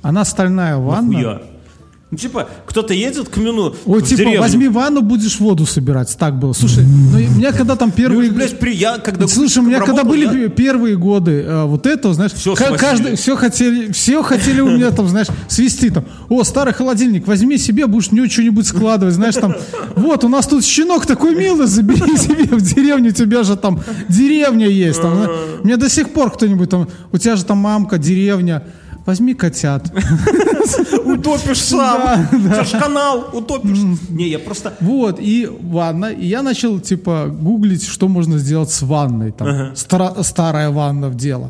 Она 0.01 0.25
стальная 0.25 0.77
ванна. 0.77 1.11
Нахуя? 1.11 1.41
Ну, 2.11 2.17
типа, 2.17 2.49
кто-то 2.65 2.91
едет 2.95 3.29
к 3.29 3.37
Мюну 3.37 3.75
Ой, 3.85 3.99
в 4.01 4.03
типа, 4.03 4.17
деревню. 4.17 4.39
возьми 4.41 4.67
ванну, 4.67 5.03
будешь 5.03 5.39
воду 5.39 5.67
собирать. 5.67 6.17
Так 6.17 6.39
было. 6.39 6.53
Слушай, 6.53 6.83
ну, 6.83 7.17
у 7.19 7.37
меня 7.37 7.51
когда 7.51 7.75
там 7.75 7.89
Ну, 7.89 7.93
первые... 7.95 8.31
блядь, 8.31 8.57
при- 8.57 8.73
я 8.73 8.97
когда 8.97 9.27
Слушай, 9.27 9.59
у 9.59 9.61
меня 9.61 9.77
когда 9.77 9.97
работал, 10.01 10.09
были 10.09 10.25
я- 10.25 10.31
пе- 10.31 10.49
первые 10.49 10.97
годы 10.97 11.43
э, 11.45 11.65
вот 11.65 11.85
этого, 11.85 12.15
знаешь, 12.15 12.31
сносили. 12.31 12.77
каждый, 12.77 13.15
все 13.15 13.35
хотели, 13.35 13.91
все 13.91 14.23
хотели 14.23 14.59
у 14.59 14.71
меня 14.71 14.89
там, 14.89 15.07
знаешь, 15.07 15.27
свести 15.47 15.91
там, 15.91 16.03
о, 16.29 16.43
старый 16.43 16.73
холодильник, 16.73 17.27
возьми 17.27 17.59
себе, 17.59 17.85
будешь 17.85 18.09
него 18.11 18.25
что-нибудь 18.27 18.65
складывать, 18.65 19.13
знаешь, 19.13 19.35
там, 19.35 19.53
вот, 19.95 20.23
у 20.23 20.29
нас 20.29 20.47
тут 20.47 20.65
щенок 20.65 21.05
такой 21.05 21.35
милый, 21.35 21.67
забери 21.67 22.17
себе 22.17 22.45
в 22.57 22.61
деревню, 22.61 23.09
у 23.11 23.13
тебя 23.13 23.43
же 23.43 23.55
там 23.55 23.81
деревня 24.09 24.67
есть, 24.67 24.99
там, 24.99 25.15
зна- 25.15 25.29
мне 25.63 25.77
до 25.77 25.87
сих 25.87 26.11
пор 26.11 26.31
кто-нибудь 26.31 26.71
там, 26.71 26.87
у 27.11 27.19
тебя 27.19 27.35
же 27.35 27.45
там 27.45 27.59
мамка, 27.59 27.99
деревня, 27.99 28.63
возьми 29.09 29.33
котят. 29.33 29.91
Утопишь 31.05 31.61
сам. 31.61 32.27
У 32.31 32.37
тебя 32.37 32.63
ж 32.63 32.71
канал, 32.79 33.29
утопишь. 33.33 33.79
Не, 34.09 34.27
я 34.29 34.39
просто... 34.39 34.73
Вот, 34.81 35.19
и 35.19 35.49
ванна. 35.61 36.11
И 36.11 36.27
я 36.27 36.43
начал, 36.43 36.79
типа, 36.79 37.25
гуглить, 37.27 37.87
что 37.87 38.07
можно 38.07 38.37
сделать 38.37 38.69
с 38.69 38.81
ванной. 38.85 39.31
Там, 39.31 39.75
стара- 39.75 40.23
старая 40.23 40.69
ванна 40.69 41.09
в 41.09 41.15
дело. 41.15 41.49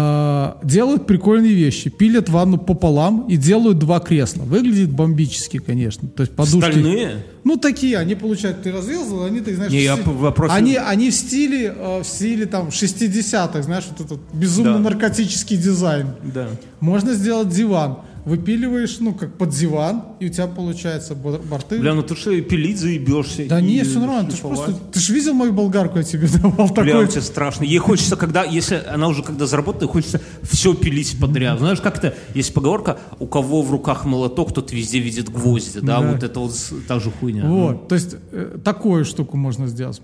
А, 0.00 0.58
делают 0.62 1.06
прикольные 1.08 1.54
вещи. 1.54 1.90
Пилят 1.90 2.28
ванну 2.28 2.56
пополам 2.56 3.26
и 3.28 3.36
делают 3.36 3.78
два 3.80 3.98
кресла. 3.98 4.42
Выглядит 4.44 4.90
бомбически, 4.90 5.58
конечно. 5.58 6.08
То 6.08 6.22
есть 6.22 6.36
подушки... 6.36 6.70
Стальные? 6.70 7.24
Ну, 7.42 7.56
такие, 7.56 7.98
они 7.98 8.14
получают, 8.14 8.62
ты 8.62 8.70
разрезал, 8.70 9.24
они, 9.24 9.40
ты 9.40 9.56
знаешь... 9.56 9.72
Не, 9.72 9.82
я 9.82 9.94
стиле- 9.94 10.04
по 10.04 10.10
вопросу- 10.12 10.54
Они, 10.54 10.76
они 10.76 11.10
в 11.10 11.14
стиле, 11.14 11.74
э, 11.76 12.00
в 12.02 12.06
стиле 12.06 12.46
там 12.46 12.68
60-х, 12.68 13.62
знаешь, 13.62 13.86
вот 13.90 14.06
этот 14.06 14.20
безумно 14.32 14.74
Да. 14.74 14.78
наркотический 14.78 15.56
дизайн. 15.56 16.06
Да. 16.22 16.46
Можно 16.78 17.14
сделать 17.14 17.48
диван. 17.48 17.98
Выпиливаешь, 18.28 18.98
ну, 19.00 19.14
как 19.14 19.38
под 19.38 19.48
диван, 19.50 20.02
и 20.20 20.26
у 20.26 20.28
тебя 20.28 20.46
получается 20.46 21.14
бор- 21.14 21.40
борты. 21.40 21.78
Бля, 21.78 21.94
ну 21.94 22.02
ты 22.02 22.14
что, 22.14 22.30
и 22.30 22.42
пилить 22.42 22.78
заебешься. 22.78 23.46
Да 23.48 23.58
и 23.58 23.62
нет, 23.62 23.86
все 23.86 24.00
нормально. 24.00 24.28
Ты 24.30 24.36
ж 24.36 24.40
шлифовать. 24.40 24.64
просто, 24.66 24.82
ты 24.92 25.00
ж 25.00 25.08
видел 25.10 25.32
мою 25.32 25.52
болгарку, 25.52 25.96
я 25.98 26.04
тебе 26.04 26.28
давал 26.42 26.68
Бля, 26.68 26.84
такой. 26.92 27.04
у 27.04 27.06
тебя 27.06 27.22
страшно. 27.22 27.64
Ей 27.64 27.78
хочется, 27.78 28.16
когда, 28.16 28.44
если 28.44 28.82
она 28.86 29.08
уже 29.08 29.22
когда 29.22 29.46
заработает, 29.46 29.90
хочется 29.90 30.20
все 30.42 30.74
пилить 30.74 31.18
подряд. 31.18 31.58
Знаешь, 31.58 31.80
как-то 31.80 32.14
есть 32.34 32.52
поговорка, 32.52 32.98
у 33.18 33.26
кого 33.26 33.62
в 33.62 33.70
руках 33.70 34.04
молоток, 34.04 34.52
тот 34.52 34.72
везде 34.72 34.98
видит 34.98 35.30
гвозди, 35.30 35.80
да, 35.80 36.00
Да. 36.00 36.12
вот 36.12 36.22
это 36.22 36.40
вот 36.40 36.52
та 36.86 37.00
же 37.00 37.10
хуйня. 37.10 37.44
Вот, 37.48 37.88
то 37.88 37.94
есть 37.94 38.16
э, 38.32 38.58
такую 38.62 39.04
штуку 39.04 39.36
можно 39.38 39.66
сделать. 39.66 40.02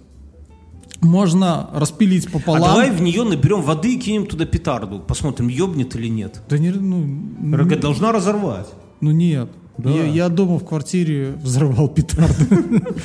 Можно 1.01 1.69
распилить 1.75 2.27
А 2.27 2.31
пополам. 2.31 2.63
давай 2.63 2.91
в 2.91 3.03
нее 3.03 3.25
наберем 3.25 3.63
воды 3.63 3.95
и 3.95 3.99
кинем 3.99 4.27
туда 4.27 4.45
петарду. 4.47 5.01
Посмотрим, 5.01 5.49
ебнет 5.49 5.95
или 5.97 6.09
нет. 6.09 6.41
Да 6.49 6.57
не, 6.59 6.71
ну, 6.71 7.03
н- 7.03 7.55
РГ 7.55 7.81
должна 7.81 8.13
разорвать. 8.13 8.69
ну 9.01 9.11
нет. 9.11 9.51
Да. 9.77 9.91
Я, 9.91 10.05
я 10.05 10.29
дома 10.29 10.61
в 10.61 10.65
квартире 10.65 11.35
взрывал 11.43 11.89
петарды. 11.89 12.47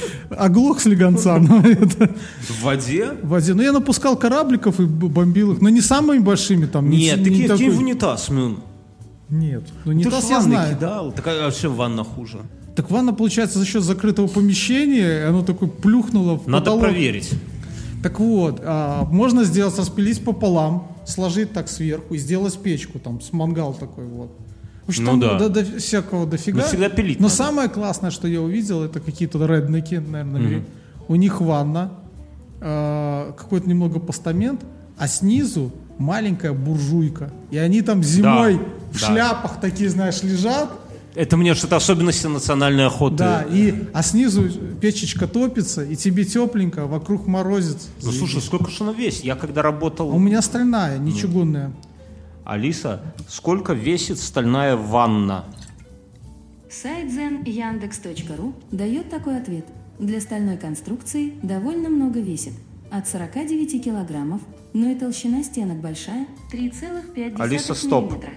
Оглох 0.29 0.79
слегонца. 0.81 1.39
но 1.39 1.61
это 1.61 2.11
В 2.47 2.61
воде? 2.63 3.13
в 3.23 3.27
воде. 3.29 3.55
Ну 3.55 3.63
я 3.63 3.71
напускал 3.71 4.15
корабликов 4.15 4.79
и 4.79 4.83
бомбил 4.85 5.53
их. 5.53 5.61
Но 5.61 5.69
не 5.69 5.81
самыми 5.81 6.19
большими 6.19 6.67
там. 6.67 6.87
не- 6.89 6.97
Нет, 6.97 7.23
такой- 7.23 7.57
кинь 7.57 7.71
в 7.71 7.79
унитаз, 7.79 8.29
Мюн. 8.29 8.59
Нет. 9.29 9.63
Ну 9.83 9.93
не 9.93 10.03
Ты 10.03 10.11
таз 10.11 10.27
ж 10.27 10.29
я 10.29 10.41
знаю. 10.41 10.75
кидал. 10.75 11.11
Так 11.11 11.25
а 11.27 11.45
вообще 11.45 11.69
ванна 11.69 12.03
хуже. 12.03 12.37
Так 12.75 12.91
ванна, 12.91 13.13
получается, 13.13 13.57
за 13.57 13.65
счет 13.65 13.81
закрытого 13.83 14.27
помещения, 14.27 15.27
оно 15.27 15.41
такое 15.41 15.69
плюхнуло 15.69 16.37
в 16.37 16.47
Надо 16.47 16.77
проверить. 16.77 17.31
Так 18.03 18.19
вот, 18.19 18.61
а, 18.63 19.05
можно 19.05 19.43
сделать, 19.43 19.77
распилить 19.77 20.23
пополам, 20.23 20.87
сложить 21.05 21.51
так 21.53 21.67
сверху 21.67 22.13
и 22.13 22.17
сделать 22.17 22.57
печку, 22.57 22.99
там, 22.99 23.19
с 23.21 23.33
мангал 23.33 23.73
такой 23.73 24.05
вот. 24.05 24.31
Общем, 24.87 25.05
Ну 25.05 25.17
да. 25.17 25.37
до, 25.37 25.49
до 25.49 25.63
всякого 25.79 26.25
дофига. 26.25 26.61
Ну, 26.61 26.67
всегда 26.67 26.89
пилить 26.89 27.19
Но 27.19 27.23
надо. 27.25 27.35
самое 27.35 27.69
классное, 27.69 28.09
что 28.11 28.27
я 28.27 28.41
увидел, 28.41 28.83
это 28.83 28.99
какие-то 28.99 29.45
реднеки, 29.45 29.95
наверное, 29.95 30.39
говорили. 30.39 30.65
у 31.07 31.15
них 31.15 31.41
ванна, 31.41 31.91
а, 32.61 33.33
какой-то 33.33 33.69
немного 33.69 33.99
постамент, 33.99 34.61
а 34.97 35.07
снизу 35.07 35.71
маленькая 35.97 36.53
буржуйка. 36.53 37.31
И 37.51 37.57
они 37.57 37.81
там 37.81 38.01
зимой 38.03 38.59
в 38.91 38.99
да. 38.99 39.07
шляпах 39.07 39.59
такие, 39.59 39.89
знаешь, 39.89 40.23
лежат, 40.23 40.69
Это 41.19 41.35
мне 41.35 41.53
что-то 41.53 41.75
особенности 41.75 42.27
национальной 42.27 42.85
охоты. 42.85 43.17
да, 43.17 43.41
и, 43.41 43.73
а 43.91 44.03
снизу 44.03 44.49
печечка 44.79 45.27
топится, 45.27 45.83
и 45.83 45.97
тебе 45.97 46.23
тепленько, 46.23 46.87
вокруг 46.87 47.27
морозец. 47.27 47.89
Ну 48.01 48.13
слушай, 48.13 48.41
сколько 48.41 48.71
же 48.71 48.85
она 48.85 48.93
весит? 48.93 49.25
Я 49.25 49.35
когда 49.35 49.61
работал... 49.61 50.09
А 50.11 50.13
у 50.13 50.17
меня 50.17 50.41
стальная, 50.41 50.97
не 50.97 51.13
чугунная. 51.13 51.73
Алиса, 52.45 53.01
сколько 53.27 53.73
весит 53.73 54.17
стальная 54.17 54.77
ванна? 54.77 55.43
Сайт 56.71 57.11
zen.yandex.ru 57.11 58.53
дает 58.71 59.09
такой 59.09 59.41
ответ. 59.41 59.65
Для 59.99 60.21
стальной 60.21 60.55
конструкции 60.55 61.33
довольно 61.43 61.89
много 61.89 62.21
весит. 62.21 62.53
От 62.91 63.09
49 63.09 63.83
килограммов, 63.83 64.39
но 64.71 64.89
и 64.89 64.95
толщина 64.95 65.43
стенок 65.43 65.81
большая– 65.81 66.27
3,5 66.53 67.41
Алиса, 67.41 67.73
стоп. 67.73 68.05
миллиметра. 68.05 68.31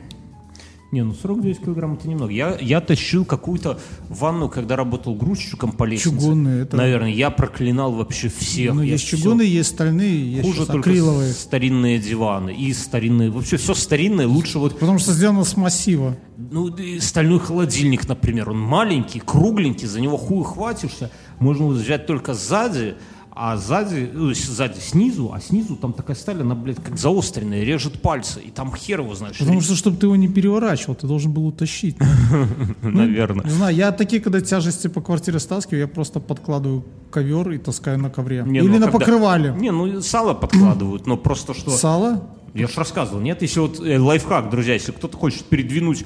Не, 0.92 1.02
ну 1.04 1.14
49 1.14 1.58
килограмм 1.64 1.94
это 1.94 2.06
немного. 2.06 2.30
Я, 2.30 2.54
я 2.60 2.82
тащил 2.82 3.24
какую-то 3.24 3.80
ванну, 4.10 4.50
когда 4.50 4.76
работал 4.76 5.14
грузчиком 5.14 5.72
по 5.72 5.84
лестнице. 5.84 6.18
Чугунные, 6.18 6.62
это- 6.64 6.76
Наверное, 6.76 7.08
я 7.08 7.30
проклинал 7.30 7.92
вообще 7.92 8.28
всех. 8.28 8.74
Ну, 8.74 8.82
есть 8.82 9.06
чугунные, 9.06 9.50
есть 9.50 9.70
стальные, 9.70 10.32
есть 10.34 10.42
Хуже 10.46 10.66
только 10.66 10.90
акриловые. 10.90 11.32
старинные 11.32 11.98
диваны 11.98 12.54
и 12.54 12.74
старинные. 12.74 13.30
Вообще 13.30 13.56
все 13.56 13.72
старинное 13.72 14.28
лучше 14.28 14.58
вот 14.58 14.78
Потому 14.78 14.98
что 14.98 15.14
сделано 15.14 15.44
с 15.44 15.56
массива. 15.56 16.14
Ну, 16.36 16.76
стальной 17.00 17.40
холодильник, 17.40 18.06
например, 18.06 18.50
он 18.50 18.60
маленький, 18.60 19.20
кругленький, 19.20 19.86
за 19.86 19.98
него 19.98 20.18
хуй 20.18 20.44
хватишься. 20.44 21.10
Можно 21.38 21.68
взять 21.68 22.06
только 22.06 22.34
сзади, 22.34 22.96
а 23.34 23.56
сзади, 23.56 24.10
ну, 24.12 24.34
сзади 24.34 24.78
снизу, 24.78 25.32
а 25.32 25.40
снизу 25.40 25.76
там 25.76 25.94
такая 25.94 26.14
сталь, 26.14 26.42
она, 26.42 26.54
блядь, 26.54 26.82
как 26.82 26.98
заостренная, 26.98 27.64
режет 27.64 28.02
пальцы. 28.02 28.42
И 28.42 28.50
там 28.50 28.74
хер 28.74 29.00
его 29.00 29.14
знаешь. 29.14 29.38
Потому 29.38 29.62
что, 29.62 29.74
чтобы 29.74 29.96
ты 29.96 30.04
его 30.04 30.16
не 30.16 30.28
переворачивал, 30.28 30.94
ты 30.96 31.06
должен 31.06 31.32
был 31.32 31.46
утащить. 31.46 31.96
наверное. 32.82 33.46
Не 33.46 33.50
знаю, 33.50 33.74
я 33.74 33.90
такие, 33.92 34.20
когда 34.20 34.42
тяжести 34.42 34.88
по 34.88 35.00
квартире 35.00 35.38
стаскиваю, 35.38 35.80
я 35.80 35.88
просто 35.88 36.20
подкладываю 36.20 36.84
ковер 37.10 37.50
и 37.52 37.58
таскаю 37.58 37.98
на 37.98 38.10
ковре. 38.10 38.44
Или 38.46 38.60
ну, 38.60 38.78
на 38.78 38.88
покрывале. 38.88 39.54
Не, 39.58 39.70
ну 39.70 40.02
сало 40.02 40.34
подкладывают, 40.34 41.06
но 41.06 41.16
просто 41.16 41.54
что... 41.54 41.70
Сало? 41.70 42.28
Я 42.52 42.66
же 42.66 42.74
рассказывал, 42.76 43.22
нет? 43.22 43.40
Если 43.40 43.60
вот 43.60 43.80
э, 43.80 43.98
лайфхак, 43.98 44.50
друзья, 44.50 44.74
если 44.74 44.92
кто-то 44.92 45.16
хочет 45.16 45.44
передвинуть 45.44 46.04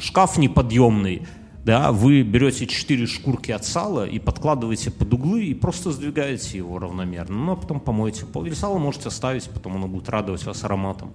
шкаф 0.00 0.38
неподъемный, 0.38 1.22
да, 1.64 1.92
вы 1.92 2.22
берете 2.22 2.66
четыре 2.66 3.06
шкурки 3.06 3.50
от 3.50 3.64
сала 3.64 4.06
и 4.06 4.18
подкладываете 4.18 4.90
под 4.90 5.12
углы 5.14 5.44
и 5.46 5.54
просто 5.54 5.92
сдвигаете 5.92 6.58
его 6.58 6.78
равномерно. 6.78 7.36
Ну, 7.36 7.52
а 7.52 7.56
потом 7.56 7.80
помоете. 7.80 8.24
Или 8.44 8.54
сало 8.54 8.78
можете 8.78 9.08
оставить, 9.08 9.44
потом 9.48 9.76
оно 9.76 9.88
будет 9.88 10.08
радовать 10.08 10.44
вас 10.44 10.62
ароматом 10.64 11.12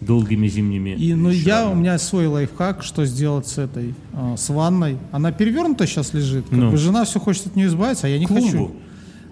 долгими 0.00 0.46
зимними 0.46 0.90
И, 0.90 1.14
ну, 1.14 1.30
я, 1.30 1.68
у 1.70 1.74
меня 1.74 1.98
свой 1.98 2.26
лайфхак, 2.26 2.82
что 2.82 3.06
сделать 3.06 3.46
с 3.46 3.56
этой, 3.56 3.94
а, 4.12 4.36
с 4.36 4.50
ванной. 4.50 4.98
Она 5.10 5.32
перевернута 5.32 5.86
сейчас 5.86 6.12
лежит. 6.12 6.44
Как 6.50 6.58
Ну. 6.58 6.70
бы 6.70 6.76
жена 6.76 7.04
все 7.06 7.18
хочет 7.18 7.46
от 7.46 7.56
нее 7.56 7.68
избавиться, 7.68 8.06
а 8.06 8.10
я 8.10 8.18
не 8.18 8.26
Клумбу. 8.26 8.44
хочу. 8.46 8.70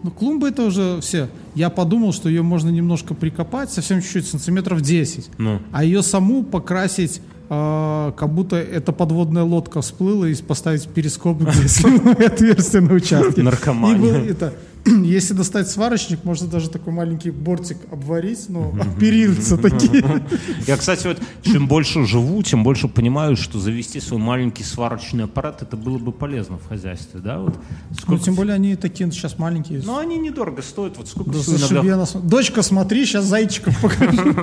Ну, 0.02 0.10
клумба 0.10 0.48
это 0.48 0.62
уже 0.64 1.00
все. 1.00 1.28
Я 1.54 1.68
подумал, 1.70 2.12
что 2.12 2.28
ее 2.28 2.42
можно 2.42 2.70
немножко 2.70 3.14
прикопать, 3.14 3.70
совсем 3.72 4.00
чуть-чуть, 4.02 4.26
сантиметров 4.26 4.80
10. 4.80 5.30
Ну. 5.38 5.60
А 5.72 5.82
ее 5.84 6.02
саму 6.02 6.42
покрасить, 6.44 7.20
а, 7.56 8.12
как 8.12 8.34
будто 8.34 8.56
эта 8.56 8.92
подводная 8.92 9.44
лодка 9.44 9.80
всплыла, 9.80 10.28
и 10.28 10.34
поставить 10.34 10.88
перископ, 10.88 11.40
где 11.40 11.50
отверстие 12.26 12.82
на 12.82 12.94
участке. 12.94 13.42
Наркомания. 13.42 14.24
Это, 14.24 14.54
если 15.04 15.34
достать 15.34 15.68
сварочник, 15.68 16.24
можно 16.24 16.48
даже 16.48 16.68
такой 16.68 16.92
маленький 16.92 17.30
бортик 17.30 17.78
обварить, 17.90 18.46
ну, 18.48 18.74
перильца 19.00 19.56
такие. 19.56 20.22
Я, 20.66 20.76
кстати, 20.76 21.06
вот 21.06 21.18
чем 21.42 21.68
больше 21.68 22.04
живу, 22.06 22.42
тем 22.42 22.64
больше 22.64 22.88
понимаю, 22.88 23.36
что 23.36 23.60
завести 23.60 24.00
свой 24.00 24.20
маленький 24.20 24.64
сварочный 24.64 25.24
аппарат, 25.24 25.62
это 25.62 25.76
было 25.76 25.98
бы 25.98 26.12
полезно 26.12 26.58
в 26.58 26.68
хозяйстве, 26.68 27.20
да? 27.20 27.38
Вот 27.38 27.54
Ну, 27.90 27.96
сколько... 27.96 28.24
тем 28.24 28.34
более 28.34 28.54
они 28.54 28.74
такие 28.76 29.10
сейчас 29.12 29.38
маленькие. 29.38 29.80
Ну, 29.84 29.96
они 29.96 30.18
недорого 30.18 30.60
стоят, 30.60 30.96
вот 30.96 31.08
сколько 31.08 31.30
Да 31.30 31.38
иногда. 31.38 32.06
Дочка, 32.20 32.62
смотри, 32.62 33.06
сейчас 33.06 33.24
зайчиков 33.26 33.80
покажу. 33.80 34.34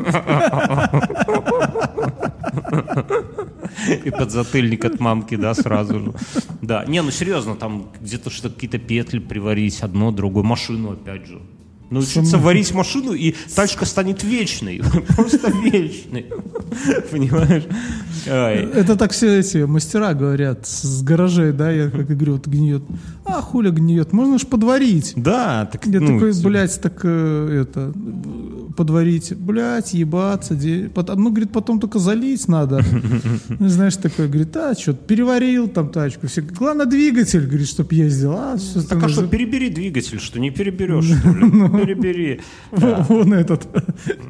И 4.06 4.12
подзатыльник 4.12 4.86
от 4.86 5.00
мамки, 5.00 5.36
да, 5.36 5.54
сразу 5.54 6.00
же. 6.00 6.14
Да, 6.62 6.86
не, 6.86 7.02
ну 7.02 7.12
серьезно, 7.12 7.56
там 7.56 7.88
где-то 8.02 8.30
что 8.30 8.50
какие-то 8.50 8.78
петли 8.78 9.20
приварить, 9.20 9.82
одно, 9.82 10.12
другое, 10.12 10.44
машину 10.44 10.92
опять 10.92 11.26
же. 11.26 11.42
Научиться 11.92 12.38
варить 12.38 12.74
машину, 12.74 13.12
и 13.12 13.36
тачка 13.54 13.86
станет 13.86 14.24
вечной. 14.24 14.82
Просто 15.16 15.52
вечной. 15.52 16.26
Понимаешь? 17.12 17.64
Это 18.26 18.96
так 18.96 19.12
все 19.12 19.40
эти 19.40 19.66
мастера 19.66 20.14
говорят 20.14 20.66
с 20.66 21.04
гаражей, 21.04 21.52
да, 21.52 21.70
я 21.70 21.90
как 21.90 22.08
говорю, 22.08 22.34
вот 22.34 22.48
гниет. 22.48 22.84
А, 23.38 23.42
хуля 23.42 23.72
гниет, 23.72 24.14
можно 24.14 24.38
ж 24.38 24.46
подварить. 24.46 25.14
Да, 25.16 25.66
так 25.72 25.86
Я 25.88 26.00
ну, 26.02 26.08
такой, 26.14 26.34
т- 26.34 26.42
блядь, 26.48 26.82
так 26.82 27.00
э, 27.04 27.62
это, 27.64 27.94
подварить, 28.76 29.34
блядь, 29.38 29.94
ебаться. 29.94 30.56
де- 30.56 30.90
потом- 30.94 31.22
Ну, 31.24 31.30
говорит, 31.30 31.52
потом 31.52 31.80
только 31.80 32.00
залить 32.00 32.48
надо. 32.48 32.82
Ну, 33.60 33.70
Знаешь, 33.70 33.96
такой, 33.98 34.28
говорит, 34.28 34.56
а, 34.58 34.74
что, 34.76 34.94
переварил 34.94 35.68
там 35.68 35.90
тачку. 35.90 36.28
Все. 36.28 36.42
Главное, 36.42 36.86
двигатель, 36.86 37.46
говорит, 37.46 37.68
чтоб 37.68 37.92
ездил. 37.92 38.34
А, 38.38 38.58
всё 38.58 38.82
Так 38.82 39.04
а 39.04 39.10
что, 39.10 39.28
перебери 39.28 39.70
двигатель, 39.70 40.20
что 40.20 40.40
не 40.40 40.50
переберешь, 40.52 41.06
что 41.20 41.30
ли? 41.30 41.50
Перебери. 41.86 42.42
Во- 42.72 43.06
Вон 43.10 43.34
этот. 43.34 43.68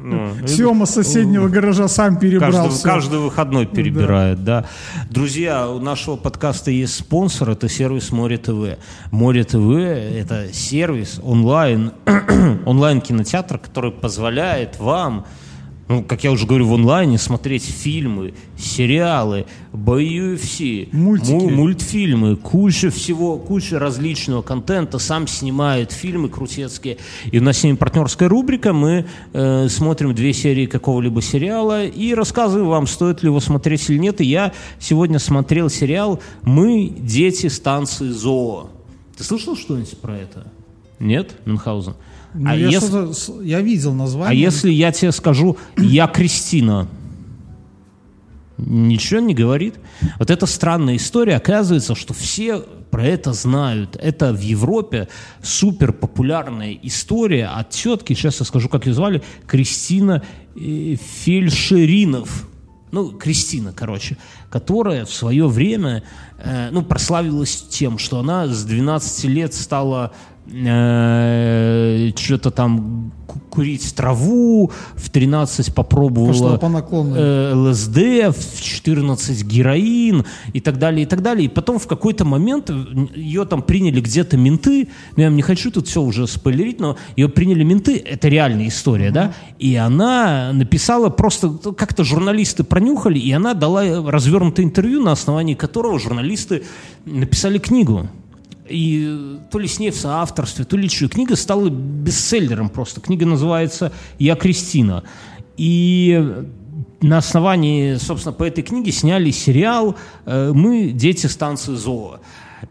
Ну, 0.02 0.30
Сема 0.46 0.86
соседнего 0.86 1.48
гаража 1.48 1.88
сам 1.88 2.18
перебрал 2.18 2.52
Каждый, 2.52 2.70
всё. 2.74 2.82
каждый 2.88 3.18
выходной 3.20 3.66
перебирает, 3.66 4.44
да. 4.44 4.66
Друзья, 5.10 5.68
у 5.70 5.78
нашего 5.80 6.16
подкаста 6.16 6.70
есть 6.70 6.94
спонсор, 6.94 7.50
это 7.50 7.68
сервис 7.68 8.10
Море 8.12 8.36
ТВ. 8.38 8.78
Море 9.10 9.44
ТВ– 9.44 9.70
это 9.76 10.52
сервис 10.52 11.20
онлайн, 11.22 11.92
онлайн 12.66 13.00
кинотеатр, 13.00 13.58
который 13.58 13.92
позволяет 13.92 14.78
вам 14.78 15.26
ну, 15.92 16.02
как 16.02 16.24
я 16.24 16.30
уже 16.32 16.46
говорю, 16.46 16.68
в 16.68 16.74
онлайне 16.74 17.18
смотреть 17.18 17.64
фильмы, 17.64 18.32
сериалы, 18.56 19.46
бои 19.72 20.18
UFC, 20.18 20.88
Мультики. 20.92 21.32
му- 21.32 21.50
мультфильмы, 21.50 22.36
куча 22.36 22.90
всего, 22.90 23.36
куча 23.36 23.78
различного 23.78 24.42
контента, 24.42 24.98
сам 24.98 25.26
снимает 25.26 25.92
фильмы 25.92 26.28
крутецкие. 26.28 26.98
И 27.30 27.38
у 27.38 27.42
нас 27.42 27.58
с 27.58 27.64
ними 27.64 27.76
партнерская 27.76 28.28
рубрика, 28.28 28.72
мы 28.72 29.06
э, 29.32 29.68
смотрим 29.68 30.14
две 30.14 30.32
серии 30.32 30.66
какого-либо 30.66 31.20
сериала 31.20 31.84
и 31.84 32.14
рассказываю 32.14 32.68
вам, 32.68 32.86
стоит 32.86 33.22
ли 33.22 33.28
его 33.28 33.40
смотреть 33.40 33.90
или 33.90 33.98
нет. 33.98 34.20
И 34.20 34.24
я 34.24 34.52
сегодня 34.78 35.18
смотрел 35.18 35.68
сериал 35.68 36.20
«Мы– 36.42 36.88
дети 36.98 37.48
станции 37.48 38.08
ЗОО». 38.08 38.70
Ты 39.22 39.28
слышал 39.28 39.56
что-нибудь 39.56 39.96
про 39.98 40.18
это? 40.18 40.48
Нет, 40.98 41.36
Мюнхгаузен? 41.44 41.94
Ну, 42.34 42.50
а 42.50 42.56
я, 42.56 42.68
если- 42.68 43.44
я 43.46 43.60
видел 43.60 43.94
название. 43.94 44.30
а 44.30 44.34
если 44.34 44.70
я 44.70 44.90
тебе 44.90 45.12
скажу 45.12 45.58
«Я 45.76 46.08
Кристина», 46.08 46.88
ничего 48.58 49.20
не 49.20 49.32
говорит? 49.34 49.76
Вот 50.18 50.30
это 50.30 50.46
странная 50.46 50.96
история. 50.96 51.36
Оказывается, 51.36 51.94
что 51.94 52.14
все 52.14 52.64
про 52.90 53.04
это 53.06 53.32
знают. 53.32 53.96
Это 53.96 54.32
в 54.32 54.40
Европе 54.40 55.08
супер 55.40 55.92
популярная 55.92 56.76
история 56.82 57.46
от 57.46 57.70
тетки, 57.70 58.12
сейчас 58.14 58.40
я 58.40 58.46
скажу, 58.46 58.68
как 58.68 58.86
ее 58.86 58.94
звали, 58.94 59.22
Кристина 59.46 60.22
э, 60.56 60.96
Фельдшеринов. 60.96 62.48
Ну, 62.90 63.12
Кристина, 63.12 63.72
короче, 63.72 64.18
которая 64.52 65.06
в 65.06 65.12
свое 65.12 65.48
время 65.48 66.02
э, 66.38 66.68
ну, 66.70 66.82
прославилась 66.82 67.64
тем, 67.70 67.96
что 67.96 68.18
она 68.18 68.46
с 68.46 68.64
12 68.64 69.24
лет 69.24 69.54
стала 69.54 70.12
что-то 72.16 72.50
там 72.50 73.12
ку- 73.26 73.40
курить 73.48 73.94
траву, 73.94 74.72
в 74.94 75.08
13 75.08 75.72
попробовала 75.74 76.56
по 76.56 76.68
э, 77.16 77.54
ЛСД, 77.54 78.36
в 78.36 78.60
14 78.60 79.44
героин 79.44 80.24
и 80.52 80.60
так 80.60 80.78
далее, 80.78 81.04
и 81.04 81.06
так 81.06 81.22
далее. 81.22 81.46
И 81.46 81.48
потом 81.48 81.78
в 81.78 81.86
какой-то 81.86 82.24
момент 82.24 82.70
ее 83.14 83.44
там 83.44 83.62
приняли 83.62 84.00
где-то 84.00 84.36
менты, 84.36 84.88
ну, 85.16 85.22
я 85.22 85.30
не 85.30 85.42
хочу 85.42 85.70
тут 85.70 85.86
все 85.86 86.02
уже 86.02 86.26
спойлерить, 86.26 86.80
но 86.80 86.96
ее 87.16 87.28
приняли 87.28 87.62
менты, 87.62 87.96
это 87.96 88.28
реальная 88.28 88.68
история, 88.68 89.10
да, 89.10 89.34
и 89.58 89.76
она 89.76 90.50
написала 90.52 91.08
просто, 91.08 91.50
как-то 91.76 92.04
журналисты 92.04 92.64
пронюхали, 92.64 93.18
и 93.18 93.30
она 93.32 93.54
дала 93.54 93.84
развернутое 94.42 94.66
интервью, 94.66 95.00
на 95.02 95.12
основании 95.12 95.54
которого 95.54 95.98
журналисты 95.98 96.64
написали 97.04 97.58
книгу. 97.58 98.08
И 98.68 99.38
то 99.50 99.58
ли 99.58 99.68
с 99.68 99.78
ней 99.78 99.90
в 99.90 99.96
соавторстве, 99.96 100.64
то 100.64 100.76
ли 100.76 100.88
что. 100.88 101.08
Книга 101.08 101.36
стала 101.36 101.68
бестселлером 101.68 102.68
просто. 102.68 103.00
Книга 103.00 103.26
называется 103.26 103.92
«Я 104.18 104.34
Кристина». 104.34 105.04
И 105.56 106.44
на 107.00 107.18
основании, 107.18 107.96
собственно, 107.96 108.32
по 108.32 108.44
этой 108.44 108.62
книге 108.62 108.92
сняли 108.92 109.30
сериал 109.30 109.96
э, 110.24 110.52
«Мы 110.54 110.90
дети 110.90 111.26
станции 111.26 111.74
ЗОО». 111.74 112.20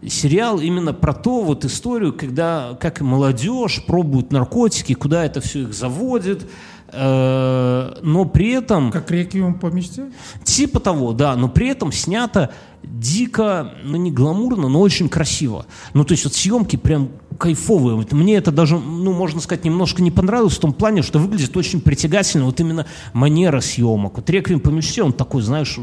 Сериал 0.08 0.60
именно 0.60 0.94
про 0.94 1.14
то 1.14 1.42
вот 1.44 1.66
историю, 1.66 2.14
когда 2.14 2.78
как 2.80 3.02
молодежь 3.02 3.84
пробует 3.86 4.32
наркотики, 4.32 4.94
куда 4.94 5.26
это 5.26 5.42
все 5.42 5.64
их 5.64 5.74
заводит, 5.74 6.50
но 6.94 8.30
при 8.34 8.52
этом 8.52 8.92
Как 8.92 9.10
реквием 9.12 9.54
по 9.56 9.68
мечте? 9.68 10.12
Типа 10.44 10.80
того, 10.80 11.14
да, 11.14 11.36
но 11.36 11.48
при 11.48 11.70
этом 11.70 11.92
снято 11.92 12.52
дико, 12.84 13.74
ну 13.84 13.98
не 13.98 14.12
гламурно, 14.12 14.68
но 14.68 14.80
очень 14.82 15.08
красиво. 15.08 15.66
Ну 15.94 16.04
то 16.04 16.14
есть 16.14 16.24
вот 16.24 16.34
съемки 16.34 16.76
прям 16.76 17.10
кайфовые. 17.38 17.96
Вот 17.96 18.12
мне 18.12 18.36
это 18.36 18.52
даже, 18.52 18.78
ну 18.78 19.14
можно 19.14 19.42
сказать, 19.42 19.66
немножко 19.66 20.02
не 20.02 20.12
понравилось 20.12 20.58
в 20.58 20.60
том 20.60 20.74
плане, 20.74 21.02
что 21.02 21.20
выглядит 21.20 21.56
очень 21.58 21.82
притягательно 21.82 22.46
вот 22.46 22.60
именно 22.60 22.86
манера 23.14 23.62
съемок. 23.62 24.18
Вот 24.18 24.30
«Реквием 24.30 24.60
по 24.60 24.70
мечте», 24.70 25.04
он 25.04 25.14
такой, 25.14 25.42
знаешь, 25.42 25.78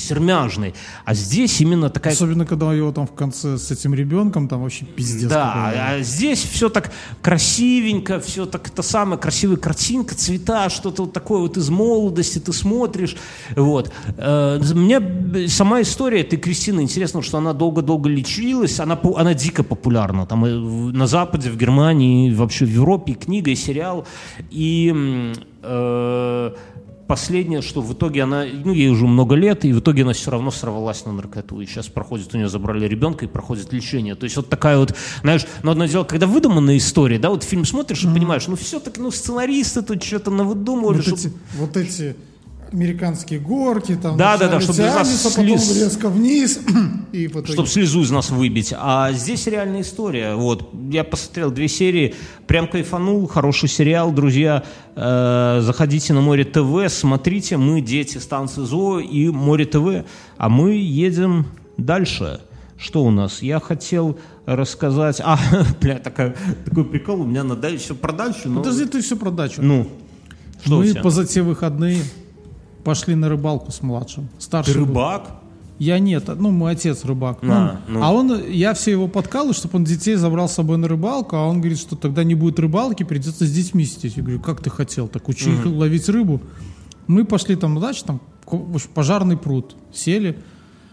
сермяжный. 0.00 0.74
А 1.04 1.14
здесь 1.14 1.60
именно 1.60 1.90
такая 1.90 2.12
Особенно, 2.12 2.46
когда 2.46 2.72
его 2.72 2.92
там 2.92 3.06
в 3.06 3.12
конце 3.12 3.58
с 3.58 3.70
этим 3.70 3.94
ребенком, 3.94 4.48
там 4.48 4.62
вообще 4.62 4.84
пиздец. 4.84 5.28
да, 5.28 5.72
а 5.76 6.00
здесь 6.00 6.40
все 6.40 6.68
так 6.68 6.90
красивенько, 7.22 8.20
все 8.20 8.46
так 8.46 8.68
это 8.68 8.82
самая 8.82 9.18
красивая 9.18 9.56
картинка, 9.56 10.14
цвета, 10.14 10.70
что-то 10.70 11.02
вот 11.04 11.12
такое 11.12 11.40
вот 11.40 11.56
из 11.56 11.68
молодости 11.68 12.38
ты 12.38 12.52
смотришь, 12.52 13.16
вот. 13.56 13.92
Э, 14.16 14.60
Мне 14.74 15.48
сама 15.48 15.82
история 15.82 16.20
этой 16.22 16.38
Кристины 16.38 16.80
интересно, 16.80 17.22
что 17.22 17.38
она 17.38 17.52
долго-долго 17.52 18.08
лечилась, 18.08 18.80
она 18.80 18.98
она 19.16 19.34
дико 19.34 19.62
популярна, 19.62 20.26
там 20.26 20.92
на 20.92 21.06
Западе, 21.06 21.50
в 21.50 21.56
Германии, 21.56 22.32
вообще 22.32 22.64
в 22.64 22.70
Европе, 22.70 23.12
и 23.12 23.14
книга 23.14 23.50
и 23.50 23.56
сериал, 23.56 24.06
и 24.50 25.34
э, 25.62 26.50
Последнее, 27.10 27.60
что 27.60 27.80
в 27.82 27.92
итоге 27.92 28.22
она, 28.22 28.44
ну, 28.64 28.72
ей 28.72 28.88
уже 28.88 29.04
много 29.04 29.34
лет, 29.34 29.64
и 29.64 29.72
в 29.72 29.80
итоге 29.80 30.04
она 30.04 30.12
все 30.12 30.30
равно 30.30 30.52
сорвалась 30.52 31.04
на 31.06 31.12
наркоту. 31.12 31.60
И 31.60 31.66
сейчас 31.66 31.88
проходит, 31.88 32.32
у 32.34 32.36
нее 32.36 32.48
забрали 32.48 32.86
ребенка 32.86 33.24
и 33.24 33.28
проходит 33.28 33.72
лечение. 33.72 34.14
То 34.14 34.22
есть 34.24 34.36
вот 34.36 34.48
такая 34.48 34.78
вот, 34.78 34.94
знаешь, 35.22 35.44
ну, 35.64 35.72
одно 35.72 35.86
дело, 35.86 36.04
когда 36.04 36.28
выдуманная 36.28 36.76
история, 36.76 37.18
да, 37.18 37.30
вот 37.30 37.42
фильм 37.42 37.64
смотришь 37.64 38.04
и 38.04 38.06
понимаешь, 38.06 38.46
ну, 38.46 38.54
все-таки, 38.54 39.00
ну, 39.00 39.10
сценаристы 39.10 39.82
тут 39.82 40.04
что-то 40.04 40.30
навыдумывали. 40.30 40.98
вот, 40.98 41.04
чтоб- 41.04 41.18
эти, 41.18 41.32
вот 41.56 41.76
эти 41.76 42.14
американские 42.72 43.40
горки, 43.40 43.98
там 44.00 44.16
Да, 44.16 44.36
да, 44.36 44.48
да, 44.48 44.60
чтобы 44.60 44.78
нас 44.78 45.22
потом 45.22 45.46
слез- 45.46 45.74
резко 45.74 46.08
вниз, 46.08 46.60
и 47.12 47.26
итоге... 47.26 47.52
чтобы 47.52 47.68
слезу 47.68 48.02
из 48.02 48.10
нас 48.10 48.30
выбить. 48.30 48.72
А 48.76 49.12
здесь 49.12 49.46
реальная 49.46 49.80
история. 49.80 50.34
Вот. 50.34 50.70
Я 50.90 51.04
посмотрел 51.04 51.50
две 51.50 51.68
серии, 51.68 52.14
прям 52.46 52.68
кайфанул, 52.68 53.26
хороший 53.26 53.68
сериал, 53.68 54.12
друзья. 54.12 54.62
Э, 54.94 55.60
заходите 55.62 56.12
на 56.12 56.20
Море 56.20 56.44
ТВ, 56.44 56.88
смотрите, 56.88 57.56
мы 57.56 57.80
дети 57.80 58.18
станции 58.18 58.62
ЗОО 58.62 59.00
и 59.00 59.28
Море 59.28 59.64
ТВ, 59.64 60.04
а 60.36 60.48
мы 60.48 60.74
едем 60.74 61.46
дальше. 61.76 62.40
Что 62.78 63.04
у 63.04 63.10
нас? 63.10 63.42
Я 63.42 63.60
хотел 63.60 64.18
рассказать... 64.46 65.20
А, 65.22 65.38
бля, 65.80 65.98
такая, 65.98 66.34
такой 66.64 66.84
прикол 66.84 67.22
у 67.22 67.26
меня 67.26 67.44
на 67.44 67.56
все 67.76 67.94
про 67.94 68.12
дальше, 68.12 68.48
но... 68.48 68.60
Подожди, 68.60 68.86
ты 68.86 69.02
все 69.02 69.16
про 69.16 69.30
дачу. 69.30 69.60
Ну, 69.60 69.86
что 70.64 70.76
у 70.76 70.80
Мы 70.80 70.88
тебя? 70.90 71.02
поза 71.02 71.26
те 71.26 71.42
выходные 71.42 72.02
пошли 72.84 73.14
на 73.14 73.28
рыбалку 73.28 73.70
с 73.72 73.82
младшим. 73.82 74.28
Ты 74.38 74.42
Старший 74.44 74.74
был. 74.74 74.86
рыбак? 74.86 75.30
Я 75.78 75.98
нет, 75.98 76.28
ну 76.38 76.50
мой 76.50 76.72
отец 76.72 77.04
рыбак. 77.06 77.38
А, 77.42 77.80
Он- 77.88 77.94
ну. 77.94 78.02
А 78.04 78.12
он, 78.12 78.50
я 78.50 78.74
все 78.74 78.90
его 78.90 79.08
подкалываю, 79.08 79.54
чтобы 79.54 79.76
он 79.78 79.84
детей 79.84 80.14
забрал 80.16 80.46
с 80.48 80.52
собой 80.52 80.76
на 80.76 80.86
рыбалку, 80.88 81.36
а 81.36 81.46
он 81.46 81.60
говорит, 81.60 81.78
что 81.78 81.96
тогда 81.96 82.22
не 82.22 82.34
будет 82.34 82.58
рыбалки, 82.58 83.02
придется 83.02 83.46
с 83.46 83.50
детьми 83.50 83.84
сидеть. 83.86 84.16
Я 84.18 84.22
говорю, 84.22 84.40
как 84.40 84.60
ты 84.62 84.68
хотел, 84.68 85.08
так 85.08 85.26
учи 85.28 85.50
их 85.50 85.64
ловить 85.64 86.08
рыбу. 86.10 86.42
Мы 87.06 87.24
пошли 87.24 87.56
там 87.56 87.74
на 87.74 87.80
дачу, 87.80 88.04
там 88.04 88.20
пожарный 88.94 89.36
пруд, 89.38 89.74
сели. 89.92 90.38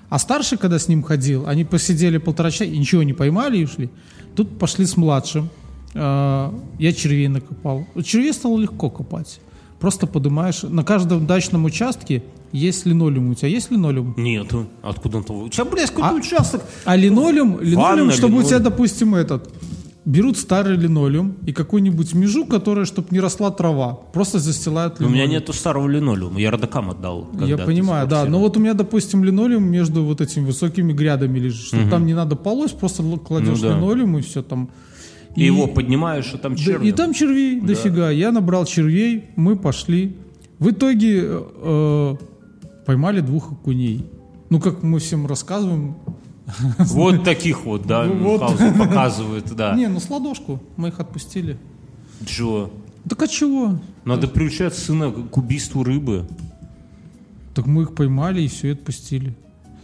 А 0.09 0.19
старший, 0.19 0.57
когда 0.57 0.79
с 0.79 0.87
ним 0.87 1.03
ходил, 1.03 1.45
они 1.47 1.65
посидели 1.65 2.17
полтора 2.17 2.49
часа 2.49 2.63
и 2.63 2.77
ничего 2.77 3.03
не 3.03 3.11
поймали 3.13 3.57
и 3.57 3.65
ушли. 3.65 3.89
Тут 4.37 4.57
пошли 4.57 4.85
с 4.85 4.95
младшим. 4.95 5.49
А, 5.95 6.53
Я 6.79 6.93
червей 6.93 7.27
накопал. 7.27 7.85
Червей 8.05 8.31
стало 8.31 8.57
легко 8.57 8.89
копать. 8.89 9.41
Просто 9.79 10.07
поднимаешь. 10.07 10.63
На 10.63 10.83
каждом 10.83 11.27
дачном 11.27 11.65
участке 11.65 12.23
есть 12.51 12.85
линолеум. 12.85 13.29
У 13.31 13.33
тебя 13.35 13.49
есть 13.49 13.69
линолеум? 13.71 14.15
Нету. 14.17 14.65
Откуда 14.81 15.17
он 15.17 15.23
того? 15.23 15.43
У 15.43 15.49
тебя, 15.49 15.65
блядь, 15.65 15.89
какой-то 15.91 16.09
А- 16.09 16.13
участок. 16.13 16.63
А 16.85 16.95
линолеум, 16.95 17.59
линолеум, 17.61 17.75
Ванна, 17.99 18.11
чтобы 18.11 18.37
у 18.39 18.41
тебя, 18.41 18.57
линолеум. 18.57 18.63
допустим, 18.71 19.15
этот, 19.15 19.53
берут 20.03 20.37
старый 20.37 20.77
линолеум 20.77 21.35
и 21.45 21.51
какую-нибудь 21.53 22.13
межу, 22.15 22.45
которая, 22.45 22.85
чтобы 22.85 23.09
не 23.11 23.19
росла 23.19 23.51
трава, 23.51 23.93
просто 24.13 24.39
застилают 24.39 24.95
У 24.99 25.03
меня 25.03 25.11
линолеум. 25.25 25.31
нету 25.31 25.53
старого 25.53 25.87
линолеума, 25.87 26.39
я 26.39 26.49
родокам 26.49 26.89
отдал. 26.89 27.27
Я 27.39 27.57
понимаю, 27.57 28.07
да. 28.07 28.25
Но 28.25 28.39
вот 28.39 28.57
у 28.57 28.59
меня, 28.59 28.73
допустим, 28.73 29.23
линолеум 29.23 29.63
между 29.65 30.03
вот 30.03 30.21
этими 30.21 30.45
высокими 30.45 30.93
грядами 30.93 31.37
лежит, 31.37 31.65
что 31.67 31.87
там 31.89 32.05
не 32.07 32.13
надо 32.15 32.35
полоть, 32.35 32.73
просто 32.77 33.03
кладешь 33.19 33.59
Ну 33.61 33.69
да. 33.69 33.75
линолеум 33.75 34.17
и 34.17 34.21
все 34.21 34.41
там. 34.41 34.69
И 35.37 35.45
его 35.45 35.67
поднимаешь, 35.67 36.33
и 36.33 36.37
там 36.37 36.55
Да, 36.55 36.61
черви. 36.61 36.87
и 36.87 36.91
там 36.91 37.13
червей 37.13 37.61
дофига. 37.61 38.09
Я 38.09 38.31
набрал 38.31 38.65
червей, 38.65 39.25
мы 39.35 39.55
пошли. 39.55 40.15
В 40.57 40.71
итоге 40.71 41.21
э, 41.29 42.15
поймали 42.85 43.21
двух 43.21 43.51
окуней. 43.51 44.03
Ну, 44.49 44.59
как 44.59 44.81
мы 44.81 44.99
всем 44.99 45.27
рассказываем. 45.27 45.95
Вот 46.79 47.23
таких 47.23 47.65
вот, 47.65 47.85
да, 47.85 48.05
Ну 48.05 48.37
вот. 48.37 48.57
Показывает, 48.79 49.53
да. 49.55 49.75
Не, 49.75 49.87
ну 49.87 49.99
с 49.99 50.09
ладошку 50.09 50.59
мы 50.75 50.87
их 50.87 50.99
отпустили. 50.99 51.57
Джо. 52.23 52.69
Так 53.07 53.21
а 53.21 53.27
чего? 53.27 53.79
Надо 54.05 54.27
приучать 54.27 54.73
сына 54.73 55.11
к 55.11 55.37
убийству 55.37 55.83
рыбы. 55.83 56.25
Так 57.53 57.67
мы 57.67 57.83
их 57.83 57.93
поймали 57.95 58.41
и 58.41 58.47
все, 58.47 58.69
и 58.69 58.71
отпустили. 58.71 59.35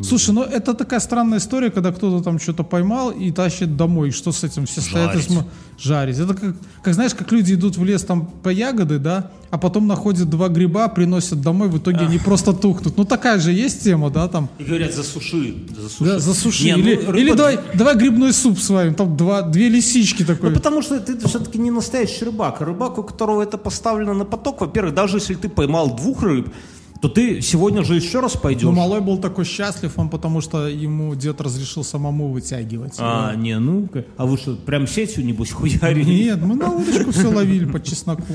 Слушай, 0.02 0.32
ну 0.34 0.42
это 0.44 0.74
такая 0.74 1.00
странная 1.00 1.38
история, 1.38 1.70
когда 1.70 1.92
кто-то 1.92 2.24
там 2.24 2.40
что-то 2.40 2.64
поймал 2.64 3.12
и 3.12 3.32
тащит 3.32 3.78
домой. 3.78 4.10
И 4.10 4.12
что 4.12 4.32
с 4.32 4.44
этим? 4.44 4.66
Все 4.66 4.82
стоят 4.82 5.12
и 5.16 5.20
Жарить. 5.20 5.30
смо- 5.30 5.46
жарить. 5.78 6.18
Это 6.20 6.34
как, 6.34 6.56
как, 6.82 6.94
знаешь, 6.96 7.14
как 7.14 7.32
люди 7.32 7.54
идут 7.54 7.78
в 7.78 7.84
лес 7.84 8.04
там 8.04 8.26
по 8.26 8.50
ягоды, 8.50 8.98
да, 8.98 9.30
а 9.52 9.58
потом 9.60 9.86
находят 9.88 10.28
два 10.30 10.50
гриба, 10.50 10.88
приносят 10.88 11.42
домой, 11.42 11.68
в 11.70 11.78
итоге 11.78 12.00
они 12.00 12.18
просто 12.18 12.54
тухнут. 12.54 12.98
Ну 12.98 13.06
такая 13.06 13.40
же 13.40 13.52
есть 13.52 13.84
тема, 13.84 14.10
да, 14.10 14.28
там. 14.28 14.50
И 14.58 14.64
говорят, 14.64 14.94
засуши, 14.96 15.56
засуши. 15.80 16.04
Да, 16.04 16.20
засуши. 16.20 16.64
Не, 16.66 16.76
ну, 16.76 16.80
или, 16.82 16.96
рыба- 16.96 17.18
или 17.20 17.34
давай, 17.34 17.60
давай 17.76 17.96
грибной 17.96 18.34
суп 18.34 18.60
с 18.60 18.70
вами, 18.70 18.94
там 18.96 19.16
два, 19.16 19.44
две 19.44 19.70
лисички 19.70 20.24
такой. 20.26 20.50
Ну, 20.50 20.56
потому 20.56 20.82
что 20.82 21.00
ты 21.00 21.18
все-таки 21.28 21.60
не 21.60 21.70
настоящий 21.72 22.26
рыбак. 22.26 22.62
Рыбак, 22.62 22.98
у 22.98 23.04
которого 23.04 23.44
это 23.44 23.58
поставлено 23.60 24.14
на 24.16 24.26
поток, 24.26 24.62
во-первых, 24.62 24.96
даже 24.96 25.18
если 25.18 25.36
ты 25.36 25.50
поймал 25.50 25.96
двух 25.96 26.24
рыб, 26.24 26.52
то 27.04 27.10
ты 27.10 27.42
сегодня 27.42 27.84
же 27.84 27.98
еще 27.98 28.22
раз 28.22 28.38
пойдешь. 28.38 28.64
Но 28.64 28.72
малой 28.72 29.02
был 29.02 29.18
такой 29.18 29.44
счастлив, 29.44 29.92
он 29.98 30.08
потому 30.08 30.40
что 30.40 30.70
ему 30.70 31.14
дед 31.16 31.42
разрешил 31.42 31.84
самому 31.84 32.32
вытягивать. 32.32 32.94
А, 32.98 33.36
не, 33.36 33.60
ну, 33.60 33.90
а 34.16 34.26
вы 34.26 34.38
что, 34.38 34.56
прям 34.56 34.88
сетью, 34.88 35.26
небось, 35.26 35.52
хуярили? 35.52 36.24
Нет, 36.24 36.42
мы 36.42 36.56
на 36.56 36.72
удочку 36.72 37.12
все 37.12 37.28
ловили 37.28 37.66
по 37.66 37.84
чесноку. 37.84 38.32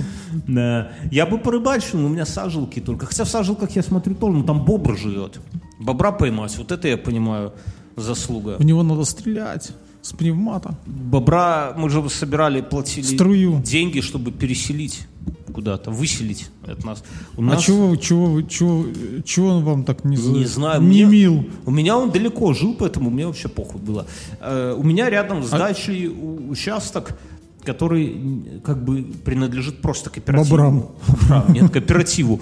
Да. 0.46 0.92
Я 1.10 1.24
бы 1.24 1.38
порыбачил, 1.38 1.98
но 1.98 2.08
у 2.08 2.08
меня 2.10 2.26
сажалки 2.26 2.80
только. 2.80 3.06
Хотя 3.06 3.24
в 3.24 3.30
сажалках 3.30 3.70
я 3.70 3.82
смотрю 3.82 4.14
тоже, 4.14 4.36
ну 4.36 4.44
там 4.44 4.62
бобр 4.62 4.98
живет. 4.98 5.40
Бобра 5.80 6.12
поймать, 6.12 6.54
вот 6.58 6.70
это 6.70 6.88
я 6.88 6.98
понимаю 6.98 7.54
заслуга. 7.96 8.56
В 8.58 8.64
него 8.66 8.82
надо 8.82 9.04
стрелять 9.04 9.70
с 10.02 10.12
пневмата. 10.12 10.76
Бобра 10.84 11.72
мы 11.74 11.88
же 11.88 12.06
собирали, 12.10 12.60
платили 12.60 13.14
Струю. 13.14 13.62
деньги, 13.62 14.02
чтобы 14.02 14.30
переселить 14.30 15.06
куда-то, 15.52 15.90
выселить 15.90 16.50
от 16.66 16.84
нас. 16.84 17.02
У 17.36 17.42
А 17.42 17.44
нас 17.44 17.62
чего, 17.62 17.96
чего, 17.96 18.42
чего, 18.42 18.84
чего 19.24 19.48
он 19.48 19.64
вам 19.64 19.84
так 19.84 20.04
не, 20.04 20.16
Не 20.16 20.44
знаю. 20.46 20.80
не 20.82 21.04
мне- 21.04 21.04
мил? 21.04 21.44
У 21.66 21.70
меня 21.70 21.96
он 21.98 22.10
далеко 22.10 22.52
жил, 22.54 22.74
поэтому 22.78 23.10
мне 23.10 23.26
вообще 23.26 23.48
похуй 23.48 23.80
было. 23.80 24.06
Э, 24.40 24.74
у 24.78 24.82
меня 24.82 25.10
рядом 25.10 25.38
А 25.38 25.42
с 25.42 25.50
дачей 25.50 26.08
у- 26.08 26.50
участок, 26.50 27.18
который 27.64 28.60
как 28.64 28.82
бы 28.84 29.02
принадлежит 29.24 29.80
просто 29.82 30.10
кооперативу. 30.10 30.50
Бобрам. 30.56 30.86
Бобрам, 31.08 31.52
Нет, 31.52 31.70
кооперативу. 31.70 32.40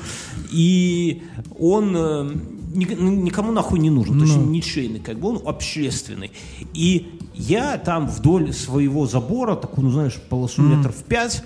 И 0.52 1.22
он 1.58 1.96
э, 1.96 2.22
ну, 2.74 3.10
никому 3.22 3.52
нахуй 3.52 3.78
не 3.78 3.90
нужен, 3.90 4.18
то 4.18 4.24
есть 4.24 4.36
Ну. 4.36 4.46
ничейный, 4.50 5.00
как 5.00 5.18
бы 5.18 5.28
он 5.30 5.40
общественный. 5.44 6.30
И 6.74 7.08
я 7.34 7.78
там 7.78 8.06
вдоль 8.06 8.52
своего 8.52 9.06
забора, 9.06 9.56
такую, 9.56 9.86
ну 9.86 9.90
знаешь, 9.92 10.14
полосу 10.28 10.62
метров 10.62 10.94
пять, 11.04 11.42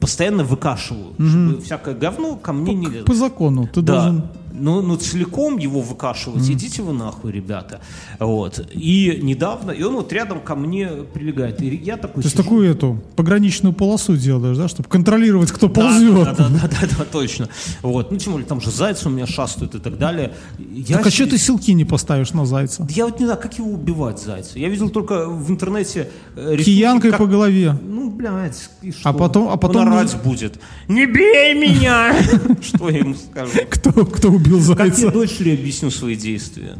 постоянно 0.00 0.44
выкашиваю, 0.44 1.14
чтобы 1.16 1.60
всякое 1.62 1.94
говно 1.94 2.36
ко 2.36 2.52
мне 2.52 2.74
не 2.74 2.86
лезло. 2.86 3.04
По 3.06 3.14
закону. 3.14 3.68
Ты 3.72 3.82
Да. 3.82 3.94
должен... 3.94 4.22
Ну, 4.56 4.82
ну, 4.82 4.96
целиком 4.96 5.58
его 5.58 5.80
выкашивать, 5.80 6.48
идите 6.48 6.80
вы 6.82 6.92
нахуй, 6.92 7.32
ребята. 7.32 7.80
Вот. 8.20 8.64
И 8.72 9.18
недавно, 9.20 9.72
и 9.72 9.82
он 9.82 9.94
вот 9.94 10.12
рядом 10.12 10.40
ко 10.40 10.54
мне 10.54 10.86
прилегает. 11.12 11.60
И 11.60 11.74
я 11.74 11.96
такой 11.96 12.22
То 12.22 12.26
есть 12.28 12.36
такую 12.36 12.70
эту 12.70 13.02
пограничную 13.16 13.72
полосу 13.72 14.16
делаешь, 14.16 14.56
да, 14.56 14.68
чтобы 14.68 14.88
контролировать, 14.88 15.50
кто 15.50 15.66
Да, 15.66 15.74
ползет. 15.74 16.14
Да, 16.24 16.34
да, 16.34 16.48
да, 16.48 16.68
да, 16.68 16.88
да, 16.98 17.04
точно. 17.04 17.48
Вот. 17.82 18.12
Ну, 18.12 18.16
тем 18.18 18.32
более, 18.34 18.46
там 18.46 18.60
же 18.60 18.70
зайцы 18.70 19.08
у 19.08 19.10
меня 19.10 19.26
шастают 19.26 19.74
и 19.74 19.78
так 19.80 19.98
далее. 19.98 20.32
Я 20.58 20.98
Так 20.98 21.06
а 21.08 21.10
что 21.10 21.26
ты 21.26 21.36
силки 21.36 21.72
не 21.72 21.84
поставишь 21.84 22.32
на 22.32 22.46
зайца? 22.46 22.86
Я 22.90 23.06
вот 23.06 23.18
не 23.18 23.26
знаю, 23.26 23.40
как 23.40 23.58
его 23.58 23.70
убивать, 23.72 24.22
зайца. 24.22 24.56
Я 24.58 24.68
видел 24.68 24.88
только 24.88 25.28
в 25.28 25.50
интернете 25.50 26.10
э, 26.36 26.50
рисунки, 26.52 26.64
Киянкой 26.64 27.10
как- 27.10 27.18
по 27.20 27.26
голове. 27.26 27.76
Ну, 27.82 28.08
блядь, 28.10 28.70
и 28.82 28.92
что? 28.92 29.08
А 29.08 29.12
потом- 29.12 29.48
а 29.48 29.54
Он 29.54 29.58
потом- 29.58 29.88
орать 29.88 30.16
будет. 30.22 30.60
Не 30.86 31.06
бей 31.06 31.54
меня! 31.54 32.14
Что 32.62 32.88
я 32.88 32.98
ему 32.98 33.14
скажу? 33.16 33.50
Кто, 33.68 34.04
кто 34.06 34.30
убил 34.44 34.58
Как 34.74 34.86
я 34.86 34.92
зайца? 34.94 35.10
дочери 35.10 35.54
объясню 35.54 35.90
свои 35.90 36.16
действия? 36.16 36.76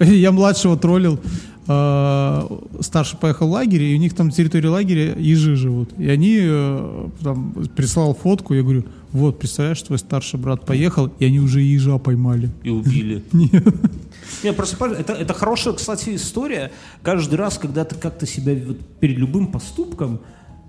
Я 0.00 0.32
младшего 0.32 0.76
троллил. 0.76 1.18
э, 1.68 2.48
Старший 2.80 3.18
поехал 3.18 3.48
в 3.48 3.52
лагерь, 3.52 3.82
и 3.82 3.94
у 3.94 3.98
них 3.98 4.14
там 4.14 4.26
на 4.28 4.32
территории 4.32 4.66
лагеря 4.66 5.14
ежи 5.18 5.54
живут. 5.56 5.90
И 5.98 6.08
они 6.08 6.38
э, 6.40 7.08
там 7.22 7.52
прислал 7.76 8.14
фотку, 8.14 8.54
я 8.54 8.62
говорю, 8.62 8.84
вот, 9.12 9.38
представляешь, 9.38 9.82
твой 9.82 9.98
старший 9.98 10.40
брат 10.40 10.64
поехал, 10.66 11.10
и 11.18 11.24
они 11.24 11.38
уже 11.40 11.60
ежа 11.60 11.98
поймали. 11.98 12.50
И 12.62 12.70
убили. 12.70 13.22
Нет. 13.32 13.64
Не, 14.42 14.52
просто 14.52 14.84
это, 14.86 15.12
это 15.12 15.34
хорошая, 15.34 15.74
кстати, 15.74 16.14
история. 16.16 16.72
Каждый 17.02 17.34
раз, 17.34 17.58
когда 17.58 17.84
ты 17.84 17.94
как-то 17.94 18.26
себя 18.26 18.54
вот 18.66 18.78
перед 19.00 19.18
любым 19.18 19.48
поступком, 19.48 20.20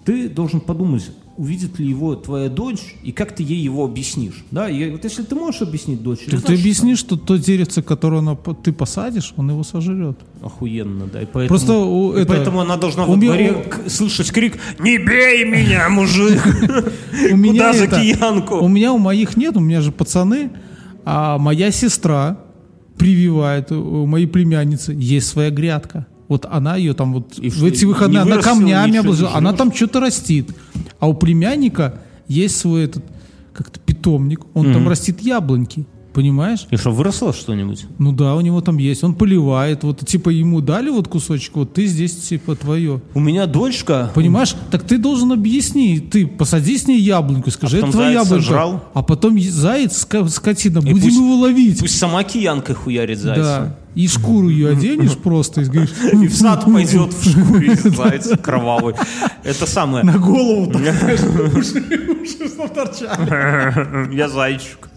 ты 0.05 0.27
должен 0.29 0.59
подумать, 0.59 1.09
увидит 1.37 1.79
ли 1.79 1.87
его 1.87 2.15
твоя 2.15 2.49
дочь, 2.49 2.95
и 3.03 3.11
как 3.11 3.35
ты 3.35 3.41
ей 3.41 3.57
его 3.59 3.83
объяснишь. 3.85 4.43
Да, 4.51 4.69
и 4.69 4.91
вот 4.91 5.03
если 5.03 5.23
ты 5.23 5.33
можешь 5.35 5.61
объяснить 5.61 6.03
дочери, 6.03 6.29
Так 6.31 6.43
ты 6.43 6.53
объяснишь, 6.53 6.99
что 6.99 7.17
то 7.17 7.37
деревце, 7.37 7.81
которое 7.81 8.19
она 8.19 8.35
ты 8.35 8.71
посадишь, 8.71 9.33
он 9.37 9.49
его 9.49 9.63
сожрет. 9.63 10.17
Охуенно, 10.43 11.07
да. 11.07 11.21
И 11.21 11.25
поэтому, 11.25 11.47
Просто 11.47 11.73
у- 11.73 12.15
и 12.15 12.21
это- 12.21 12.33
поэтому 12.33 12.59
она 12.59 12.77
должна 12.77 13.05
во 13.05 13.13
у 13.13 13.17
дворе 13.17 13.53
к- 13.53 13.89
слышать 13.89 14.31
крик 14.31 14.59
«Не 14.79 14.97
бей 14.97 15.43
меня, 15.45 15.89
мужик!» 15.89 16.41
У 17.31 17.37
Куда 17.47 17.73
за 17.73 17.87
киянку? 17.87 18.55
У 18.57 18.67
меня 18.67 18.93
у 18.93 18.97
моих 18.99 19.35
нет, 19.37 19.57
у 19.57 19.59
меня 19.59 19.81
же 19.81 19.91
пацаны, 19.91 20.51
а 21.05 21.37
моя 21.39 21.71
сестра 21.71 22.37
прививает, 22.97 23.71
у 23.71 24.05
моей 24.05 24.27
племянницы 24.27 24.93
есть 24.93 25.27
своя 25.27 25.49
грядка. 25.49 26.05
Вот 26.27 26.45
она 26.49 26.77
ее 26.77 26.93
там 26.93 27.13
вот 27.13 27.37
И 27.37 27.49
в 27.49 27.63
эти 27.63 27.85
выходные, 27.85 28.21
она 28.21 28.31
вырастила 28.31 28.53
камнями 28.53 28.97
обложила, 28.97 29.35
она 29.35 29.53
там 29.53 29.73
что-то 29.73 29.99
растит. 29.99 30.55
А 30.99 31.07
у 31.07 31.13
племянника 31.13 31.99
есть 32.27 32.57
свой 32.57 32.85
этот, 32.85 33.03
как-то 33.53 33.79
питомник, 33.79 34.41
он 34.53 34.73
там 34.73 34.87
растит 34.87 35.21
яблоньки, 35.21 35.85
понимаешь? 36.13 36.67
И 36.71 36.77
что, 36.77 36.91
выросло 36.91 37.33
что-нибудь? 37.33 37.85
Ну 37.99 38.11
да, 38.11 38.35
у 38.35 38.41
него 38.41 38.61
там 38.61 38.77
есть, 38.77 39.03
он 39.03 39.15
поливает, 39.15 39.83
вот 39.83 40.05
типа 40.05 40.29
ему 40.29 40.61
дали 40.61 40.89
вот 40.89 41.07
кусочек, 41.07 41.55
вот 41.55 41.73
ты 41.73 41.85
здесь 41.85 42.15
типа 42.15 42.55
твое. 42.55 43.01
У 43.13 43.19
меня 43.19 43.45
дочка... 43.45 44.11
Понимаешь? 44.13 44.55
Так 44.71 44.83
ты 44.83 44.97
должен 44.97 45.31
объяснить. 45.31 46.09
Ты 46.11 46.27
посади 46.27 46.77
с 46.77 46.87
ней 46.87 46.99
яблоньку, 47.01 47.51
скажи, 47.51 47.77
А 47.77 47.79
это 47.79 47.91
твоя 47.91 48.11
яблонька. 48.11 48.43
сожрал? 48.45 48.83
А 48.93 49.01
потом 49.01 49.39
заяц, 49.39 50.05
скотина, 50.29 50.81
будем 50.81 51.01
пусть- 51.01 51.15
его 51.15 51.35
ловить. 51.35 51.79
Пусть 51.79 51.97
сама 51.97 52.23
киянкой 52.23 52.75
хуярит 52.75 53.19
зайца. 53.19 53.41
Да. 53.41 53.77
И 53.95 54.07
шкуру 54.07 54.49
ее 54.49 54.69
оденешь 54.69 55.15
просто 55.17 55.61
и 55.61 55.65
говоришь, 55.65 55.91
И 56.13 56.27
в 56.27 56.35
сад 56.35 56.65
пойдет 56.65 57.13
в 57.13 57.29
шкуре 57.29 57.75
заяц 57.75 58.27
кровавый. 58.41 58.95
Это 59.43 59.67
самое. 59.67 60.03
на 60.03 60.17
голову 60.17 60.71
так, 60.71 60.81
что 61.63 62.67
торчали. 62.73 64.15
Я 64.15 64.29
зайчик. 64.29 64.89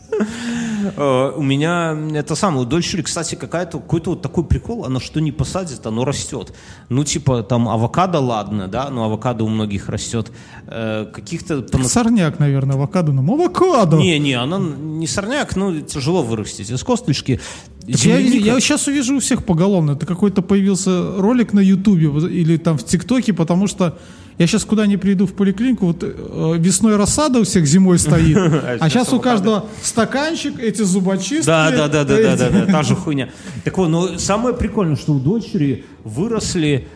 Э, 0.96 1.32
У 1.36 1.42
меня 1.42 1.96
это 2.14 2.34
самое, 2.34 2.62
у 2.62 2.64
дочери, 2.64 3.02
кстати, 3.02 3.34
какая-то, 3.34 3.78
какой-то 3.78 4.10
вот 4.10 4.22
такой 4.22 4.44
прикол, 4.44 4.84
она 4.84 5.00
что 5.00 5.20
не 5.20 5.32
посадит, 5.32 5.86
оно 5.86 6.04
растет. 6.04 6.52
Ну, 6.88 7.04
типа, 7.04 7.42
там 7.42 7.68
авокадо, 7.68 8.20
ладно, 8.20 8.68
да, 8.68 8.90
но 8.90 9.04
авокадо 9.04 9.44
у 9.44 9.48
многих 9.48 9.88
растет. 9.88 10.30
Э, 10.66 11.06
Каких-то... 11.12 11.66
Сорняк, 11.84 12.38
наверное, 12.38 12.76
авокадо. 12.76 13.12
Нам 13.12 13.30
авокадо. 13.30 13.96
Не, 13.96 14.18
не, 14.18 14.34
она 14.34 14.58
не 14.58 15.06
сорняк, 15.06 15.56
ну, 15.56 15.80
тяжело 15.80 16.22
вырастить. 16.22 16.70
Из 16.70 16.82
косточки 16.82 17.40
Я, 17.86 18.18
я 18.18 18.60
сейчас 18.60 18.86
увижу 18.88 19.16
у 19.16 19.20
всех 19.20 19.44
поголовно. 19.44 19.92
Это 19.92 20.06
какой-то 20.06 20.42
появился 20.42 21.16
ролик 21.18 21.52
на 21.52 21.60
Ютубе 21.60 22.06
или 22.28 22.56
там 22.56 22.78
в 22.78 22.84
ТикТоке, 22.84 23.32
потому 23.32 23.66
что 23.66 23.98
я 24.38 24.46
сейчас 24.46 24.64
куда 24.64 24.86
ни 24.86 24.96
приду 24.96 25.26
в 25.26 25.32
поликлинику, 25.32 25.86
вот 25.86 26.02
э, 26.02 26.54
весной 26.58 26.96
рассада 26.96 27.40
у 27.40 27.44
всех 27.44 27.66
зимой 27.66 27.98
стоит, 27.98 28.36
а 28.36 28.78
щас 28.78 28.92
сейчас 28.92 29.12
у 29.12 29.20
каждого 29.20 29.66
стаканчик, 29.82 30.58
эти 30.58 30.82
зубочистки. 30.82 31.46
Да, 31.46 31.70
да, 31.70 31.88
да, 31.88 32.04
да, 32.04 32.36
да, 32.36 32.50
да, 32.50 32.66
та 32.66 32.82
же 32.82 32.94
хуйня. 32.94 33.30
Так 33.64 33.78
вот, 33.78 33.88
но 33.88 34.18
самое 34.18 34.54
прикольное, 34.54 34.96
что 34.96 35.14
у 35.14 35.18
дочери 35.18 35.84
выросли 36.04 36.86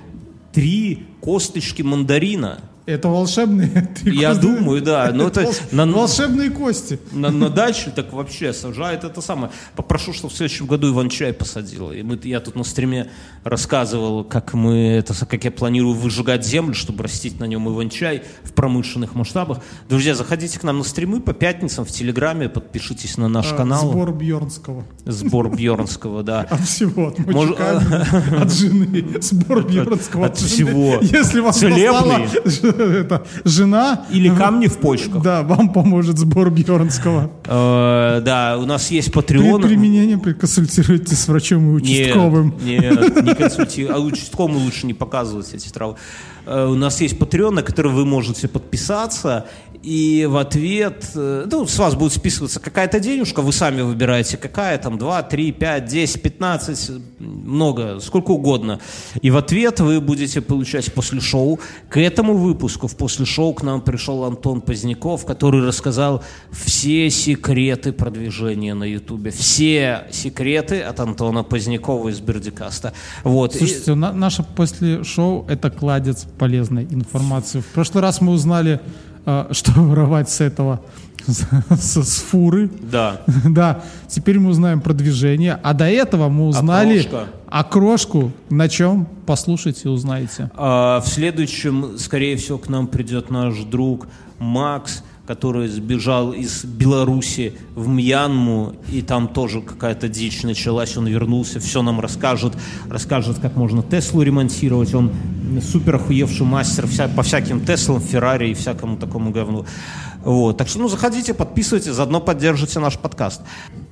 три 0.53 1.07
косточки 1.21 1.83
мандарина. 1.83 2.61
Это 2.91 3.09
волшебные. 3.09 3.69
ты 4.03 4.11
Я 4.11 4.35
думаю, 4.35 4.83
да. 4.83 5.11
Но 5.15 5.29
это 5.29 5.43
волш- 5.43 5.61
на, 5.73 5.87
Волшебные 5.87 6.51
кости. 6.51 6.99
на, 7.13 7.31
на 7.31 7.49
даче 7.49 7.93
так 7.95 8.13
вообще 8.13 8.53
сажает 8.53 9.05
это 9.05 9.21
самое. 9.21 9.53
Попрошу, 9.77 10.13
чтобы 10.13 10.33
в 10.33 10.37
следующем 10.37 10.67
году 10.67 10.91
Иван-чай 10.93 11.33
посадила. 11.33 11.93
И 11.93 12.03
мы, 12.03 12.19
я 12.25 12.41
тут 12.41 12.57
на 12.57 12.65
стриме 12.65 13.11
рассказывал, 13.45 14.25
как 14.25 14.55
мы 14.55 14.89
это, 14.93 15.15
как 15.27 15.45
я 15.45 15.51
планирую 15.51 15.95
выжигать 15.95 16.45
землю, 16.45 16.75
чтобы 16.75 17.03
растить 17.05 17.39
на 17.41 17.45
нем 17.45 17.69
Иван-чай 17.69 18.23
в 18.43 18.53
промышленных 18.53 19.15
масштабах. 19.15 19.59
Друзья, 19.89 20.15
заходите 20.15 20.59
к 20.59 20.63
нам 20.63 20.79
на 20.79 20.85
стримы 20.85 21.21
по 21.21 21.33
пятницам 21.33 21.85
в 21.85 21.89
Телеграме, 21.91 22.49
подпишитесь 22.49 23.17
на 23.17 23.29
наш 23.29 23.53
А, 23.53 23.57
канал. 23.57 23.91
Сбор 23.91 24.13
Бьернского. 24.13 24.85
Сбор 25.07 25.55
Бьернского, 25.55 26.23
да. 26.23 26.41
От 26.43 26.61
всего. 26.61 27.09
От 27.09 27.19
Мож- 27.21 27.57
от 28.41 28.53
жены. 28.53 29.21
Сбор 29.21 29.65
Бьернского 29.67 30.27
от 30.27 30.39
жены. 30.39 30.49
всего. 30.51 30.99
Если 31.01 31.41
вас 31.41 31.59
Целебный. 31.59 31.93
послала 31.93 32.27
это, 33.01 33.25
жена... 33.45 34.05
Или 34.11 34.29
камни 34.35 34.67
в 34.67 34.79
почках. 34.79 35.23
Да, 35.23 35.43
вам 35.43 35.73
поможет 35.73 36.19
сбор 36.19 36.51
Бьернского. 36.51 37.31
Э, 37.47 38.21
Да, 38.25 38.57
у 38.59 38.67
нас 38.67 38.91
есть 38.91 39.13
При 39.13 39.23
Patreon. 39.23 39.63
применении 39.63 40.17
приконсультируйтесь 40.17 41.19
с 41.19 41.29
врачом 41.29 41.71
и 41.71 41.75
участковым. 41.75 42.55
Нет, 42.63 43.23
не 43.25 43.35
консультирую. 43.35 43.97
А 43.97 43.99
участковому 44.01 44.59
лучше 44.59 44.87
не 44.87 44.95
показывать 44.95 45.53
эти 45.55 45.69
травы. 45.69 45.97
Э, 46.47 46.67
У 46.67 46.75
нас 46.75 47.01
есть 47.01 47.17
Patreon, 47.17 47.51
на 47.51 47.63
который 47.63 47.93
вы 47.93 48.05
можете 48.05 48.49
подписаться, 48.49 49.47
и 49.83 50.27
в 50.29 50.37
ответ, 50.37 51.11
э, 51.15 51.47
ну, 51.51 51.67
с 51.67 51.79
вас 51.79 51.95
будет 51.95 52.13
списываться 52.13 52.61
какая-то 52.61 53.01
денежка, 53.01 53.41
вы 53.41 53.53
сами 53.53 53.81
выбираете, 53.83 54.37
какая 54.37 54.77
там, 54.79 54.99
2, 54.99 55.23
3, 55.23 55.53
5, 55.53 55.85
10, 55.87 56.23
15, 56.23 56.91
много, 57.19 57.99
сколько 58.01 58.33
угодно. 58.33 58.79
И 59.23 59.31
в 59.31 59.37
ответ 59.37 59.81
вы 59.81 60.01
будете 60.01 60.41
получать 60.41 60.93
после 60.93 61.21
шоу. 61.21 61.59
К 61.89 61.99
этому 61.99 62.37
выпуску 62.37 62.89
в 62.89 62.97
после 62.97 63.25
шоу 63.25 63.55
к 63.55 63.63
нам 63.63 63.81
пришел 63.81 64.25
Антон 64.25 64.61
Поздняков, 64.61 65.25
который 65.25 65.67
рассказал 65.67 66.23
все 66.51 67.09
секреты 67.11 67.93
продвижения 67.93 68.75
на 68.75 68.85
Ютубе. 68.85 69.31
Все 69.31 70.07
секреты 70.13 70.81
от 70.83 71.01
Антона 71.01 71.43
Позднякова 71.43 72.11
из 72.11 72.21
Бердикаста. 72.21 72.93
Вот. 73.25 73.55
И- 73.55 73.59
Слушайте, 73.59 73.95
на- 73.95 74.13
наше 74.13 74.43
после 74.43 75.05
шоу 75.05 75.47
это 75.49 75.71
кладец 75.71 76.27
полезной 76.39 76.85
информации. 76.85 77.61
В 77.61 77.67
прошлый 77.67 78.03
раз 78.03 78.21
мы 78.21 78.33
узнали, 78.33 78.81
что 79.53 79.73
воровать 79.81 80.29
с 80.31 80.41
этого, 80.41 80.81
с, 81.27 82.03
с 82.03 82.19
фуры. 82.23 82.71
да. 82.81 83.23
Да, 83.45 83.83
теперь 84.09 84.39
мы 84.39 84.51
узнаем 84.51 84.81
про 84.81 84.93
движение. 84.93 85.59
А 85.63 85.75
до 85.75 85.87
этого 85.87 86.29
мы 86.29 86.49
узнали 86.49 87.09
окрошку. 87.47 88.33
На 88.49 88.69
чем? 88.69 89.07
Послушайте, 89.27 89.89
узнаете. 89.89 90.51
А 90.55 91.01
в 91.01 91.09
следующем, 91.09 91.99
скорее 91.99 92.37
всего, 92.37 92.59
к 92.59 92.69
нам 92.69 92.87
придет 92.87 93.31
наш 93.31 93.57
друг 93.65 94.07
Макс, 94.39 95.03
который 95.27 95.69
сбежал 95.69 96.33
из 96.33 96.65
Беларуси 96.65 97.55
в 97.77 97.87
Мьянму, 97.87 98.75
и 98.91 99.01
там 99.01 99.29
тоже 99.29 99.61
какая-то 99.61 100.09
дичь 100.09 100.43
началась, 100.43 100.97
он 100.97 101.07
вернулся, 101.07 101.61
все 101.61 101.83
нам 101.83 102.01
расскажет, 102.01 102.55
расскажет, 102.89 103.39
как 103.39 103.55
можно 103.55 103.83
Теслу 103.83 104.23
ремонтировать, 104.23 104.93
он 104.93 105.13
супер 105.61 105.97
охуевший 105.97 106.47
мастер 106.47 106.87
вся, 106.87 107.09
по 107.09 107.23
всяким 107.23 107.65
Теслам, 107.65 108.01
Феррари 108.01 108.51
и 108.51 108.55
всякому 108.55 108.97
такому 108.97 109.31
говну. 109.31 109.67
Вот. 110.25 110.59
Так 110.59 110.69
что, 110.69 110.79
ну, 110.81 110.89
заходите, 110.89 111.33
подписывайтесь, 111.33 111.93
заодно 111.93 112.21
поддержите 112.21 112.79
наш 112.79 112.99
подкаст. 112.99 113.41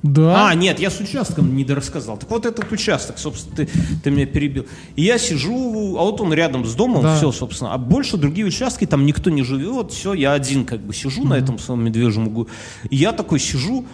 Да. 0.03 0.49
А, 0.49 0.53
нет, 0.55 0.79
я 0.79 0.91
с 0.91 0.99
участком 0.99 1.55
не 1.55 1.65
дорассказал. 1.65 2.17
Так 2.17 2.29
вот 2.29 2.45
этот 2.45 2.71
участок, 2.71 3.17
собственно, 3.17 3.55
ты, 3.55 3.69
ты 4.03 4.11
меня 4.11 4.25
перебил. 4.25 4.65
И 4.95 5.03
я 5.03 5.17
сижу, 5.17 5.97
а 5.97 6.03
вот 6.03 6.21
он 6.21 6.31
рядом 6.33 6.65
с 6.65 6.75
домом, 6.75 7.01
Да. 7.01 7.17
все, 7.17 7.31
собственно. 7.31 7.73
А 7.73 7.77
больше 7.77 8.17
другие 8.17 8.45
участки, 8.45 8.85
там 8.85 9.05
никто 9.05 9.29
не 9.29 9.43
живет, 9.43 9.91
все, 9.91 10.13
я 10.13 10.33
один 10.33 10.65
как 10.65 10.81
бы 10.81 10.93
сижу 10.93 11.23
на 11.23 11.33
этом 11.33 11.57
своем 11.57 11.83
медвежьем 11.83 12.27
углу. 12.27 12.47
И 12.89 12.95
я 12.95 13.11
такой 13.11 13.39
сижу, 13.39 13.85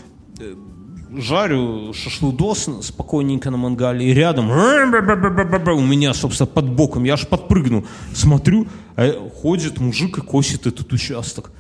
жарю 1.18 1.94
шашлудос 1.94 2.70
спокойненько 2.82 3.52
на 3.52 3.58
мангале, 3.58 4.10
и 4.10 4.14
рядом 4.14 4.50
у 4.50 5.82
меня, 5.82 6.14
собственно, 6.14 6.48
под 6.48 6.70
боком, 6.70 7.04
я 7.04 7.14
аж 7.14 7.28
подпрыгну, 7.28 7.86
смотрю, 8.14 8.68
а 8.96 9.30
ходит 9.42 9.80
мужик 9.80 10.18
и 10.18 10.22
косит 10.22 10.68
этот 10.68 10.92
участок. 10.94 11.52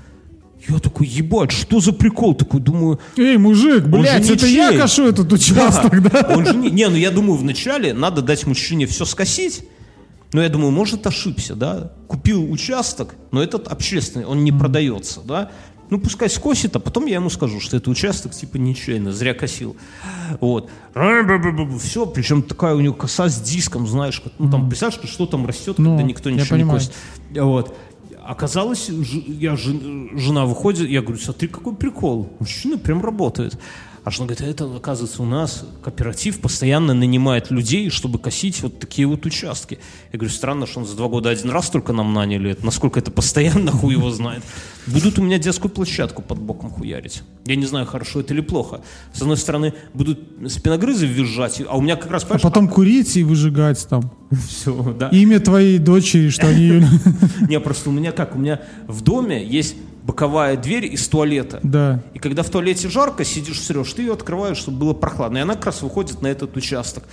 Я 0.67 0.79
такой, 0.79 1.05
ебать, 1.07 1.51
что 1.51 1.79
за 1.79 1.93
прикол? 1.93 2.33
Такой, 2.33 2.59
думаю, 2.59 2.99
Эй, 3.17 3.37
мужик, 3.37 3.85
блядь, 3.85 4.29
это 4.29 4.47
я 4.47 4.75
кошу 4.77 5.07
этот 5.07 5.31
участок, 5.31 6.01
да? 6.01 6.27
Он 6.35 6.45
же 6.45 6.55
не, 6.55 6.71
не, 6.71 6.89
ну 6.89 6.95
я 6.95 7.11
думаю, 7.11 7.37
вначале 7.37 7.93
надо 7.93 8.21
дать 8.21 8.47
мужчине 8.47 8.87
все 8.87 9.05
скосить. 9.05 9.63
Но 10.33 10.41
я 10.41 10.49
думаю, 10.49 10.71
может 10.71 11.05
ошибся, 11.07 11.55
да? 11.55 11.93
Купил 12.07 12.51
участок, 12.51 13.15
но 13.31 13.41
этот 13.43 13.67
общественный, 13.67 14.25
он 14.25 14.43
не 14.43 14.51
продается, 14.51 15.21
да? 15.21 15.51
Ну, 15.89 15.99
пускай 15.99 16.29
скосит, 16.29 16.75
а 16.75 16.79
потом 16.79 17.05
я 17.05 17.15
ему 17.15 17.29
скажу, 17.29 17.59
что 17.59 17.77
это 17.77 17.89
участок 17.91 18.33
типа 18.33 18.57
ничейно, 18.57 19.11
зря 19.11 19.33
косил. 19.33 19.75
Вот. 20.41 20.69
Все, 21.79 22.05
причем 22.05 22.41
такая 22.41 22.73
у 22.75 22.81
него 22.81 22.93
коса 22.95 23.29
с 23.29 23.39
диском, 23.41 23.87
знаешь, 23.87 24.21
ну 24.39 24.49
там, 24.49 24.67
представляешь, 24.67 25.09
что 25.09 25.25
там 25.25 25.45
растет, 25.45 25.77
Ну, 25.77 25.91
когда 25.91 26.03
никто 26.03 26.29
ничего 26.29 26.57
не 26.57 26.63
косит. 26.63 26.93
Вот. 27.35 27.75
Оказалось, 28.23 28.89
я, 28.89 29.55
жен- 29.55 30.09
жена 30.17 30.45
выходит, 30.45 30.89
я 30.89 31.01
говорю, 31.01 31.19
смотри, 31.19 31.47
какой 31.47 31.75
прикол, 31.75 32.33
мужчина 32.39 32.77
прям 32.79 33.03
работает. 33.03 33.59
А 34.05 34.11
жена 34.11 34.27
говорит, 34.27 34.41
«А 34.41 34.45
это, 34.45 34.65
оказывается, 34.75 35.23
у 35.23 35.25
нас 35.25 35.65
кооператив 35.83 36.39
постоянно 36.39 36.93
нанимает 36.93 37.49
людей, 37.49 37.89
чтобы 37.89 38.19
косить 38.19 38.61
вот 38.61 38.77
такие 38.77 39.07
вот 39.07 39.25
участки. 39.25 39.79
Я 40.13 40.19
говорю, 40.19 40.31
странно, 40.31 40.67
что 40.67 40.81
он 40.81 40.85
за 40.85 40.95
два 40.95 41.07
года 41.07 41.31
один 41.31 41.49
раз 41.49 41.71
только 41.71 41.91
нам 41.91 42.13
наняли. 42.13 42.51
Это, 42.51 42.63
насколько 42.63 42.99
это 42.99 43.09
постоянно, 43.09 43.71
хуй 43.71 43.93
его 43.93 44.11
знает. 44.11 44.43
Будут 44.85 45.17
у 45.17 45.23
меня 45.23 45.39
детскую 45.39 45.71
площадку 45.71 46.21
под 46.21 46.37
боком 46.37 46.69
хуярить. 46.69 47.23
Я 47.47 47.55
не 47.55 47.65
знаю, 47.65 47.87
хорошо 47.87 48.19
это 48.19 48.35
или 48.35 48.41
плохо. 48.41 48.81
С 49.11 49.23
одной 49.23 49.37
стороны, 49.37 49.73
будут 49.95 50.19
спиногрызы 50.49 51.07
визжать, 51.07 51.63
а 51.67 51.75
у 51.75 51.81
меня 51.81 51.95
как 51.95 52.11
раз, 52.11 52.27
А 52.29 52.37
потом 52.37 52.67
курить 52.67 53.17
и 53.17 53.23
выжигать 53.23 53.87
там. 53.89 54.11
все, 54.47 54.95
да. 54.99 55.09
Имя 55.09 55.39
твоей 55.39 55.79
дочери, 55.79 56.29
что 56.29 56.47
они. 56.47 56.83
Не, 57.49 57.59
просто 57.59 57.89
у 57.89 57.91
меня 57.91 58.11
как, 58.11 58.35
у 58.35 58.37
меня 58.37 58.61
в 58.87 59.01
доме 59.01 59.43
есть 59.43 59.75
боковая 60.05 60.55
дверь 60.55 60.85
из 60.85 61.07
туалета. 61.07 61.59
Да. 61.63 62.03
И 62.13 62.19
когда 62.19 62.43
в 62.43 62.49
туалете 62.49 62.89
жарко, 62.89 63.23
сидишь, 63.25 63.59
срешь, 63.61 63.91
ты 63.93 64.03
ее 64.03 64.13
открываешь, 64.13 64.57
чтобы 64.57 64.77
было 64.77 64.93
прохладно. 64.93 65.39
И 65.39 65.41
она 65.41 65.55
как 65.55 65.65
раз 65.67 65.81
выходит 65.81 66.21
на 66.21 66.27
этот 66.27 66.55
участок. 66.55 67.03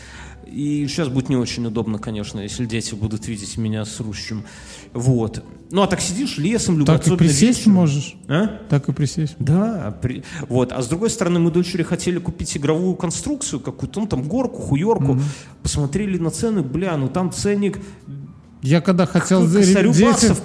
И 0.46 0.86
сейчас 0.86 1.08
будет 1.08 1.30
не 1.30 1.36
очень 1.36 1.64
удобно, 1.64 1.98
конечно, 1.98 2.40
если 2.40 2.66
дети 2.66 2.94
будут 2.94 3.26
видеть 3.26 3.56
меня 3.56 3.86
срущим. 3.86 4.44
Вот. 4.92 5.42
Ну, 5.70 5.80
а 5.80 5.86
так 5.86 6.02
сидишь 6.02 6.36
лесом, 6.36 6.74
любой, 6.78 6.98
Так 6.98 7.08
и 7.08 7.16
присесть 7.16 7.60
вечером. 7.60 7.72
можешь. 7.76 8.16
А? 8.28 8.60
Так 8.68 8.86
и 8.90 8.92
присесть. 8.92 9.36
Да, 9.38 9.96
при- 10.02 10.22
вот. 10.50 10.72
А 10.72 10.82
с 10.82 10.88
другой 10.88 11.08
стороны, 11.08 11.38
мы 11.40 11.50
дочери 11.50 11.82
хотели 11.82 12.18
купить 12.18 12.54
игровую 12.58 12.94
конструкцию 12.96 13.60
какую-то, 13.60 14.00
ну 14.00 14.06
там 14.06 14.24
горку, 14.24 14.60
хуерку. 14.60 15.18
Посмотрели 15.62 16.18
на 16.18 16.30
цены, 16.30 16.62
бля, 16.62 16.98
ну 16.98 17.08
там 17.08 17.32
ценник 17.32 17.78
Я 18.62 18.80
когда 18.80 19.06
хотел... 19.06 19.40
К 19.46 19.52
косарю 19.52 19.92
детям- 19.92 20.36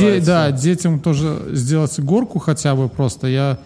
де- 0.00 0.20
да, 0.26 0.50
детям 0.52 1.00
тоже 1.00 1.38
сделать 1.52 1.98
горку 2.00 2.38
хотя 2.38 2.74
бы 2.74 2.88
просто. 2.88 3.26
Я... 3.26 3.58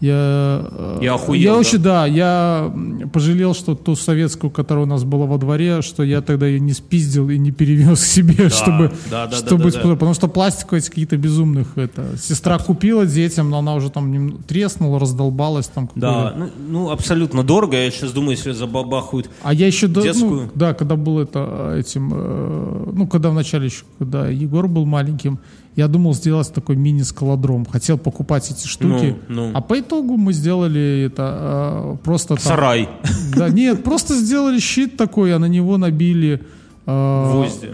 Я, 0.00 0.64
э, 0.70 0.98
Я 1.02 1.14
охуел, 1.14 1.42
Я 1.42 1.52
да. 1.54 1.58
очень, 1.58 1.78
да, 1.78 2.06
я 2.06 2.72
пожалел, 3.12 3.52
что 3.52 3.74
ту 3.74 3.96
советскую, 3.96 4.50
которая 4.50 4.84
у 4.84 4.88
нас 4.88 5.02
была 5.02 5.26
во 5.26 5.38
дворе, 5.38 5.82
что 5.82 6.04
я 6.04 6.20
тогда 6.20 6.46
ее 6.46 6.60
не 6.60 6.72
спиздил 6.72 7.28
и 7.30 7.38
не 7.38 7.50
перевез 7.50 8.00
к 8.00 8.06
себе, 8.06 8.48
чтобы, 8.48 8.92
да, 9.10 9.26
да, 9.26 9.36
чтобы 9.36 9.72
да, 9.72 9.78
да, 9.78 9.82
да. 9.82 9.94
потому 9.94 10.14
что 10.14 10.28
пластиковые 10.28 10.82
какие-то 10.82 11.16
безумных, 11.16 11.76
это, 11.76 12.16
сестра 12.16 12.58
купила 12.58 13.06
детям, 13.06 13.50
но 13.50 13.58
она 13.58 13.74
уже 13.74 13.90
там 13.90 14.38
треснула, 14.46 15.00
раздолбалась 15.00 15.66
там. 15.66 15.90
Да, 15.96 16.32
ну, 16.36 16.50
ну, 16.68 16.90
абсолютно 16.90 17.42
дорого. 17.42 17.76
Я 17.76 17.90
сейчас 17.90 18.12
думаю, 18.12 18.32
если 18.36 18.52
забабахают. 18.52 19.28
А 19.42 19.52
я 19.52 19.66
еще, 19.66 19.88
до- 19.88 20.02
Детскую? 20.02 20.42
ну, 20.42 20.50
да, 20.54 20.74
когда 20.74 20.94
был 20.94 21.18
это 21.18 21.72
э, 21.74 21.80
этим, 21.80 22.12
э, 22.14 22.90
ну, 22.92 23.08
когда 23.08 23.30
вначале 23.30 23.66
еще, 23.66 23.82
когда 23.98 24.28
Егор 24.28 24.68
был 24.68 24.86
маленьким, 24.86 25.40
я 25.78 25.86
думал 25.86 26.12
сделать 26.12 26.52
такой 26.52 26.74
мини-скалодром. 26.74 27.64
Хотел 27.64 27.98
покупать 27.98 28.50
эти 28.50 28.66
штуки. 28.66 29.16
Ну, 29.28 29.50
ну. 29.50 29.50
А 29.54 29.60
по 29.60 29.78
итогу 29.78 30.16
мы 30.16 30.32
сделали 30.32 31.04
это 31.06 31.94
э, 31.94 31.96
просто 32.02 32.34
там- 32.34 32.42
Сарай. 32.42 32.88
Да, 33.36 33.48
нет, 33.48 33.84
просто 33.84 34.14
сделали 34.16 34.58
щит 34.58 34.96
такой, 34.96 35.32
а 35.32 35.38
на 35.38 35.44
него 35.46 35.78
набили 35.78 36.42
э, 36.84 37.30
Гвозди. 37.32 37.68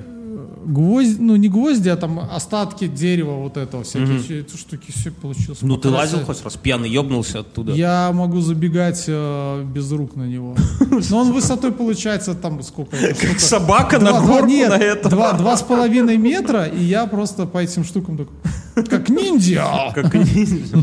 Гвозди, 0.65 1.21
ну 1.21 1.37
не 1.37 1.49
гвозди, 1.49 1.89
а 1.89 1.97
там 1.97 2.19
остатки 2.19 2.87
дерева 2.87 3.35
вот 3.35 3.57
этого, 3.57 3.85
всякие 3.85 4.19
все 4.19 4.41
эти 4.41 4.57
штуки, 4.57 4.91
все 4.91 5.11
получилось. 5.11 5.59
Ну, 5.63 5.77
ты 5.77 5.89
лазил 5.89 6.21
хоть 6.25 6.43
раз, 6.43 6.57
пьяный 6.57 6.89
ебнулся 6.89 7.41
оттуда. 7.41 7.73
Я 7.73 8.11
могу 8.13 8.41
забегать 8.41 9.05
э, 9.07 9.65
без 9.65 9.91
рук 9.93 10.17
на 10.17 10.25
него. 10.25 10.57
Но 11.11 11.19
он 11.19 11.33
высотой 11.33 11.73
получается 11.73 12.35
там 12.35 12.63
сколько? 12.63 12.97
это, 12.97 13.27
Как 13.27 13.41
собака 13.41 13.99
на 13.99 14.21
горку 14.21 14.47
на 14.47 14.79
этом. 14.79 15.11
Два, 15.11 15.33
два 15.33 15.57
с 15.57 15.63
половиной 15.63 16.17
метра, 16.17 16.65
и 16.65 16.83
я 16.83 17.07
просто 17.07 17.47
по 17.47 17.59
этим 17.59 17.85
штукам 17.85 18.17
такой, 18.17 18.87
как 18.89 19.09
ниндзя. 19.09 19.93
Как 19.95 20.15
ниндзя. 20.15 20.79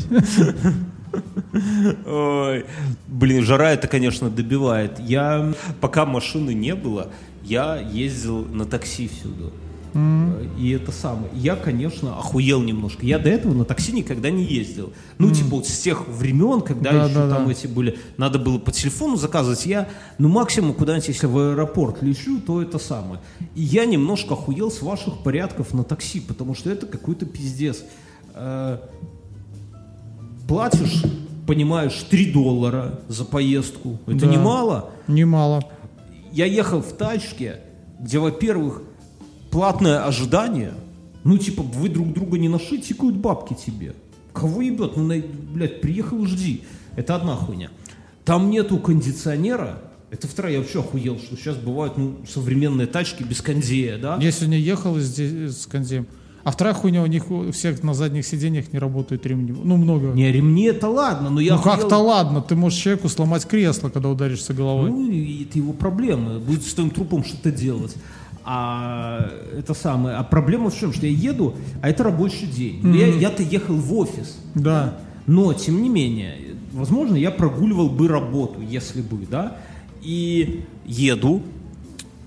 Ой, 2.06 2.66
блин, 3.08 3.44
жара 3.44 3.72
это, 3.72 3.88
конечно, 3.88 4.30
добивает. 4.30 5.00
Я, 5.00 5.54
пока 5.82 6.06
машины 6.06 6.54
не 6.54 6.76
было, 6.76 7.10
я 7.44 7.78
ездил 7.78 8.46
на 8.46 8.66
такси 8.66 9.10
всюду. 9.10 9.52
И 9.94 10.70
это 10.72 10.92
самое. 10.92 11.28
Я, 11.34 11.56
конечно, 11.56 12.18
охуел 12.18 12.62
немножко. 12.62 13.06
Я 13.06 13.20
до 13.20 13.30
этого 13.30 13.54
на 13.54 13.66
такси 13.66 13.92
никогда 13.92 14.30
не 14.30 14.44
ездил. 14.46 14.94
Ну, 15.18 15.32
типа 15.32 15.50
вот 15.58 15.68
с 15.68 15.80
тех 15.80 16.08
времен, 16.08 16.62
когда 16.62 16.92
Да, 16.92 17.06
еще 17.06 17.14
да, 17.16 17.30
там 17.30 17.46
да. 17.46 17.52
эти 17.52 17.68
были, 17.68 17.98
надо 18.18 18.40
было 18.40 18.58
по 18.58 18.72
телефону 18.72 19.18
заказывать. 19.18 19.66
Я, 19.66 19.90
ну, 20.18 20.30
максимум 20.30 20.74
куда-нибудь, 20.74 21.10
если 21.10 21.28
в 21.28 21.38
аэропорт 21.38 22.02
лечу, 22.02 22.40
то 22.40 22.62
это 22.62 22.80
самое. 22.80 23.20
И 23.56 23.62
я 23.64 23.86
немножко 23.86 24.34
охуел 24.34 24.72
с 24.72 24.82
ваших 24.82 25.24
порядков 25.24 25.74
на 25.74 25.84
такси, 25.84 26.22
потому 26.22 26.56
что 26.56 26.70
это 26.70 26.86
какой-то 26.86 27.26
пиздец. 27.26 27.84
Э, 28.34 28.78
платишь, 30.48 31.04
понимаешь, 31.48 32.06
3 32.10 32.32
доллара 32.32 33.00
за 33.08 33.26
поездку. 33.26 34.00
Это 34.08 34.26
Да. 34.26 34.28
немало. 34.28 34.90
Немало. 35.08 35.64
Я 36.32 36.46
ехал 36.46 36.82
в 36.82 36.94
тачке, 36.94 37.60
где, 38.00 38.20
во-первых, 38.20 38.84
платное 39.52 40.06
ожидание, 40.06 40.74
Ну, 41.24 41.38
типа, 41.38 41.62
вы 41.62 41.88
друг 41.90 42.14
друга 42.14 42.40
не 42.40 42.50
нашли, 42.50 42.82
тикают 42.82 43.16
бабки 43.16 43.54
тебе. 43.54 43.94
Кого 44.34 44.62
ебет? 44.64 44.98
Ну, 44.98 45.04
на- 45.04 45.22
блядь, 45.54 45.80
приехал, 45.80 46.26
жди. 46.26 46.64
Это 46.96 47.16
одна 47.16 47.36
хуйня. 47.36 47.70
Там 48.26 48.50
нету 48.50 48.78
кондиционера. 48.80 49.78
Это 50.10 50.28
вторая. 50.28 50.54
Я 50.54 50.60
вообще 50.62 50.80
охуел, 50.80 51.20
что 51.20 51.36
сейчас 51.36 51.58
бывают 51.58 51.96
ну, 51.98 52.16
современные 52.28 52.88
тачки 52.88 53.22
без 53.22 53.40
кондея, 53.42 54.00
да? 54.00 54.18
Я 54.20 54.32
сегодня 54.32 54.58
ехал 54.58 54.98
здесь 54.98 55.58
с 55.62 55.68
кондеем. 55.68 56.08
А 56.44 56.50
вторая 56.50 56.74
хуйня, 56.74 57.04
у 57.04 57.06
них 57.06 57.30
у 57.30 57.52
всех 57.52 57.84
на 57.84 57.94
задних 57.94 58.26
сиденьях 58.26 58.74
не 58.74 58.80
работают 58.80 59.24
ремни. 59.28 59.52
Ну, 59.52 59.78
много. 59.78 60.08
Не, 60.14 60.32
ремни 60.32 60.64
это 60.64 60.90
ладно, 60.90 61.30
но 61.30 61.40
я 61.40 61.54
ну 61.54 61.60
охуел- 61.62 61.64
как-то 61.82 61.98
ладно, 61.98 62.42
ты 62.42 62.56
можешь 62.56 62.80
человеку 62.80 63.10
сломать 63.10 63.46
кресло, 63.46 63.90
когда 63.90 64.10
ударишься 64.10 64.54
головой. 64.56 64.90
Ну, 64.90 65.08
это 65.08 65.60
его 65.60 65.74
проблема. 65.74 66.40
Будет 66.40 66.64
с 66.64 66.74
твоим 66.74 66.90
трупом 66.90 67.24
что-то 67.24 67.52
делать. 67.52 67.96
А 68.44 69.30
это 69.58 69.74
самое. 69.74 70.18
А 70.18 70.24
проблема 70.24 70.70
в 70.70 70.78
чем? 70.78 70.94
Что 70.94 71.06
я 71.06 71.12
еду, 71.12 71.56
а 71.82 71.90
это 71.90 72.04
рабочий 72.04 72.48
день. 72.48 72.80
Ну, 72.82 72.94
Я, 72.94 73.08
я-то 73.08 73.44
ехал 73.44 73.76
в 73.76 73.94
офис. 73.94 74.40
Да. 74.56 74.98
Но, 75.28 75.54
тем 75.54 75.82
не 75.82 75.90
менее, 75.90 76.38
возможно, 76.74 77.16
я 77.16 77.32
прогуливал 77.32 77.90
бы 77.90 78.08
работу, 78.08 78.62
если 78.62 79.02
бы, 79.02 79.26
да. 79.30 79.58
И 80.02 80.66
еду, 80.86 81.44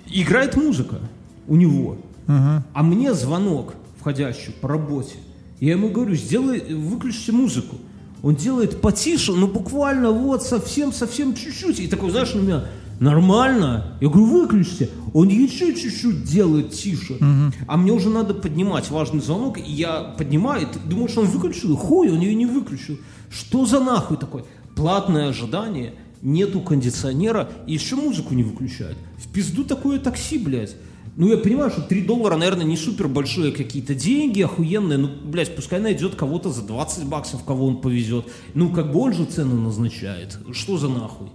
играет 0.06 0.56
музыка 0.56 1.00
у 1.48 1.56
него. 1.56 1.98
Ага. 2.26 2.64
А 2.72 2.82
мне 2.82 3.12
звонок 3.14 3.74
входящий 3.98 4.52
по 4.52 4.68
работе. 4.68 5.16
Я 5.60 5.72
ему 5.72 5.88
говорю, 5.88 6.14
сделай, 6.14 6.60
выключите 6.74 7.32
музыку. 7.32 7.76
Он 8.22 8.34
делает 8.34 8.80
потише, 8.80 9.32
ну 9.32 9.46
буквально 9.46 10.10
вот 10.10 10.42
совсем-совсем 10.42 11.34
чуть-чуть. 11.34 11.80
И 11.80 11.88
такой, 11.88 12.10
знаешь, 12.10 12.32
на 12.34 12.40
меня, 12.40 12.64
нормально? 13.00 13.96
Я 14.00 14.08
говорю, 14.08 14.26
выключите. 14.26 14.90
Он 15.12 15.28
еще 15.28 15.74
чуть-чуть 15.74 16.24
делает 16.24 16.72
тише. 16.72 17.18
А 17.66 17.76
мне 17.76 17.92
уже 17.92 18.10
надо 18.10 18.34
поднимать 18.34 18.90
важный 18.90 19.20
звонок. 19.20 19.58
И 19.58 19.70
я 19.70 20.14
поднимаю, 20.18 20.62
и 20.62 20.66
ты 20.66 20.78
думаешь, 20.78 21.16
он 21.16 21.26
выключил? 21.26 21.76
Хуй, 21.76 22.10
он 22.10 22.20
ее 22.20 22.34
не 22.34 22.46
выключил. 22.46 22.98
Что 23.30 23.66
за 23.66 23.80
нахуй 23.80 24.16
такой? 24.16 24.44
Платное 24.76 25.28
ожидание, 25.28 25.94
нету 26.20 26.60
кондиционера, 26.60 27.48
и 27.66 27.74
еще 27.74 27.96
музыку 27.96 28.34
не 28.34 28.42
выключают. 28.42 28.96
В 29.18 29.28
пизду 29.32 29.64
такое 29.64 29.98
такси, 29.98 30.38
блядь. 30.38 30.74
Ну, 31.16 31.28
я 31.28 31.36
понимаю, 31.36 31.70
что 31.70 31.80
3 31.80 32.02
доллара, 32.02 32.36
наверное, 32.36 32.64
не 32.64 32.76
супер 32.76 33.06
большие 33.06 33.52
какие-то 33.52 33.94
деньги, 33.94 34.42
охуенные. 34.42 34.98
Ну, 34.98 35.10
блядь, 35.24 35.54
пускай 35.54 35.78
найдет 35.78 36.16
кого-то 36.16 36.50
за 36.50 36.62
20 36.62 37.04
баксов, 37.04 37.44
кого 37.44 37.66
он 37.68 37.80
повезет. 37.80 38.26
Ну, 38.54 38.70
как 38.70 38.90
бы 38.90 38.98
он 38.98 39.12
же 39.12 39.24
цену 39.24 39.60
назначает. 39.60 40.38
Что 40.52 40.76
за 40.76 40.88
нахуй? 40.88 41.28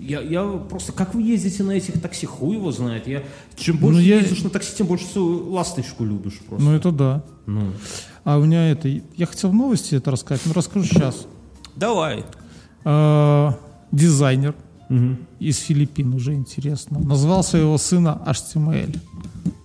Я, 0.00 0.20
я 0.20 0.44
просто, 0.44 0.92
как 0.92 1.14
вы 1.14 1.22
ездите 1.22 1.62
на 1.64 1.72
этих 1.72 2.00
такси, 2.00 2.26
хуй 2.26 2.56
его 2.56 2.72
знает. 2.72 3.06
Я, 3.06 3.22
чем 3.56 3.76
больше 3.76 4.00
Ну, 4.00 4.04
я- 4.06 4.20
ездишь 4.20 4.42
на 4.42 4.50
такси, 4.50 4.76
тем 4.76 4.86
больше 4.86 5.04
свою 5.06 5.50
ласточку 5.52 6.04
любишь 6.04 6.38
просто. 6.48 6.64
Ну 6.64 6.72
это 6.74 6.90
да. 6.92 7.22
Ну. 7.46 7.72
А 8.24 8.38
у 8.38 8.44
меня 8.44 8.70
это... 8.70 8.88
Я 8.88 9.26
хотел 9.26 9.50
в 9.50 9.54
новости 9.54 9.94
это 9.94 10.10
рассказать, 10.10 10.46
но 10.46 10.52
расскажу 10.54 10.86
сейчас. 10.86 11.26
Давай. 11.76 12.24
Дизайнер 13.90 14.54
из 15.38 15.58
Филиппин, 15.58 16.14
уже 16.14 16.34
интересно. 16.34 16.98
Назвал 16.98 17.42
своего 17.42 17.76
сына 17.78 18.20
HTML. 18.26 18.98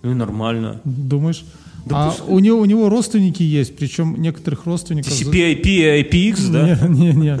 Ну, 0.02 0.10
и 0.10 0.14
нормально. 0.14 0.80
Думаешь? 0.84 1.44
Да 1.84 2.08
а 2.08 2.10
пусть- 2.10 2.28
у 2.28 2.38
него, 2.38 2.60
у 2.60 2.64
него 2.64 2.88
родственники 2.88 3.42
есть, 3.42 3.76
причем 3.76 4.20
некоторых 4.20 4.66
родственников... 4.66 5.12
TCP, 5.12 5.62
IP, 5.62 6.10
IPX, 6.10 6.50
да? 6.50 6.86
Не, 6.88 6.98
не, 6.98 7.12
не. 7.12 7.40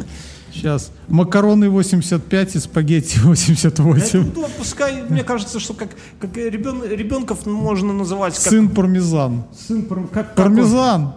Сейчас. 0.58 0.90
Макароны 1.08 1.70
85 1.70 2.56
и 2.56 2.58
спагетти 2.58 3.18
88. 3.22 4.32
Ну, 4.34 4.46
пускай, 4.58 5.02
мне 5.08 5.22
кажется, 5.22 5.60
что 5.60 5.74
как, 5.74 5.90
как 6.20 6.36
ребен, 6.36 6.82
ребенков 6.84 7.46
можно 7.46 7.92
называть 7.92 8.34
как 8.34 8.42
Сын 8.42 8.68
пармезан. 8.68 9.44
сын 9.56 9.82
пар- 9.84 10.08
как, 10.12 10.34
Пармезан. 10.34 11.12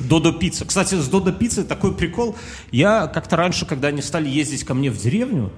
Додо 0.00 0.32
пицца. 0.32 0.64
Кстати, 0.64 0.96
с 0.96 1.08
Додо 1.08 1.32
пиццей 1.32 1.64
такой 1.64 1.94
прикол. 1.94 2.36
Я 2.70 3.06
как-то 3.06 3.36
раньше, 3.36 3.64
когда 3.64 3.88
они 3.88 4.02
стали 4.02 4.28
ездить 4.28 4.64
ко 4.64 4.74
мне 4.74 4.90
в 4.90 4.98
деревню, 5.00 5.50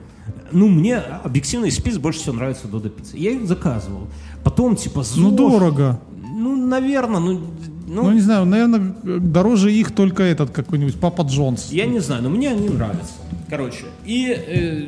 ну, 0.52 0.68
мне 0.68 0.96
объективно 0.98 1.66
из 1.66 1.78
пиц 1.78 1.96
больше 1.98 2.20
всего 2.20 2.34
нравится 2.36 2.68
Додо 2.68 2.88
пицца. 2.90 3.16
Я 3.16 3.30
их 3.32 3.46
заказывал. 3.48 4.08
Потом, 4.44 4.76
типа, 4.76 4.98
Ну, 5.16 5.30
ЗОЖ. 5.30 5.36
дорого. 5.36 6.00
Ну, 6.22 6.54
наверное, 6.54 7.18
ну, 7.20 7.40
ну, 7.86 8.02
Ну, 8.04 8.12
не 8.12 8.20
знаю, 8.20 8.44
наверное, 8.44 8.94
дороже 9.02 9.72
их 9.72 9.94
только 9.94 10.22
этот 10.22 10.50
какой-нибудь 10.50 10.98
Папа 10.98 11.22
Джонс. 11.22 11.68
Я 11.70 11.86
не 11.86 12.00
знаю, 12.00 12.22
но 12.22 12.30
мне 12.30 12.50
они 12.50 12.68
нравятся. 12.68 13.14
Короче, 13.48 13.86
и 14.04 14.28
э, 14.28 14.86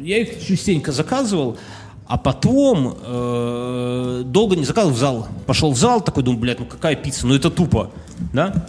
я 0.00 0.18
их 0.18 0.44
частенько 0.44 0.92
заказывал, 0.92 1.58
а 2.06 2.16
потом 2.16 2.96
э, 3.02 4.22
долго 4.24 4.56
не 4.56 4.64
заказывал 4.64 4.94
в 4.94 4.98
зал. 4.98 5.28
Пошел 5.46 5.72
в 5.72 5.78
зал, 5.78 6.00
такой 6.00 6.22
думаю, 6.22 6.40
блядь, 6.40 6.58
ну 6.58 6.66
какая 6.66 6.96
пицца, 6.96 7.26
ну 7.26 7.34
это 7.34 7.50
тупо, 7.50 7.90
да? 8.32 8.66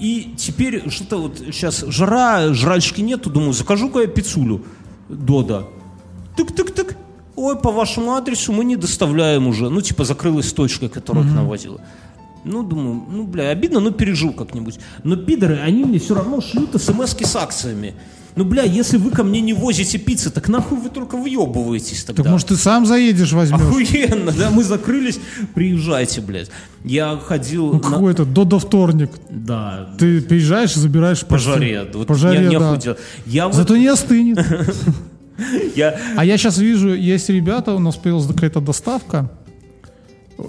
И 0.00 0.34
теперь 0.36 0.88
что-то 0.90 1.18
вот 1.18 1.38
сейчас 1.38 1.84
жара, 1.88 2.52
жрачки 2.52 3.00
нету, 3.00 3.30
думаю, 3.30 3.52
закажу-ка 3.52 4.00
я 4.00 4.06
пиццулю 4.06 4.64
Дода. 5.08 5.66
Тык-тык-тык. 6.36 6.94
Ой, 7.34 7.56
по 7.56 7.72
вашему 7.72 8.14
адресу 8.14 8.52
мы 8.52 8.64
не 8.64 8.76
доставляем 8.76 9.46
уже. 9.46 9.70
Ну, 9.70 9.80
типа, 9.80 10.04
закрылась 10.04 10.52
точка, 10.52 10.88
которая 10.88 11.24
к 11.24 11.32
нам 11.32 11.48
возила. 11.48 11.80
Ну, 12.50 12.62
думаю, 12.62 13.02
ну, 13.10 13.24
бля, 13.24 13.50
обидно, 13.50 13.80
но 13.80 13.90
пережил 13.90 14.32
как-нибудь. 14.32 14.78
Но 15.04 15.16
пидоры, 15.16 15.58
они 15.58 15.84
мне 15.84 15.98
все 15.98 16.14
равно 16.14 16.40
шлют 16.40 16.70
смс 16.80 17.14
с 17.14 17.36
акциями. 17.36 17.94
Ну, 18.36 18.44
бля, 18.44 18.62
если 18.62 18.98
вы 18.98 19.10
ко 19.10 19.24
мне 19.24 19.40
не 19.40 19.52
возите 19.52 19.98
пиццы, 19.98 20.30
так 20.30 20.48
нахуй 20.48 20.78
вы 20.78 20.90
только 20.90 21.16
въебываетесь 21.16 22.04
тогда. 22.04 22.22
Так 22.22 22.32
может 22.32 22.48
ты 22.48 22.56
сам 22.56 22.86
заедешь, 22.86 23.32
возьмешь? 23.32 23.60
Охуенно, 23.60 24.32
да, 24.32 24.50
мы 24.50 24.62
закрылись, 24.62 25.18
приезжайте, 25.54 26.20
блядь. 26.20 26.48
Я 26.84 27.16
ходил 27.18 27.66
Ну 27.66 27.72
на- 27.74 27.80
какой 27.80 28.12
это, 28.12 28.24
до 28.24 28.44
до 28.44 28.58
вторник. 28.60 29.10
Да, 29.28 29.90
Ты 29.98 30.20
приезжаешь, 30.22 30.74
забираешь 30.74 31.26
по 31.26 31.36
жаре. 31.36 31.86
Вот 31.92 32.06
По 32.06 32.14
жаре, 32.14 32.44
я 32.44 32.48
не 32.48 32.58
да. 32.58 32.96
Я 33.26 33.46
вот- 33.48 33.56
Зато 33.56 33.76
не 33.76 33.88
остынет. 33.88 34.38
я- 35.74 35.98
А 36.16 36.24
я 36.24 36.38
сейчас 36.38 36.58
вижу, 36.58 36.94
есть 36.94 37.28
ребята, 37.28 37.74
у 37.74 37.78
нас 37.80 37.96
появилась 37.96 38.26
какая-то 38.26 38.60
доставка. 38.60 39.30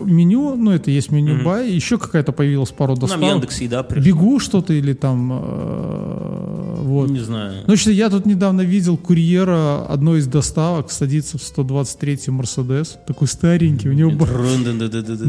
Меню, 0.03 0.55
ну 0.55 0.71
это 0.71 0.91
есть 0.91 1.11
меню 1.11 1.43
бай, 1.43 1.71
еще 1.71 1.97
какая-то 1.97 2.31
появилась 2.31 2.69
пару 2.69 2.91
нам 2.93 2.99
доставок. 3.01 3.25
Яндекс 3.25 3.61
еда 3.61 3.83
пришла. 3.83 4.05
Бегу 4.05 4.39
что-то 4.39 4.73
или 4.73 4.93
там, 4.93 5.31
э, 5.33 6.75
вот. 6.83 7.09
Не 7.09 7.19
знаю. 7.19 7.63
Ну, 7.67 7.75
что 7.75 7.91
я 7.91 8.09
тут 8.09 8.25
недавно 8.25 8.61
видел 8.61 8.97
курьера 8.97 9.85
одной 9.87 10.19
из 10.19 10.27
доставок 10.27 10.91
садится 10.91 11.37
в 11.37 11.41
123-й 11.41 12.31
Мерседес, 12.31 12.97
такой 13.07 13.27
старенький, 13.27 13.89
у 13.89 13.93
него... 13.93 14.11
ба- 14.11 14.27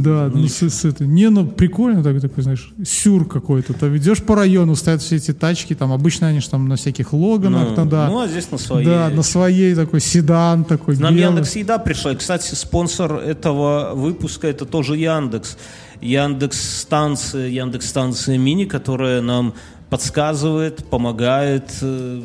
Да, 0.03 0.31
Ну, 0.33 0.43
ну, 0.43 0.49
с, 0.49 0.63
с 0.63 0.85
это- 0.85 1.07
не, 1.07 1.31
ну 1.31 1.47
прикольно 1.47 2.03
такой, 2.03 2.21
такой, 2.21 2.43
знаешь, 2.43 2.73
сюр 2.85 3.27
какой-то. 3.27 3.73
Там 3.75 3.97
идешь 3.97 4.23
по 4.23 4.37
району, 4.37 4.77
стоят 4.77 5.01
все 5.03 5.17
эти 5.17 5.33
тачки, 5.33 5.75
там 5.75 5.93
обычно 5.93 6.29
они 6.29 6.41
же 6.41 6.49
там 6.51 6.69
на 6.69 6.77
всяких 6.77 7.13
логанах, 7.13 7.71
ну, 7.71 7.75
там, 7.77 7.89
да. 7.89 8.09
ну, 8.09 8.21
а 8.21 8.29
здесь 8.29 8.51
на 8.51 8.59
своей. 8.59 8.87
Да, 8.87 9.09
на 9.11 9.23
своей 9.23 9.75
такой 9.75 10.01
седан 10.01 10.65
такой 10.65 10.97
Нам. 10.97 11.17
Яндекс 11.17 11.57
Еда 11.57 11.79
пришла. 11.79 12.13
И, 12.13 12.17
Кстати, 12.17 12.55
спонсор 12.55 13.15
этого 13.15 13.93
выпуска 13.95 14.50
это 14.51 14.67
тоже 14.67 14.97
Яндекс. 14.97 15.57
Яндекс 16.01 16.81
станция, 16.81 17.49
Яндекс 17.49 17.89
станция 17.89 18.39
мини, 18.39 18.65
которая 18.65 19.21
нам 19.21 19.55
подсказывает, 19.91 20.89
помогает, 20.89 21.65
э, 21.83 22.23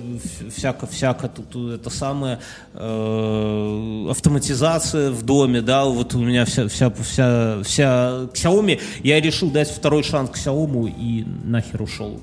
всяко, 0.55 0.86
всяко 0.86 1.28
тут 1.28 1.73
это 1.73 1.89
самое 1.89 2.39
э, 2.73 4.07
автоматизация 4.09 5.09
в 5.09 5.23
доме, 5.23 5.61
да, 5.61 5.86
вот 5.86 6.13
у 6.13 6.19
меня 6.19 6.45
вся, 6.45 6.67
вся, 6.67 6.91
вся, 6.91 7.63
вся 7.63 8.28
Xiaomi, 8.34 8.80
я 9.03 9.19
решил 9.19 9.49
дать 9.49 9.69
второй 9.69 10.03
шанс 10.03 10.30
Xiaomi 10.32 10.93
и 10.95 11.26
нахер 11.43 11.82
ушел. 11.82 12.21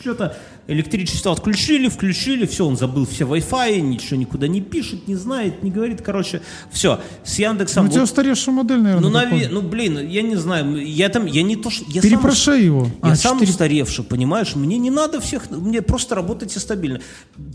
Что-то 0.00 0.36
электричество 0.66 1.32
отключили, 1.32 1.88
включили, 1.88 2.46
все, 2.46 2.66
он 2.66 2.76
забыл 2.76 3.06
все 3.06 3.24
Wi-Fi, 3.24 3.80
ничего 3.80 4.18
никуда 4.18 4.46
не 4.48 4.60
пишет, 4.60 5.08
не 5.08 5.14
знает, 5.16 5.62
не 5.62 5.70
говорит, 5.70 6.02
короче, 6.02 6.40
все, 6.70 7.00
с 7.24 7.38
Яндексом... 7.38 7.84
Ну, 7.84 7.88
у 7.88 7.92
тебя 7.92 8.00
вот- 8.02 8.08
устаревшая 8.10 8.54
модель, 8.54 8.80
наверное. 8.80 9.10
ну, 9.10 9.16
наве- 9.18 9.48
ну, 9.50 9.60
блин, 9.62 9.98
я 10.08 10.22
не 10.22 10.36
знаю, 10.36 10.84
я 10.86 11.08
там, 11.08 11.26
я 11.26 11.42
не 11.42 11.56
то, 11.56 11.70
что... 11.70 11.84
Я 11.88 12.00
сам- 12.00 12.10
Перепроши 12.10 12.52
его. 12.52 12.88
я 13.02 13.12
А, 13.12 13.16
сам 13.16 13.38
4 13.38 13.50
устаревший, 13.50 14.04
понимаешь? 14.04 14.54
Мне 14.54 14.78
не 14.78 14.90
надо 14.90 15.20
всех, 15.20 15.50
мне 15.50 15.82
просто 15.82 16.14
работайте 16.14 16.60
стабильно. 16.60 17.00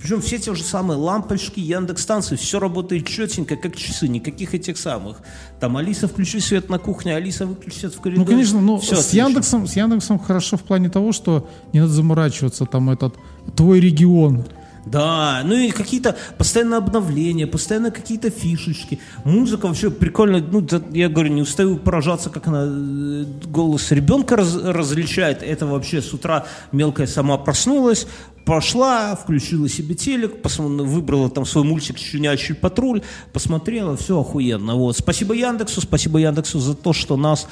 Причем 0.01 0.22
все 0.22 0.38
те 0.38 0.53
же 0.53 0.64
самые 0.64 0.97
лампочки, 0.97 1.60
Яндекс 1.60 2.01
станции, 2.03 2.36
все 2.36 2.60
работает 2.60 3.08
четенько, 3.08 3.55
как 3.55 3.76
часы, 3.76 4.08
никаких 4.08 4.53
этих 4.53 4.78
самых. 4.78 5.18
Там 5.60 5.78
Алиса, 5.78 6.08
включи 6.08 6.39
свет 6.39 6.70
на 6.70 6.78
кухне, 6.78 7.16
Алиса, 7.16 7.45
выключи 7.45 7.78
свет 7.80 7.93
в 7.95 8.01
коридоре. 8.01 8.26
Ну, 8.26 8.30
конечно, 8.32 8.62
но 8.62 8.78
Всё 8.80 8.95
с 8.95 8.99
отлично. 9.08 9.18
Яндексом, 9.28 9.68
с 9.68 9.76
Яндексом 9.76 10.20
хорошо 10.20 10.58
в 10.58 10.64
плане 10.64 10.89
того, 10.89 11.12
что 11.14 11.49
не 11.74 11.80
надо 11.80 11.91
заморачиваться, 11.93 12.66
там 12.66 12.89
этот 12.97 13.15
твой 13.55 13.79
регион. 13.79 14.43
Да, 14.85 15.41
ну 15.43 15.53
и 15.53 15.71
какие-то 15.71 16.15
постоянно 16.37 16.77
обновления, 16.77 17.45
постоянно 17.45 17.91
какие-то 17.91 18.29
фишечки. 18.29 18.99
Музыка 19.25 19.67
вообще 19.67 19.91
прикольно. 19.91 20.39
Ну, 20.39 20.65
я 20.91 21.09
говорю, 21.09 21.33
не 21.33 21.41
устаю 21.41 21.77
поражаться, 21.77 22.29
как 22.29 22.47
она 22.47 22.63
э, 22.65 23.25
голос 23.47 23.91
ребенка 23.91 24.37
раз- 24.37 24.55
различает. 24.55 25.43
Это 25.43 25.65
вообще 25.65 26.01
с 26.01 26.13
утра 26.13 26.45
мелкая 26.71 27.05
сама 27.05 27.37
проснулась, 27.37 28.07
пошла, 28.45 29.15
включила 29.17 29.67
себе 29.67 29.93
телек, 29.93 30.41
посмо- 30.41 30.85
выбрала 30.85 31.29
там 31.29 31.45
свой 31.45 31.65
мультик 31.65 31.97
«Щенячий 31.97 32.55
патруль», 32.55 33.01
посмотрела, 33.33 33.97
все 33.97 34.21
охуенно. 34.21 34.75
Вот. 34.75 34.95
Спасибо 34.95 35.33
Яндексу, 35.33 35.81
спасибо 35.81 36.19
Яндексу 36.19 36.59
за 36.59 36.75
то, 36.75 36.93
что 36.93 37.17
нас 37.17 37.49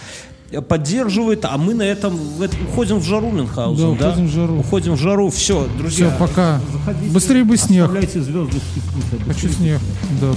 поддерживает, 0.67 1.45
а 1.45 1.57
мы 1.57 1.73
на 1.73 1.83
этом 1.83 2.17
уходим 2.69 2.97
в 2.99 3.03
жару 3.03 3.31
Мюнхгаузен, 3.31 3.97
Да, 3.97 4.03
да? 4.03 4.09
уходим 4.09 4.27
в 4.27 4.31
жару. 4.31 4.59
Уходим 4.59 4.93
в 4.93 4.99
жару. 4.99 5.29
Все, 5.29 5.67
друзья. 5.77 6.09
Все, 6.09 6.17
пока. 6.19 6.61
заходите, 6.71 7.11
Быстрее 7.11 7.43
бы 7.43 7.57
снег. 7.57 7.89
В 7.89 7.93
Твиттере. 7.99 8.43
Хочу 9.27 9.49
снег. 9.49 9.79
Да. 10.21 10.33